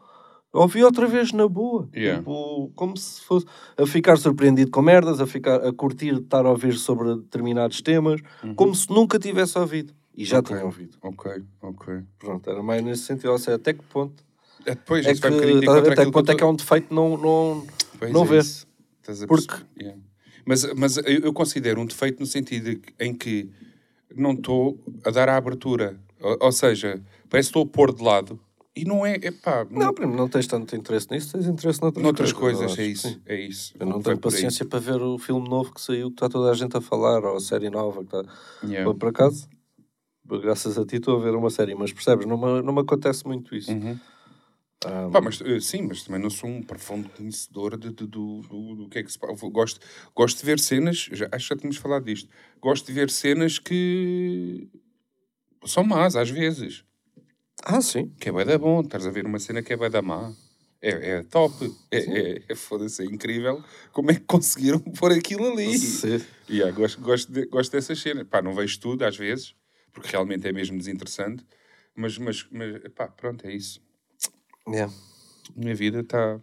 ouvi 0.53 0.83
outra 0.83 1.07
vez 1.07 1.31
na 1.31 1.47
boa. 1.47 1.87
Yeah. 1.95 2.19
Tipo, 2.19 2.71
como 2.75 2.97
se 2.97 3.21
fosse 3.21 3.45
a 3.77 3.85
ficar 3.85 4.17
surpreendido 4.17 4.71
com 4.71 4.81
merdas, 4.81 5.19
a 5.19 5.27
ficar 5.27 5.65
a 5.65 5.71
curtir 5.73 6.13
estar 6.15 6.45
a 6.45 6.49
ouvir 6.51 6.73
sobre 6.75 7.15
determinados 7.15 7.81
temas, 7.81 8.21
como 8.55 8.73
se 8.75 8.89
nunca 8.89 9.19
tivesse 9.19 9.57
ouvido. 9.57 9.93
E 10.15 10.25
já 10.25 10.37
Uhum. 10.37 10.41
Ok. 10.41 10.55
tinha 10.55 10.65
ouvido. 10.65 10.97
Ok, 11.01 11.31
ok. 11.61 11.99
Pronto, 12.17 12.49
era 12.49 12.63
mais 12.63 12.83
nesse 12.83 13.03
sentido. 13.03 13.31
Ou 13.31 13.37
seja, 13.37 13.55
até 13.55 13.73
que 13.73 13.83
ponto 13.83 14.23
É, 14.65 14.71
Depois, 14.71 15.05
é 15.05 15.13
que, 15.13 15.19
vai 15.19 15.31
um 15.31 15.83
ver, 15.83 15.91
até 15.93 16.05
que 16.05 16.11
ponto 16.11 16.31
é 16.31 16.35
que 16.35 16.43
é 16.43 16.45
um 16.47 16.55
defeito 16.55 16.93
não, 16.93 17.15
não, 17.17 17.67
Pois 17.99 18.11
não 18.11 18.21
é 18.21 18.25
a 18.25 19.27
Porque-? 19.27 19.63
Yeah. 19.79 20.01
Mas, 20.45 20.73
mas 20.73 20.97
eu, 20.97 21.31
considero 21.33 21.79
um 21.81 21.85
defeito 21.85 22.19
no 22.19 22.25
sentido 22.25 22.81
em 22.99 23.13
que 23.13 23.49
não 24.15 24.31
estou 24.31 24.79
a 25.05 25.11
dar 25.11 25.29
a 25.29 25.37
abertura. 25.37 25.99
Ou, 26.19 26.37
ou 26.41 26.51
seja, 26.51 27.01
parece 27.29 27.49
que 27.51 27.59
estou 27.59 27.63
a 27.63 27.67
pôr 27.67 27.93
de 27.93 28.01
lado. 28.03 28.39
E 28.77 28.85
não 28.85 29.03
é, 29.03 29.15
epá, 29.15 29.65
Não, 29.71 29.91
primo, 29.91 30.15
não 30.15 30.29
tens 30.29 30.45
tanto 30.45 30.75
interesse 30.75 31.09
nisso, 31.09 31.31
tens 31.33 31.47
interesse 31.47 31.81
noutras, 31.81 32.03
noutras 32.03 32.31
coisas. 32.31 32.59
coisas, 32.61 32.77
é 32.79 32.85
isso, 32.85 33.09
sim. 33.09 33.21
é 33.25 33.41
isso. 33.41 33.73
Eu 33.79 33.87
não 33.87 33.99
tenho 33.99 34.15
aí. 34.17 34.21
paciência 34.21 34.63
para 34.65 34.77
ver 34.77 35.01
o 35.01 35.17
filme 35.17 35.49
novo 35.49 35.73
que 35.73 35.81
saiu, 35.81 36.09
que 36.09 36.13
está 36.13 36.29
toda 36.29 36.51
a 36.51 36.53
gente 36.53 36.77
a 36.77 36.81
falar, 36.81 37.23
ou 37.25 37.37
a 37.37 37.39
série 37.39 37.71
nova. 37.71 38.05
Que 38.05 38.15
está... 38.15 38.33
Yeah. 38.63 38.93
Por 38.93 39.09
acaso, 39.09 39.49
graças 40.23 40.77
a 40.77 40.85
ti, 40.85 40.97
estou 40.97 41.17
a 41.19 41.23
ver 41.23 41.33
uma 41.35 41.49
série, 41.49 41.73
mas 41.73 41.91
percebes, 41.91 42.27
não 42.27 42.37
me, 42.37 42.61
não 42.61 42.71
me 42.71 42.81
acontece 42.81 43.25
muito 43.25 43.55
isso. 43.55 43.71
Uhum. 43.71 43.97
Ah, 44.85 45.09
Pá, 45.11 45.21
mas, 45.21 45.41
eh, 45.41 45.59
sim, 45.59 45.81
mas 45.81 46.03
também 46.03 46.21
não 46.21 46.29
sou 46.29 46.47
um 46.47 46.61
profundo 46.61 47.09
conhecedor 47.09 47.79
de, 47.79 47.89
de- 47.91 48.05
do, 48.05 48.41
do, 48.41 48.75
do 48.75 48.89
que 48.89 48.99
é 48.99 49.03
que 49.03 49.11
se 49.11 49.17
passa. 49.17 49.49
Gosto, 49.49 49.79
gosto 50.15 50.37
de 50.37 50.45
ver 50.45 50.59
cenas, 50.59 51.09
já, 51.11 51.27
acho 51.31 51.47
que 51.47 51.55
já 51.55 51.59
tínhamos 51.59 51.77
falado 51.77 52.05
disto, 52.05 52.29
gosto 52.61 52.85
de 52.85 52.93
ver 52.93 53.09
cenas 53.09 53.57
que 53.57 54.69
são 55.65 55.83
más 55.83 56.15
às 56.15 56.29
vezes. 56.29 56.85
Ah, 57.69 57.81
sim. 57.81 58.09
Que 58.19 58.29
é 58.29 58.31
bué 58.31 58.45
da 58.45 58.57
bom, 58.57 58.81
estás 58.81 59.05
a 59.05 59.11
ver 59.11 59.25
uma 59.25 59.39
cena 59.39 59.61
que 59.61 59.73
é 59.73 59.77
bué 59.77 59.89
da 59.89 60.01
má. 60.01 60.33
É, 60.81 61.17
é 61.17 61.23
top. 61.23 61.53
É, 61.91 61.97
é, 61.97 62.43
é 62.49 62.55
foda-se, 62.55 63.01
é 63.01 63.05
incrível 63.05 63.63
como 63.91 64.11
é 64.11 64.15
que 64.15 64.21
conseguiram 64.21 64.79
pôr 64.99 65.11
aquilo 65.11 65.51
ali. 65.51 65.77
Sim. 65.77 66.21
Yeah, 66.49 66.71
gosto, 66.71 67.01
gosto, 67.01 67.31
de- 67.31 67.45
gosto 67.47 67.71
dessas 67.71 67.99
cenas. 67.99 68.25
Pá, 68.27 68.41
não 68.41 68.53
vejo 68.53 68.79
tudo 68.79 69.03
às 69.03 69.17
vezes, 69.17 69.53
porque 69.91 70.09
realmente 70.11 70.47
é 70.47 70.51
mesmo 70.53 70.77
desinteressante. 70.77 71.45
Mas, 71.95 72.17
mas, 72.17 72.47
mas 72.51 72.81
pá, 72.95 73.07
pronto, 73.07 73.45
é 73.45 73.53
isso. 73.53 73.81
Yeah. 74.67 74.93
Minha 75.55 75.75
vida 75.75 76.01
está. 76.01 76.39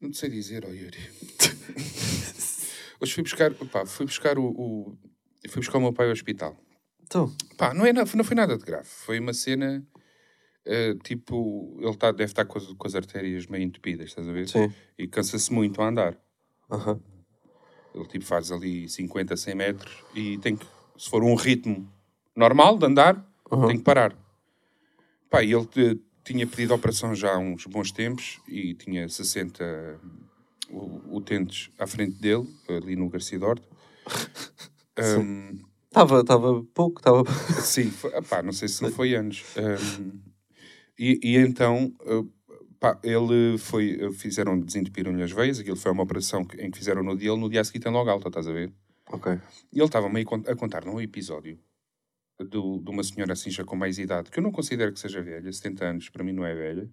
Não 0.00 0.12
sei 0.12 0.28
dizer, 0.28 0.64
ó 0.66 0.68
Yuri. 0.68 0.98
Hoje 3.00 3.14
fui 3.14 3.22
buscar, 3.22 3.52
pá, 3.54 3.86
fui 3.86 4.06
buscar 4.06 4.38
o, 4.38 4.44
o- 4.44 4.98
fui 5.48 5.60
buscar 5.62 5.78
o 5.78 5.80
meu 5.80 5.92
pai 5.92 6.06
ao 6.06 6.12
hospital. 6.12 6.56
Então, 7.14 7.32
Pá, 7.56 7.72
não, 7.72 7.86
é, 7.86 7.92
não 7.92 8.04
foi 8.06 8.34
nada 8.34 8.58
de 8.58 8.64
grave. 8.64 8.88
Foi 8.88 9.20
uma 9.20 9.32
cena, 9.32 9.86
eh, 10.64 10.94
tipo, 11.04 11.78
ele 11.80 11.96
tá, 11.96 12.10
deve 12.10 12.24
estar 12.24 12.44
com 12.44 12.58
as, 12.58 12.64
com 12.72 12.86
as 12.88 12.94
artérias 12.96 13.46
meio 13.46 13.62
entupidas, 13.62 14.08
estás 14.08 14.28
a 14.28 14.32
ver? 14.32 14.48
sim. 14.48 14.72
E 14.98 15.06
cansa-se 15.06 15.52
muito 15.52 15.80
a 15.80 15.88
andar. 15.88 16.18
Aham. 16.68 17.00
Ele 17.94 18.08
tipo 18.08 18.24
faz 18.24 18.50
ali 18.50 18.88
50, 18.88 19.36
100 19.36 19.54
metros 19.54 20.02
e 20.12 20.38
tem 20.38 20.56
que, 20.56 20.66
se 20.98 21.08
for 21.08 21.22
um 21.22 21.36
ritmo 21.36 21.88
normal 22.34 22.76
de 22.76 22.86
andar, 22.86 23.24
Uhum. 23.52 23.68
tem 23.68 23.76
que 23.78 23.84
parar. 23.84 24.16
Pá, 25.30 25.44
e 25.44 25.52
ele 25.52 26.00
tinha 26.24 26.46
pedido 26.48 26.72
a 26.72 26.76
operação 26.76 27.14
já 27.14 27.34
há 27.34 27.38
uns 27.38 27.64
bons 27.66 27.92
tempos 27.92 28.40
e 28.48 28.74
tinha 28.74 29.08
60 29.08 30.00
u- 30.68 31.16
utentes 31.16 31.70
à 31.78 31.86
frente 31.86 32.20
dele, 32.20 32.48
ali 32.68 32.96
no 32.96 33.08
Garcia 33.08 33.38
Dorte. 33.38 33.64
Ahm, 34.98 35.58
Estava 35.94 36.20
estava 36.22 36.64
pouco, 36.74 36.98
estava. 36.98 37.22
Sim, 37.62 37.88
foi, 37.88 38.10
epá, 38.16 38.42
não 38.42 38.52
sei 38.52 38.66
se 38.66 38.82
não 38.82 38.90
foi 38.90 39.14
anos. 39.14 39.44
Ahm, 39.56 40.18
e, 40.98 41.20
e 41.22 41.36
então, 41.36 41.92
pá, 42.80 42.98
ele 43.04 43.56
foi, 43.58 44.12
fizeram, 44.12 44.58
desentupiram-lhe 44.58 45.22
as 45.22 45.30
veias, 45.30 45.60
aquilo 45.60 45.76
foi 45.76 45.92
uma 45.92 46.02
operação 46.02 46.44
que- 46.44 46.60
em 46.60 46.68
que 46.68 46.78
fizeram 46.78 47.04
no 47.04 47.16
dia, 47.16 47.30
ele 47.30 47.40
no 47.40 47.48
dia 47.48 47.60
a 47.60 47.64
seguir 47.64 47.78
tem 47.78 47.92
logo 47.92 48.10
alta, 48.10 48.26
estás 48.26 48.48
a 48.48 48.52
ver? 48.52 48.72
ok. 49.12 49.38
E 49.72 49.78
ele 49.78 49.84
estava 49.84 50.08
meio 50.08 50.26
a 50.48 50.56
contar 50.56 50.84
num 50.84 51.00
episódio 51.00 51.58
do, 52.40 52.80
de 52.80 52.90
uma 52.90 53.04
senhora 53.04 53.32
assim 53.32 53.50
já 53.50 53.64
com 53.64 53.76
mais 53.76 53.96
idade, 53.96 54.32
que 54.32 54.38
eu 54.40 54.42
não 54.42 54.50
considero 54.50 54.92
que 54.92 54.98
seja 54.98 55.22
velha, 55.22 55.52
70 55.52 55.84
anos, 55.84 56.08
para 56.08 56.24
mim 56.24 56.32
não 56.32 56.44
é 56.44 56.54
velha. 56.56 56.90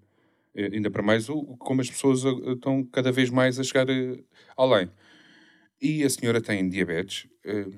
Eh, 0.53 0.69
ainda 0.73 0.91
para 0.91 1.01
mais 1.01 1.27
o, 1.27 1.43
como 1.57 1.81
as 1.81 1.89
pessoas 1.89 2.23
uh, 2.23 2.53
estão 2.53 2.83
cada 2.85 3.11
vez 3.11 3.29
mais 3.31 3.59
a 3.59 3.63
chegar 3.63 3.89
uh, 3.89 4.23
além. 4.55 4.91
E 5.81 6.03
a 6.03 6.09
senhora 6.09 6.41
tem 6.41 6.69
diabetes. 6.69 7.27
Uh, 7.45 7.71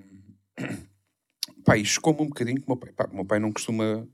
pá, 1.64 1.78
e 1.78 1.86
chocou-me 1.86 2.22
um 2.22 2.28
bocadinho 2.28 2.58
que 2.60 2.68
o 2.68 2.70
meu 2.72 2.78
pai, 2.78 2.92
pá, 2.92 3.08
meu 3.12 3.26
pai 3.26 3.40
não 3.40 3.52
costuma, 3.52 4.08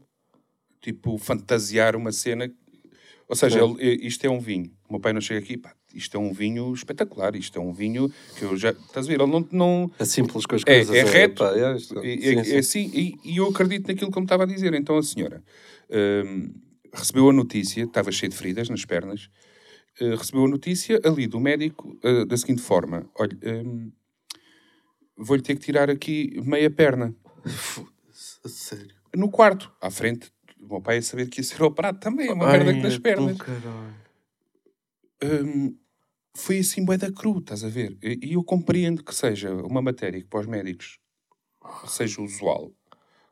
tipo, 0.82 1.18
fantasiar 1.18 1.96
uma 1.96 2.12
cena. 2.12 2.52
Ou 3.28 3.36
seja, 3.36 3.60
ele- 3.64 3.76
eh, 3.80 4.08
isto 4.08 4.26
é 4.26 4.30
um 4.30 4.40
vinho. 4.40 4.72
O 4.90 4.94
meu 4.94 5.00
pai 5.00 5.14
não 5.14 5.22
chega 5.22 5.40
aqui, 5.40 5.56
pá, 5.58 5.74
isto 5.94 6.18
é 6.18 6.20
um 6.20 6.34
vinho 6.34 6.74
espetacular, 6.74 7.36
isto 7.36 7.58
é 7.60 7.62
um 7.62 7.72
vinho 7.74 8.12
que 8.38 8.44
eu 8.44 8.58
já... 8.58 8.72
Estás 8.72 9.06
a 9.06 9.10
ver? 9.10 9.22
Ele 9.22 9.32
não... 9.32 9.48
não 9.52 9.92
É 10.00 10.06
simples 10.06 10.46
com 10.46 10.56
as 10.56 10.62
É- 10.62 10.74
coisas. 10.86 10.96
é 10.96 11.04
reto. 11.04 11.44
pá, 11.44 11.56
é 11.56 11.76
isto. 11.76 12.00
é, 12.00 12.02
Sim, 12.02 12.38
é- 12.40 12.44
sim. 12.44 12.56
é 12.56 12.58
assim, 12.60 12.92
e, 12.94 13.16
e 13.24 13.38
eu 13.38 13.48
acredito 13.48 13.88
naquilo 13.88 14.10
que 14.12 14.18
ele 14.18 14.22
me 14.22 14.26
estava 14.26 14.44
a 14.44 14.48
dizer. 14.48 14.74
Então 14.74 14.98
a 14.98 15.04
senhora 15.04 15.44
hum, 16.26 16.54
recebeu 16.94 17.30
a 17.30 17.34
notícia, 17.34 17.84
estava 17.84 18.12
cheia 18.12 18.30
de 18.30 18.36
feridas 18.36 18.68
nas 18.70 18.84
pernas, 18.86 19.30
eh, 20.02 20.16
recebeu 20.16 20.46
a 20.46 20.48
notícia 20.48 21.00
ali 21.04 21.28
do 21.28 21.40
médico 21.40 21.98
eh, 22.04 22.26
da 22.26 22.36
seguinte 22.38 22.62
forma: 22.64 23.08
olha, 23.16 23.38
hum, 23.44 23.92
vou-lhe 25.18 25.42
ter 25.44 25.56
que 25.56 25.62
tirar 25.62 25.90
aqui 25.90 26.40
meia 26.44 26.70
perna. 26.70 27.14
Sério. 28.14 28.96
No 29.16 29.30
quarto, 29.30 29.72
à 29.82 29.90
frente, 29.90 30.32
o 30.60 30.68
meu 30.68 30.82
pai 30.82 30.98
a 30.98 31.02
saber 31.02 31.30
que 31.30 31.40
ia 31.40 31.44
ser 31.44 31.64
operado 31.64 32.00
também, 32.00 32.32
uma 32.32 32.48
merda 32.48 32.72
Ai, 32.72 32.82
nas 32.82 32.96
é 32.96 33.00
pernas. 33.00 33.38
Hum, 35.22 35.78
foi 36.36 36.60
assim 36.60 36.86
bué 36.86 36.98
da 36.98 37.12
cru, 37.12 37.40
estás 37.40 37.64
a 37.64 37.70
ver? 37.70 37.98
E 38.02 38.20
e 38.30 38.34
eu 38.34 38.44
compreendo 38.44 39.04
que 39.04 39.14
seja 39.14 39.54
uma 39.54 39.82
matéria 39.82 40.22
que 40.22 40.28
para 40.28 40.42
os 40.42 40.46
médicos 40.46 41.00
seja 41.88 42.22
usual, 42.22 42.72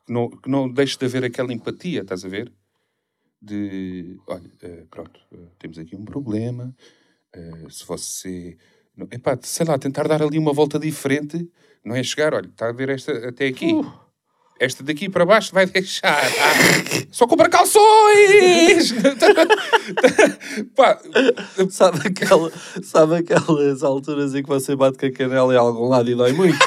que 0.05 0.13
não, 0.13 0.29
que 0.29 0.49
não 0.49 0.71
deixe 0.71 0.97
de 0.97 1.05
haver 1.05 1.23
aquela 1.23 1.53
empatia, 1.53 2.01
estás 2.01 2.25
a 2.25 2.27
ver? 2.27 2.51
De, 3.41 4.19
olha, 4.27 4.51
eh, 4.61 4.85
pronto, 4.89 5.19
eh, 5.31 5.49
temos 5.59 5.77
aqui 5.77 5.95
um 5.95 6.03
problema, 6.03 6.75
eh, 7.33 7.67
se 7.69 7.85
você... 7.85 8.57
Epá, 9.11 9.37
sei 9.41 9.65
lá, 9.65 9.77
tentar 9.77 10.07
dar 10.07 10.21
ali 10.23 10.39
uma 10.39 10.53
volta 10.53 10.79
diferente, 10.79 11.47
não 11.85 11.95
é 11.95 12.01
chegar, 12.03 12.33
olha, 12.33 12.47
está 12.47 12.69
a 12.69 12.71
ver 12.71 12.89
esta 12.89 13.11
até 13.27 13.47
aqui. 13.47 13.73
Esta 14.59 14.83
daqui 14.83 15.07
para 15.07 15.23
baixo 15.23 15.53
vai 15.53 15.67
deixar. 15.67 16.19
Ah, 16.19 17.05
só 17.11 17.27
compra 17.27 17.47
calções! 17.47 18.91
Pá, 20.75 20.99
Sabe, 21.69 22.07
aquela, 22.07 22.51
sabe 22.81 23.15
aquelas 23.17 23.83
alturas 23.83 24.33
em 24.33 24.41
que 24.41 24.49
você 24.49 24.75
bate 24.75 24.97
com 24.97 25.05
a 25.05 25.11
canela 25.11 25.53
em 25.53 25.57
algum 25.57 25.87
lado 25.87 26.09
e 26.09 26.15
dói 26.15 26.33
muito? 26.33 26.57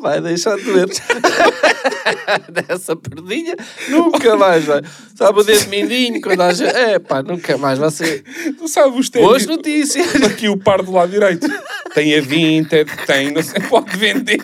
Vai 0.00 0.20
deixar 0.20 0.56
de 0.56 0.64
doer. 0.64 0.88
Dessa 2.50 2.96
perdinha, 2.96 3.54
nunca 3.88 4.36
mais 4.36 4.64
vai. 4.64 4.80
Sabe 5.14 5.40
o 5.40 5.44
dedo 5.44 5.68
mindinho 5.68 6.20
quando 6.20 6.40
a 6.42 6.52
gente... 6.52 6.68
É 6.74 6.98
pá, 6.98 7.22
nunca 7.22 7.56
mais 7.58 7.78
vai 7.78 7.90
ser... 7.90 8.22
Tu 8.56 8.68
sabes 8.68 8.98
os. 8.98 9.08
Boas 9.10 9.46
notícias. 9.46 10.14
Aqui 10.24 10.48
o 10.48 10.56
par 10.58 10.82
do 10.82 10.92
lado 10.92 11.10
direito. 11.10 11.46
Tem 11.94 12.16
a 12.16 12.20
Vinted, 12.20 12.88
tem, 13.06 13.32
não 13.32 13.42
sei, 13.42 13.60
pode 13.62 13.96
vender. 13.96 14.40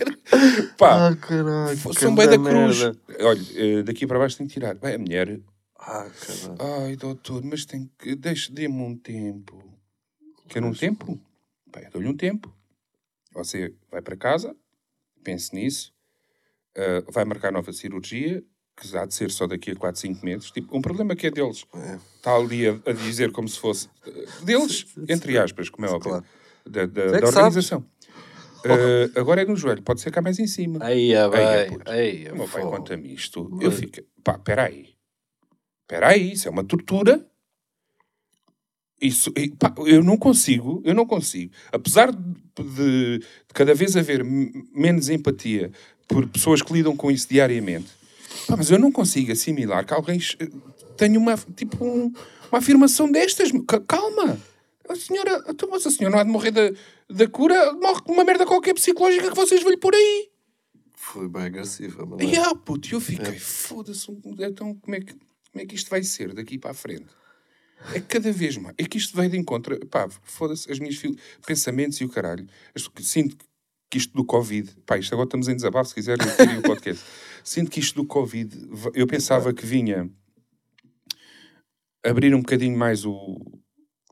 Pá, 0.77 1.09
Ah, 1.11 1.16
caralho. 1.16 1.79
são 1.95 2.14
bem 2.14 2.29
da 2.29 2.38
cruz. 2.38 2.83
Olha, 3.21 3.40
eh, 3.55 3.83
daqui 3.83 4.07
para 4.07 4.19
baixo 4.19 4.37
tem 4.37 4.47
que 4.47 4.55
tirar. 4.55 4.75
Bem, 4.75 4.95
a 4.97 4.99
mulher, 4.99 5.38
Ah, 5.79 6.07
caralho. 6.21 6.85
ai 6.87 6.97
doutor, 6.97 7.42
mas 7.45 7.64
tem 7.64 7.88
que, 7.99 8.14
deixe, 8.16 8.51
dê-me 8.53 8.75
um 8.83 8.97
tempo. 8.97 9.62
Quer 10.49 10.62
um 10.64 10.73
tempo? 10.73 11.19
Eu 11.77 11.90
dou-lhe 11.92 12.09
um 12.09 12.16
tempo. 12.16 12.53
Você 13.35 13.73
vai 13.92 14.01
para 14.03 14.16
casa, 14.16 14.55
pense 15.26 15.54
nisso, 15.54 15.92
eh, 16.74 17.02
vai 17.10 17.24
marcar 17.24 17.50
nova 17.52 17.72
cirurgia, 17.72 18.42
que 18.76 18.96
há 18.96 19.04
de 19.06 19.14
ser 19.14 19.30
só 19.30 19.46
daqui 19.46 19.70
a 19.72 19.76
4, 19.76 20.00
5 20.00 20.24
meses. 20.24 20.50
Tipo, 20.50 20.76
um 20.76 20.82
problema 20.82 21.16
que 21.16 21.26
é 21.26 21.30
deles. 21.30 21.64
Está 22.16 22.36
ali 22.36 22.68
a, 22.68 22.78
a 22.86 22.92
dizer 22.92 23.32
como 23.32 23.48
se 23.48 23.58
fosse 23.58 23.88
eh, 24.06 24.26
deles, 24.42 24.86
entre 25.08 25.36
aspas, 25.38 25.68
como 25.68 25.86
é 25.86 25.90
óbvio, 25.90 26.10
Claro. 26.10 26.24
da, 26.66 26.86
da, 26.86 27.02
é 27.02 27.20
da 27.20 27.26
organização. 27.26 27.84
Eh, 28.64 29.10
agora 29.18 29.42
é 29.42 29.44
no 29.44 29.56
joelho, 29.56 29.82
pode 29.82 30.00
ser 30.00 30.10
cá 30.10 30.20
mais 30.20 30.38
em 30.38 30.46
cima. 30.46 30.78
Aí, 30.82 31.12
é 31.12 31.22
Aí, 31.86 32.26
é 32.26 32.32
O 32.32 32.36
meu 32.36 32.48
pai 32.48 32.62
conta-me 32.62 33.12
isto. 33.14 33.48
Eu 33.60 33.70
fico, 33.70 34.00
pá, 34.22 34.38
peraí. 34.38 34.94
Peraí, 35.87 36.33
isso 36.33 36.48
é 36.48 36.50
uma 36.50 36.64
tortura. 36.64 37.24
Isso, 39.01 39.31
eu 39.87 40.03
não 40.03 40.17
consigo, 40.17 40.81
eu 40.85 40.94
não 40.94 41.05
consigo. 41.07 41.53
Apesar 41.71 42.11
de, 42.13 42.19
de- 42.63 43.19
de 43.19 43.55
cada 43.55 43.75
vez 43.75 43.94
haver 43.97 44.25
menos 44.25 45.09
empatia 45.11 45.71
por 46.09 46.27
pessoas 46.29 46.63
que 46.63 46.73
lidam 46.73 46.97
com 46.97 47.11
isso 47.11 47.29
diariamente, 47.29 47.88
pá, 48.47 48.57
mas 48.57 48.71
eu 48.71 48.79
não 48.79 48.90
consigo 48.90 49.33
assimilar 49.33 49.85
que 49.85 49.92
alguém 49.92 50.19
tenha 50.97 51.19
uma, 51.19 51.37
tipo, 51.55 51.85
um- 51.85 52.11
uma 52.51 52.59
afirmação 52.59 53.11
destas. 53.13 53.51
Ca- 53.69 53.81
Calma! 53.81 54.40
A 54.88 54.94
senhora, 54.97 55.44
então, 55.49 55.69
mas 55.71 55.85
a 55.87 55.90
senhora 55.90 56.15
não 56.15 56.21
há 56.21 56.25
de 56.25 56.31
morrer 56.31 56.53
da, 56.53 56.71
da 57.11 57.29
cura, 57.29 57.73
morre 57.75 58.01
com 58.03 58.13
uma 58.13 58.25
merda 58.25 58.47
qualquer 58.47 58.73
psicológica 58.73 59.29
que 59.31 59.37
vocês 59.37 59.61
vão-lhe 59.63 59.77
por 59.77 59.92
aí. 59.94 60.29
Foi 60.94 61.29
bem 61.29 61.42
agressiva, 61.42 62.07
mas... 62.07 62.21
E 62.23 62.37
ah, 62.37 62.55
puto, 62.55 62.94
eu 62.94 63.01
fiquei, 63.01 63.37
foda-se, 63.38 64.07
então 64.38 64.75
como 64.77 64.94
é, 64.97 65.01
que, 65.01 65.13
como 65.13 65.63
é 65.63 65.67
que 65.67 65.75
isto 65.75 65.90
vai 65.90 66.03
ser 66.05 66.33
daqui 66.33 66.57
para 66.57 66.71
a 66.71 66.75
frente? 66.75 67.05
É 67.94 68.00
que 68.00 68.06
cada 68.06 68.33
vez 68.33 68.56
mais, 68.56 68.74
é 68.79 68.85
que 68.85 68.98
isto 68.98 69.16
veio 69.16 69.31
de 69.31 69.37
encontro, 69.37 69.79
pá, 69.87 70.08
foda-se, 70.22 70.70
as 70.70 70.79
minhas 70.79 70.96
fil- 70.96 71.16
pensamentos 71.46 72.00
e 72.00 72.04
o 72.04 72.08
caralho. 72.08 72.46
Sinto 73.00 73.37
que 73.90 73.98
isto 73.98 74.12
do 74.14 74.24
Covid, 74.24 74.74
pá, 74.85 74.98
isto 74.98 75.12
agora 75.14 75.27
estamos 75.27 75.46
em 75.48 75.54
desabafo, 75.54 75.88
se 75.88 75.94
quiserem, 75.94 76.27
eu 76.27 76.58
o 76.58 76.62
podcast. 76.62 77.04
Sinto 77.44 77.70
que 77.70 77.79
isto 77.79 77.94
do 77.94 78.06
Covid, 78.06 78.50
eu 78.94 79.06
pensava 79.06 79.52
que 79.52 79.64
vinha 79.64 80.10
abrir 82.04 82.35
um 82.35 82.40
bocadinho 82.40 82.77
mais 82.77 83.04
o, 83.04 83.40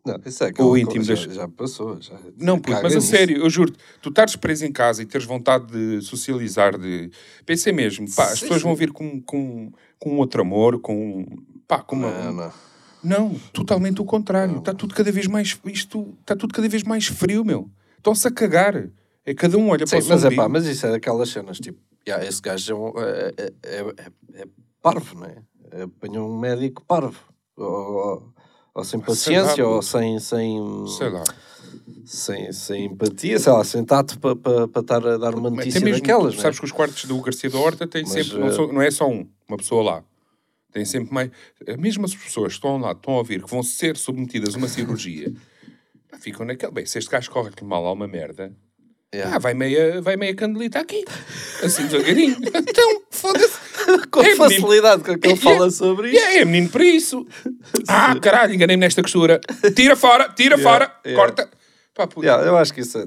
Não, 0.07 0.21
isso 0.25 0.45
é 0.45 0.49
O 0.51 0.53
coisa, 0.53 0.79
íntimo 0.81 1.05
já, 1.05 1.15
das- 1.15 1.35
já 1.35 1.49
passou. 1.49 2.01
Já, 2.01 2.19
Não, 2.39 2.59
puto, 2.59 2.79
mas 2.83 2.93
a 2.93 2.97
nisso. 2.97 3.09
sério, 3.09 3.39
eu 3.39 3.51
juro 3.51 3.73
tu 4.03 4.09
estares 4.11 4.37
preso 4.37 4.65
em 4.65 4.73
casa 4.73 5.03
e 5.03 5.07
teres 5.07 5.27
vontade 5.27 5.67
de 5.67 6.03
socializar, 6.05 6.79
de. 6.79 7.11
Pensei 7.47 7.73
mesmo, 7.73 8.07
pá, 8.15 8.31
as 8.33 8.41
pessoas 8.41 8.63
vão 8.63 8.75
vir 8.77 8.93
com, 8.93 9.21
com, 9.23 9.73
com 9.99 10.17
outro 10.19 10.43
amor, 10.43 10.81
com. 10.81 11.25
pá, 11.67 11.83
com 11.83 11.97
uma. 11.97 12.11
Não, 12.11 12.33
não. 12.33 12.53
Não, 13.05 13.35
totalmente 13.53 14.01
o 14.01 14.05
contrário. 14.05 14.59
Está 14.59 14.73
tudo 14.75 14.95
cada 14.95 15.13
vez 15.13 15.27
mais. 15.27 15.59
Isto 15.67 16.15
está 16.21 16.35
tudo 16.35 16.55
cada 16.55 16.69
vez 16.69 16.83
mais 16.83 17.07
frio, 17.07 17.45
meu. 17.45 17.71
Estão-se 17.99 18.27
a 18.27 18.31
cagar. 18.31 18.89
É 19.27 19.35
cada 19.35 19.57
um 19.57 19.69
olha 19.71 19.87
Sim, 19.87 19.97
para 19.97 20.05
o 20.05 20.09
mas 20.09 20.21
seu 20.21 20.31
é 20.31 20.49
mas 20.49 20.67
isso 20.67 20.87
é 20.87 20.91
daquelas 20.91 21.29
cenas, 21.31 21.59
tipo, 21.59 21.79
já, 22.07 22.23
esse 22.25 22.43
gajo 22.43 22.73
é, 22.73 22.77
um- 22.77 22.93
é, 22.99 23.33
é, 23.39 23.53
é- 23.81 24.43
é 24.43 24.47
parvo, 24.83 25.15
não 25.19 25.27
é? 25.27 25.83
Apanhou 25.85 26.31
um 26.31 26.39
médico 26.39 26.85
parvo. 26.87 27.19
Ou, 27.57 27.67
ou- 27.67 28.35
ou 28.75 28.85
sem 28.85 29.01
paciência, 29.01 29.67
ou 29.67 29.81
sem, 29.81 30.19
sem, 30.19 30.59
Sei 30.99 31.09
lá. 31.09 31.25
sem, 32.05 32.53
sem 32.53 32.85
empatia, 32.87 33.39
sei 33.39 33.53
lá, 33.53 33.65
sem 33.65 33.83
tato 33.85 34.19
para 34.19 34.37
pa, 34.37 34.69
pa 34.69 34.81
estar 34.81 35.07
a 35.07 35.17
dar 35.17 35.35
uma 35.35 35.49
notícia 35.49 35.81
mesmo, 35.81 36.01
daquelas, 36.01 36.35
tu 36.35 36.37
não 36.37 36.41
é? 36.41 36.43
sabes 36.43 36.59
que 36.59 36.65
os 36.67 36.73
quartos 36.73 37.05
do 37.07 37.19
Garcia 37.23 37.49
da 37.49 37.59
Horta 37.59 37.87
têm 37.87 38.03
Mas, 38.03 38.13
sempre, 38.13 38.39
não, 38.39 38.49
eh, 38.49 38.53
são- 38.53 38.73
não 38.73 38.83
é 38.83 38.91
só 38.91 39.09
um, 39.09 39.27
uma 39.49 39.57
pessoa 39.57 39.83
lá. 39.83 40.05
Tem 40.75 40.85
sempre 40.85 41.15
mais. 41.15 41.31
As 41.67 41.77
mesmas 41.77 42.15
pessoas 42.15 42.49
que 42.49 42.55
estão 42.57 42.77
lá, 42.79 42.91
estão 42.93 43.15
a 43.15 43.19
ouvir, 43.19 43.43
que 43.43 43.49
vão 43.49 43.63
ser 43.63 43.97
submetidas 43.97 44.55
a 44.57 44.59
uma 44.59 44.67
cirurgia, 44.69 45.33
ficam 46.21 46.45
naquele. 46.45 46.73
Bem, 46.73 46.85
se 46.85 46.99
este 46.99 47.09
gajo 47.11 47.31
corre-lhe 47.31 47.55
mal 47.67 47.87
a 47.87 47.93
uma 47.93 48.07
merda, 48.09 48.53
Yeah. 49.15 49.37
ah, 49.37 49.39
vai 49.39 49.55
meia, 49.55 50.03
vai 50.03 50.17
meia 50.17 50.35
candelita 50.35 50.81
aqui. 50.81 51.05
Assim 51.63 51.87
devagarinho. 51.87 52.37
então, 52.53 53.03
foda-se. 53.13 53.57
Com 54.11 54.19
É, 54.21 54.23
menino. 54.25 54.37
facilidade 54.39 55.05
com 55.05 55.17
que 55.17 55.29
ele 55.29 55.35
É, 55.35 55.37
fala 55.37 55.67
é, 55.69 55.71
sobre 55.71 56.09
é, 56.09 56.13
isso. 56.15 56.39
é 56.41 56.45
menino 56.45 56.69
para 56.69 56.85
isso. 56.85 57.25
Ah, 57.87 58.19
caralho, 58.19 58.53
enganei-me 58.53 58.81
nesta 58.81 59.03
costura. 59.03 59.41
Tira 59.77 59.95
fora, 59.95 60.31
tira 60.31 60.57
Yeah, 60.57 60.63
fora, 60.69 61.01
yeah. 61.07 61.23
corta. 61.25 61.49
Pá, 61.95 62.09
Yeah, 62.21 62.45
eu 62.45 62.57
acho 62.59 62.75
que 62.75 62.81
isso 62.81 62.99
é. 62.99 63.07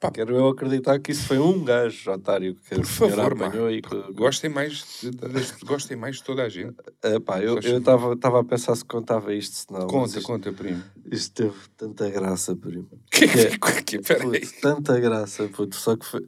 Pá. 0.00 0.10
Quero 0.10 0.36
eu 0.36 0.48
acreditar 0.48 0.98
que 0.98 1.12
isso 1.12 1.26
foi 1.26 1.38
um 1.38 1.64
gajo 1.64 2.10
otário 2.10 2.54
que 2.56 2.74
Por 2.74 2.80
a 2.80 2.84
senhora 2.84 3.16
favor, 3.16 3.38
pá. 3.38 3.46
apanhou 3.46 3.70
e 3.70 3.80
que. 3.80 4.12
Gostem 4.12 4.50
mais, 4.50 5.00
de, 5.00 5.10
de- 5.10 5.64
gostem 5.64 5.96
mais 5.96 6.16
de 6.16 6.24
toda 6.24 6.42
a 6.42 6.48
gente. 6.48 6.74
Eh, 7.02 7.20
pá, 7.20 7.40
eu 7.40 7.58
estava 7.58 8.40
a 8.40 8.44
pensar 8.44 8.74
se 8.76 8.84
contava 8.84 9.32
isto, 9.34 9.54
senão. 9.54 9.86
Conta, 9.86 10.18
isto, 10.18 10.22
conta, 10.26 10.52
primo. 10.52 10.82
isto 11.10 11.32
teve 11.34 11.54
tanta 11.76 12.10
graça, 12.10 12.54
primo. 12.56 12.88
Que, 13.10 13.26
Que- 13.28 13.58
que, 13.58 13.82
que, 13.82 13.98
peraí. 14.00 14.40
Puto, 14.40 14.60
tanta 14.60 14.98
graça, 15.00 15.48
puto. 15.48 15.76
Só 15.76 15.96
que 15.96 16.04
foi. 16.04 16.26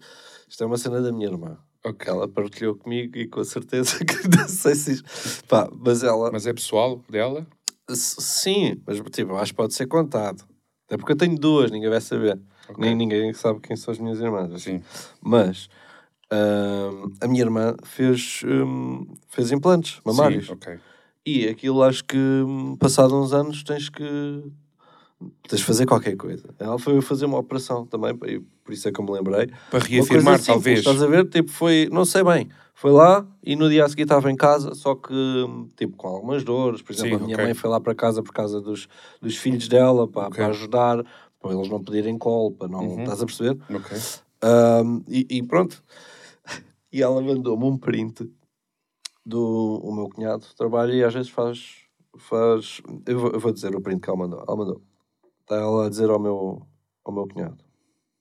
Isto 0.48 0.62
é 0.64 0.66
uma 0.66 0.78
cena 0.78 1.00
da 1.02 1.12
minha 1.12 1.26
irmã. 1.28 1.58
Ok. 1.84 2.08
Ela 2.08 2.26
partilhou 2.28 2.74
comigo 2.76 3.16
e 3.18 3.28
com 3.28 3.44
certeza 3.44 3.98
que 4.04 4.28
não 4.36 4.48
sei 4.48 4.74
se. 4.74 4.92
isto- 4.92 5.44
Pá, 5.48 5.68
mas 5.72 6.02
ela. 6.02 6.30
Mas 6.32 6.46
é 6.46 6.52
pessoal 6.54 7.02
dela? 7.10 7.46
S- 7.90 8.16
Sim, 8.20 8.80
mas 8.86 9.00
tipo, 9.10 9.32
eu 9.32 9.36
acho 9.36 9.52
que 9.52 9.56
pode 9.56 9.74
ser 9.74 9.86
contado. 9.86 10.44
Até 10.86 10.96
porque 10.96 11.12
eu 11.12 11.16
tenho 11.16 11.36
duas, 11.38 11.70
ninguém 11.70 11.90
vai 11.90 12.00
saber. 12.00 12.40
Ok. 12.68 12.76
Nem 12.78 12.94
ninguém 12.94 13.32
sabe 13.32 13.60
quem 13.60 13.76
são 13.76 13.92
as 13.92 13.98
minhas 13.98 14.20
irmãs. 14.20 14.52
assim. 14.52 14.78
Sim. 14.78 14.82
Mas 15.22 15.68
hum, 16.32 17.12
a 17.20 17.26
minha 17.28 17.42
irmã 17.42 17.74
fez, 17.84 18.42
hum, 18.44 19.06
fez 19.28 19.52
implantes 19.52 20.00
mamários. 20.04 20.46
Sim, 20.46 20.52
ok. 20.52 20.78
E 21.24 21.48
aquilo 21.48 21.82
acho 21.82 22.04
que 22.04 22.16
hum, 22.16 22.76
passado 22.76 23.14
uns 23.20 23.32
anos 23.32 23.62
tens 23.64 23.88
que 23.88 24.04
tens 25.48 25.60
de 25.60 25.64
fazer 25.64 25.86
qualquer 25.86 26.16
coisa. 26.16 26.48
Ela 26.58 26.78
foi 26.78 27.00
fazer 27.00 27.24
uma 27.24 27.38
operação 27.38 27.86
também, 27.86 28.14
por 28.16 28.72
isso 28.72 28.88
é 28.88 28.92
que 28.92 29.00
eu 29.00 29.04
me 29.04 29.12
lembrei. 29.12 29.50
Para 29.70 29.84
reafirmar, 29.84 30.34
simples, 30.38 30.46
talvez. 30.46 30.78
Estás 30.80 31.02
a 31.02 31.06
ver? 31.06 31.28
Tipo, 31.28 31.50
foi, 31.50 31.88
não 31.90 32.04
sei 32.04 32.22
bem, 32.22 32.48
foi 32.74 32.90
lá 32.92 33.26
e 33.42 33.56
no 33.56 33.68
dia 33.70 33.84
a 33.84 33.88
seguir 33.88 34.02
estava 34.02 34.30
em 34.30 34.36
casa, 34.36 34.74
só 34.74 34.94
que, 34.94 35.14
tipo, 35.76 35.96
com 35.96 36.08
algumas 36.08 36.44
dores. 36.44 36.82
Por 36.82 36.92
exemplo, 36.92 37.10
Sim, 37.10 37.16
a 37.16 37.26
minha 37.26 37.34
ok. 37.36 37.44
mãe 37.44 37.54
foi 37.54 37.70
lá 37.70 37.80
para 37.80 37.94
casa 37.94 38.22
por 38.22 38.32
causa 38.32 38.60
dos, 38.60 38.86
dos 39.20 39.36
filhos 39.36 39.66
dela, 39.68 40.06
para, 40.06 40.26
Ok. 40.28 40.36
para 40.36 40.46
ajudar, 40.48 41.04
para 41.40 41.54
eles 41.54 41.68
não 41.68 41.82
pedirem 41.82 42.18
colo, 42.18 42.52
para 42.52 42.68
não. 42.68 42.80
Uhum. 42.80 43.00
Estás 43.00 43.22
a 43.22 43.26
perceber? 43.26 43.58
Ok. 43.74 43.98
Ahm, 44.42 45.02
e, 45.08 45.26
e 45.30 45.42
pronto. 45.42 45.82
E 46.92 47.02
ela 47.02 47.20
mandou-me 47.20 47.64
um 47.64 47.76
print 47.76 48.32
do 49.24 49.80
o 49.82 49.92
meu 49.92 50.08
cunhado 50.08 50.46
trabalha 50.56 50.94
e 50.94 51.04
às 51.04 51.12
vezes 51.12 51.28
faz. 51.28 51.82
faz 52.16 52.80
eu, 53.04 53.18
vou, 53.18 53.30
eu 53.32 53.40
vou 53.40 53.52
dizer 53.52 53.74
o 53.74 53.82
print 53.82 54.00
que 54.00 54.08
ela 54.08 54.18
mandou. 54.18 54.42
Ela 54.46 54.56
mandou. 54.56 54.82
Está 55.40 55.56
ela 55.56 55.86
a 55.86 55.90
dizer 55.90 56.08
ao 56.08 56.18
meu, 56.18 56.66
ao 57.04 57.12
meu 57.12 57.26
cunhado, 57.28 57.62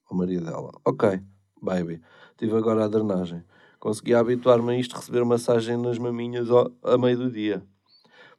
ao 0.09 0.17
marido 0.17 0.45
dela: 0.45 0.71
Ok, 0.83 1.21
baby, 1.61 2.01
tive 2.37 2.57
agora 2.57 2.85
a 2.85 2.87
drenagem. 2.87 3.43
Consegui 3.79 4.13
habituar-me 4.13 4.73
a 4.73 4.79
isto, 4.79 4.95
receber 4.95 5.23
massagem 5.23 5.77
nas 5.77 5.97
maminhas 5.97 6.49
ao, 6.49 6.71
a 6.83 6.97
meio 6.97 7.17
do 7.17 7.31
dia. 7.31 7.63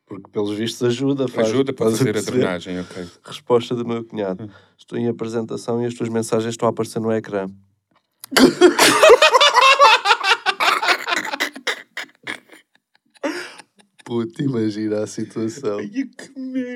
Porque, 0.07 0.31
pelos 0.31 0.57
vistos, 0.57 0.85
ajuda. 0.85 1.27
Faz, 1.27 1.49
Ajuda 1.49 1.73
para 1.73 1.89
a 1.89 1.91
fazer 1.91 2.17
a 2.17 2.21
drenagem, 2.21 2.79
ok. 2.79 3.05
Resposta 3.25 3.75
do 3.75 3.85
meu 3.85 4.05
cunhado. 4.05 4.49
Estou 4.79 4.97
em 4.97 5.09
apresentação 5.09 5.83
e 5.83 5.87
as 5.87 5.95
tuas 5.95 6.09
mensagens 6.09 6.55
estão 6.55 6.69
a 6.69 6.71
aparecer 6.71 7.01
no 7.01 7.13
ecrã. 7.13 7.47
Puta, 14.05 14.41
imagina 14.45 15.03
a 15.03 15.07
situação. 15.09 15.81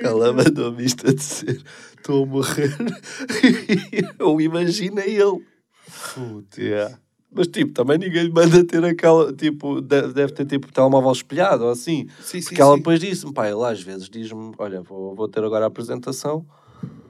Ela 0.03 0.33
mandou-me 0.33 0.85
isto 0.85 1.09
a 1.09 1.15
dizer: 1.15 1.63
Estou 1.97 2.25
a 2.25 2.27
morrer. 2.27 2.77
Eu 4.19 4.41
imagina 4.41 5.03
ele. 5.07 5.47
Puta, 6.15 6.61
yeah. 6.61 6.99
Mas 7.33 7.47
tipo, 7.47 7.73
também 7.73 7.97
ninguém 7.99 8.25
lhe 8.25 8.33
manda 8.33 8.65
ter 8.65 8.85
aquela. 8.85 9.33
Tipo, 9.33 9.81
deve, 9.81 10.33
ter 10.33 10.45
tipo 10.47 10.73
telemóvel 10.73 11.13
espelhado 11.13 11.65
ou 11.65 11.71
assim. 11.71 12.07
Sim, 12.21 12.41
sim, 12.41 12.49
Porque 12.49 12.61
ela 12.61 12.73
sim. 12.73 12.79
depois 12.79 12.99
disse-me, 13.01 13.33
pá, 13.33 13.49
ele 13.49 13.63
às 13.65 13.81
vezes 13.83 14.09
diz-me: 14.11 14.53
Olha, 14.59 14.83
vou, 14.83 15.15
vou 15.15 15.29
ter 15.29 15.45
agora 15.45 15.65
a 15.65 15.69
apresentação. 15.69 16.45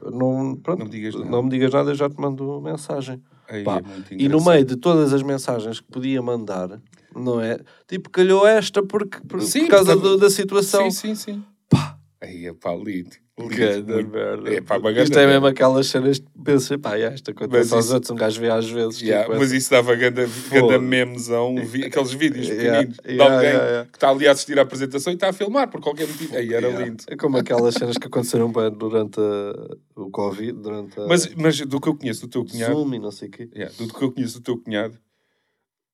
Não, 0.03 0.55
pronto, 0.55 0.79
Não 0.79 0.85
me 0.85 0.91
digas 0.91 1.15
nada. 1.15 1.29
não 1.29 1.43
me 1.43 1.49
digas 1.49 1.71
nada, 1.73 1.91
eu 1.91 1.95
já 1.95 2.09
te 2.09 2.19
mando 2.19 2.59
mensagem. 2.61 3.21
Aí 3.47 3.63
Pá, 3.63 3.77
é 3.79 4.13
E 4.15 4.27
no 4.29 4.43
meio 4.43 4.63
de 4.65 4.75
todas 4.75 5.13
as 5.13 5.21
mensagens 5.23 5.79
que 5.79 5.87
podia 5.91 6.21
mandar, 6.21 6.79
não 7.15 7.39
é? 7.41 7.59
Tipo, 7.87 8.09
calhou 8.09 8.45
esta 8.47 8.81
porque, 8.83 9.19
por, 9.27 9.41
Sim, 9.41 9.61
por 9.61 9.69
causa 9.69 9.93
porque- 9.93 10.07
do- 10.09 10.17
da 10.17 10.29
situação. 10.29 10.89
Sim, 10.89 11.15
sim, 11.15 11.33
sim. 11.33 11.43
Pá, 11.69 11.97
Aí 12.21 12.45
é. 12.47 12.53
Lindo, 12.83 13.11
Ganda 13.47 13.93
muito- 13.93 14.09
merda. 14.11 14.53
É 14.53 14.61
pá, 14.61 14.77
uma 14.77 14.91
Isto 14.91 14.97
ganda 15.03 15.13
é 15.15 15.17
merda. 15.25 15.31
mesmo 15.33 15.45
aquelas 15.47 15.87
cenas 15.87 16.19
que 16.19 16.25
pensas, 16.43 16.77
pá, 16.77 16.95
yeah, 16.95 17.15
isto 17.15 17.31
Mas 17.33 17.37
acontece 17.43 17.73
aos 17.73 17.85
isso- 17.85 17.93
outros, 17.93 18.11
um 18.11 18.15
gajo 18.15 18.41
vê 18.41 18.49
às 18.49 18.69
vezes. 18.69 19.01
Yeah, 19.01 19.23
tipo, 19.25 19.37
mas 19.37 19.47
essa- 19.49 19.57
isso 19.57 19.71
dava 19.71 19.95
ganda, 19.95 20.27
ganda 20.51 20.79
memezão, 20.79 21.55
vi- 21.65 21.85
aqueles 21.85 22.11
vídeos 22.13 22.47
Yeah, 22.47 22.79
pequeninos 22.79 22.97
de 23.03 23.11
yeah, 23.11 23.35
alguém 23.35 23.49
yeah, 23.49 23.85
que 23.85 23.97
está 23.97 24.09
ali 24.09 24.27
a 24.27 24.31
assistir 24.31 24.59
à 24.59 24.61
apresentação 24.61 25.11
e 25.11 25.15
está 25.15 25.29
a 25.29 25.33
filmar 25.33 25.69
por 25.69 25.81
qualquer 25.81 26.07
motivo. 26.07 26.35
Aí 26.35 26.53
era 26.53 26.67
lindo. 26.69 27.03
É 27.07 27.15
como 27.15 27.37
aquelas 27.37 27.73
cenas 27.75 27.97
que 27.97 28.07
aconteceram 28.07 28.51
bem 28.51 28.71
durante 28.71 29.19
a- 29.19 29.75
o 29.95 30.09
Covid, 30.09 30.51
durante 30.53 30.99
a 30.99 31.05
Mas, 31.07 31.33
mas 31.35 31.59
do 31.61 31.79
que 31.79 31.87
eu 31.89 31.95
conheço 31.95 32.21
do 32.21 32.27
teu 32.27 32.45
cunhado, 32.45 32.73
Zoom 32.73 32.93
e 32.95 32.99
não 32.99 33.11
sei 33.11 33.27
o 33.27 33.31
quê. 33.31 33.49
do 33.77 33.93
que 33.93 34.03
eu 34.03 34.11
conheço 34.11 34.39
do 34.39 34.43
teu 34.43 34.57
cunhado, 34.57 34.95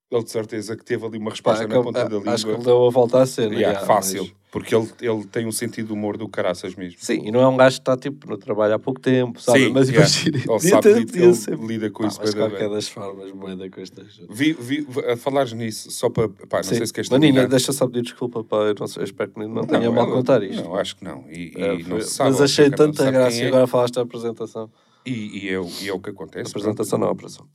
ele 0.09 0.23
de 0.23 0.31
certeza 0.31 0.75
que 0.77 0.85
teve 0.85 1.05
ali 1.05 1.17
uma 1.17 1.31
resposta 1.31 1.67
na 1.67 1.81
ponta 1.83 2.05
da 2.07 2.15
língua. 2.17 2.33
acho 2.33 2.45
que 2.45 2.51
ele 2.51 2.63
deu 2.63 2.85
a 2.87 2.89
volta 2.89 3.21
à 3.21 3.25
cena. 3.25 3.53
Yeah, 3.53 3.79
yeah, 3.79 3.85
fácil, 3.85 4.23
mas- 4.23 4.33
porque 4.49 4.73
ele, 4.73 4.87
ele 5.01 5.25
tem 5.25 5.45
um 5.45 5.51
sentido 5.51 5.87
de 5.87 5.93
humor 5.93 6.15
do 6.15 6.29
caraças 6.29 6.73
mesmo. 6.75 6.97
Sim, 7.01 7.27
e 7.27 7.31
não 7.31 7.41
é 7.41 7.47
um 7.47 7.57
gajo 7.57 7.75
que 7.75 7.81
está 7.81 7.97
tipo 7.97 8.25
no 8.29 8.37
trabalho 8.37 8.73
há 8.75 8.79
pouco 8.79 9.01
tempo, 9.01 9.41
sabe? 9.41 9.65
Sim, 9.65 9.71
mas 9.73 9.89
yeah. 9.89 10.07
imagina, 10.07 10.37
Ele 10.37 10.59
sabe 10.71 11.05
podia 11.05 11.23
ele 11.25 11.33
ser- 11.35 11.57
lida 11.59 11.89
com 11.91 12.03
Pá, 12.03 12.07
isso 12.07 12.19
mas 12.21 12.33
bem, 12.33 12.47
qualquer 12.49 12.69
das 12.69 12.87
formas, 12.87 13.31
moeda 13.33 13.69
com 13.69 13.81
esta 13.81 14.01
ajuda. 14.01 14.27
Vi, 14.33 14.53
vi, 14.53 14.87
a 15.11 15.17
falares 15.17 15.51
nisso, 15.51 15.91
só 15.91 16.09
para. 16.09 16.29
Pá, 16.29 16.57
não 16.57 16.63
Sim. 16.63 16.75
sei 16.75 16.87
se 16.87 16.93
queres 16.93 17.09
Manina, 17.09 17.33
terminar. 17.33 17.49
deixa 17.49 17.73
só 17.73 17.85
pedir 17.85 18.03
desculpa, 18.03 18.41
pá, 18.45 18.57
eu, 18.63 18.75
não 18.79 18.87
sei, 18.87 19.01
eu 19.01 19.05
espero 19.05 19.29
que 19.31 19.39
não 19.45 19.65
tenha 19.65 19.91
mal 19.91 20.07
contar 20.09 20.41
isto. 20.41 20.63
Não, 20.63 20.75
acho 20.75 20.95
que 20.95 21.03
não. 21.03 21.25
E, 21.29 21.51
e 21.55 21.61
É, 21.61 21.77
não 21.83 21.99
sabe, 22.01 22.29
mas 22.31 22.41
achei 22.41 22.69
não 22.69 22.77
tanta 22.77 23.11
graça 23.11 23.37
e 23.37 23.41
é. 23.41 23.47
agora 23.49 23.67
falaste 23.67 23.95
da 23.95 24.01
apresentação. 24.03 24.71
E, 25.05 25.45
e 25.45 25.49
é, 25.49 25.59
o- 25.59 25.65
é 25.67 25.99
que 25.99 26.09
acontece. 26.09 26.13
pronto. 26.13 26.47
apresentação 26.49 26.97
não, 26.97 27.09
operação. 27.09 27.45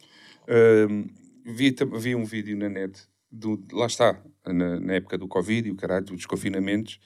Vi, 1.45 1.75
vi 1.99 2.15
um 2.15 2.25
vídeo 2.25 2.57
na 2.57 2.69
net, 2.69 3.01
do, 3.31 3.63
lá 3.73 3.87
está, 3.87 4.23
na, 4.47 4.79
na 4.81 4.95
época 4.95 5.19
do 5.19 5.27
Covid 5.29 5.69
e 5.69 5.73
o 5.73 5.77
caralho, 5.77 6.05
dos 6.07 6.27
confinamentos, 6.27 6.99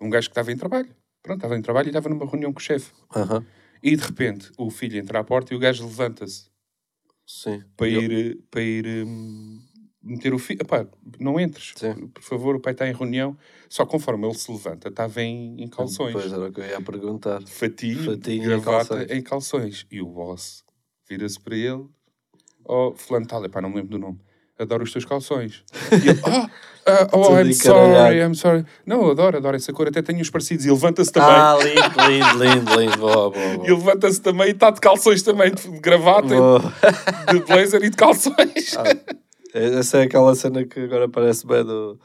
um 0.00 0.08
gajo 0.10 0.28
que 0.28 0.32
estava 0.32 0.52
em 0.52 0.56
trabalho. 0.56 0.94
Pronto, 1.22 1.38
estava 1.38 1.56
em 1.56 1.62
trabalho 1.62 1.86
e 1.86 1.90
estava 1.90 2.08
numa 2.08 2.26
reunião 2.26 2.52
com 2.52 2.58
o 2.58 2.62
chefe. 2.62 2.92
Aham, 3.14 3.44
E 3.82 3.96
de 3.96 4.02
repente 4.04 4.50
o 4.58 4.70
filho 4.70 4.98
entra 4.98 5.20
à 5.20 5.24
porta 5.24 5.52
e 5.52 5.56
o 5.56 5.60
gajo 5.60 5.84
levanta-se 5.84 6.50
sim. 7.26 7.62
para 7.76 7.88
Eu- 7.88 8.02
ir, 8.02 8.38
para 8.50 8.62
ir 8.62 8.86
hum, 9.06 9.60
meter 10.02 10.34
o 10.34 10.38
filho. 10.38 10.62
Epá, 10.62 10.86
não 11.18 11.38
entres, 11.40 11.72
Sim. 11.76 12.08
por 12.08 12.22
favor, 12.22 12.56
o 12.56 12.60
pai 12.60 12.72
está 12.72 12.88
em 12.88 12.92
reunião. 12.92 13.36
Só 13.68 13.86
conforme 13.86 14.26
ele 14.26 14.34
se 14.34 14.50
levanta, 14.50 14.88
estava 14.88 15.22
em, 15.22 15.62
em 15.62 15.68
calções. 15.68 16.12
Pois 16.12 16.32
era 16.32 16.48
o 16.48 16.52
que 16.52 16.60
eu 16.60 16.64
ia 16.66 16.80
perguntar. 16.80 17.42
fatinho, 17.46 18.04
Fatinho 18.04 18.42
em 18.44 18.48
gravata 18.48 18.88
calções. 19.06 19.10
em 19.10 19.22
calções. 19.22 19.86
E 19.90 20.00
o 20.00 20.06
boss 20.06 20.64
vira-se 21.08 21.38
para 21.40 21.56
ele, 21.56 21.86
oh, 22.64 22.94
fulano 22.96 23.26
tal, 23.26 23.44
epá, 23.44 23.60
não 23.60 23.68
me 23.68 23.76
lembro 23.76 23.90
do 23.90 23.98
nome, 23.98 24.18
adoro 24.58 24.84
os 24.84 24.92
teus 24.92 25.04
calções. 25.04 25.64
E 25.92 26.08
ele, 26.08 26.20
ah, 26.24 26.48
ah, 26.84 27.08
oh, 27.12 27.38
I'm 27.38 27.52
sorry, 27.52 28.20
I'm 28.20 28.34
sorry. 28.34 28.64
Não, 28.84 29.08
adoro, 29.10 29.36
adoro 29.36 29.56
essa 29.56 29.72
cor, 29.72 29.86
até 29.86 30.02
tenho 30.02 30.20
uns 30.20 30.30
parecidos. 30.30 30.66
E 30.66 30.70
levanta-se 30.70 31.12
também. 31.12 31.30
Ah, 31.30 31.56
lindo, 31.62 32.08
lindo, 32.08 32.44
lindo, 32.44 32.80
lindo. 32.80 32.98
Boa, 32.98 33.30
boa, 33.30 33.30
boa. 33.30 33.66
E 33.66 33.70
levanta-se 33.70 34.20
também 34.20 34.48
e 34.48 34.50
está 34.50 34.70
de 34.70 34.80
calções 34.80 35.22
também, 35.22 35.52
de 35.52 35.68
gravata, 35.78 36.34
de 37.30 37.40
blazer 37.46 37.84
e 37.84 37.90
de 37.90 37.96
calções. 37.96 38.76
Essa 39.54 39.98
é 39.98 40.02
aquela 40.02 40.34
cena 40.34 40.64
que 40.64 40.80
agora 40.80 41.08
parece 41.08 41.46
bem 41.46 41.64
do. 41.64 41.98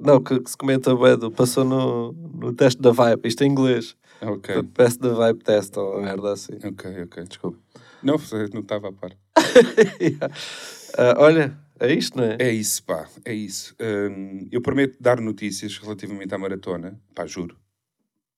Não, 0.00 0.20
que, 0.22 0.40
que 0.40 0.50
se 0.50 0.56
comenta 0.56 0.94
bem 0.96 1.18
do. 1.18 1.30
Passou 1.30 1.64
no, 1.64 2.12
no 2.12 2.52
teste 2.52 2.80
da 2.80 2.92
Vibe, 2.92 3.28
isto 3.28 3.42
em 3.44 3.50
inglês. 3.50 3.94
Ok, 4.22 4.62
Best 4.76 5.00
the 5.00 5.10
Vibe 5.10 5.44
Test 5.44 5.76
ou 5.76 6.00
merda 6.00 6.32
assim. 6.32 6.54
ok, 6.64 7.02
ok. 7.02 7.24
Desculpa. 7.24 7.58
Não, 8.02 8.16
não 8.54 8.60
estava 8.60 8.88
a 8.88 8.92
par. 8.92 9.12
Ah, 10.96 11.14
olha, 11.18 11.56
é 11.78 11.92
isto, 11.92 12.16
não 12.16 12.24
é? 12.24 12.36
É 12.40 12.50
isso, 12.52 12.82
pá, 12.82 13.08
é 13.24 13.32
isso. 13.32 13.76
Hum, 13.80 14.48
eu 14.50 14.60
prometo 14.60 14.96
dar 15.00 15.20
notícias 15.20 15.76
relativamente 15.78 16.34
à 16.34 16.38
maratona, 16.38 17.00
pá, 17.14 17.24
juro. 17.26 17.56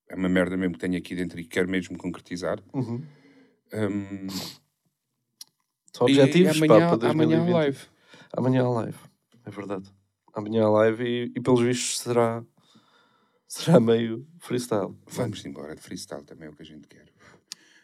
É 0.09 0.15
uma 0.17 0.29
merda 0.29 0.57
mesmo 0.57 0.75
que 0.75 0.81
tenho 0.81 0.99
aqui 0.99 1.15
dentro 1.15 1.39
e 1.41 1.45
quero 1.45 1.69
mesmo 1.69 1.97
concretizar. 1.97 2.59
Uhum. 2.75 3.03
Hum, 3.73 4.27
São 5.97 6.07
objetivos 6.07 6.57
e 6.57 6.67
pá, 6.67 6.75
amanhã, 6.75 6.99
para 6.99 7.09
amanhã 7.11 7.37
2020. 7.39 7.49
há 7.49 7.59
live. 7.59 7.79
Amanhã 8.37 8.65
há 8.65 8.69
live, 8.69 8.99
é 9.47 9.51
verdade. 9.51 9.91
Amanhã 10.35 10.65
há 10.65 10.71
live 10.71 11.05
e, 11.05 11.33
e 11.35 11.41
pelos 11.41 11.61
vistos 11.63 12.01
será, 12.01 12.45
será 13.49 13.81
meio 13.81 14.27
freestyle. 14.39 14.95
Vamos 15.07 15.45
embora 15.47 15.75
de 15.75 15.81
freestyle 15.81 16.25
também 16.25 16.49
é 16.49 16.51
o 16.51 16.55
que 16.55 16.63
a 16.63 16.67
gente 16.67 16.87
quer. 16.89 17.07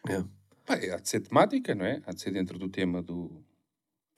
Yeah. 0.08 0.28
Pá, 0.66 0.74
é, 0.74 0.92
há 0.92 0.96
de 0.98 1.08
ser 1.08 1.20
temática, 1.20 1.74
não 1.74 1.86
é? 1.86 2.02
Há 2.04 2.12
de 2.12 2.20
ser 2.20 2.32
dentro 2.32 2.58
do 2.58 2.68
tema 2.68 3.00
do. 3.00 3.30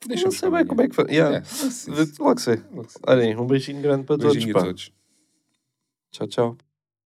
Não 0.01 0.07
Deixa-me 0.07 0.33
sei 0.33 0.49
bem 0.49 0.65
como 0.65 0.81
é 0.81 0.87
que 0.87 0.95
foi. 0.95 1.05
Yeah. 1.09 1.37
É, 1.37 1.43
sim, 1.43 1.69
sim. 1.69 1.91
Logo 2.19 2.39
sei. 2.39 2.61
Olhem, 3.05 3.37
um 3.37 3.45
beijinho 3.45 3.81
grande 3.81 4.05
para 4.05 4.17
Beijinho 4.17 4.53
todos. 4.53 4.63
a 4.63 4.65
todos. 4.65 4.93
Tchau, 6.11 6.27
tchau. 6.27 6.57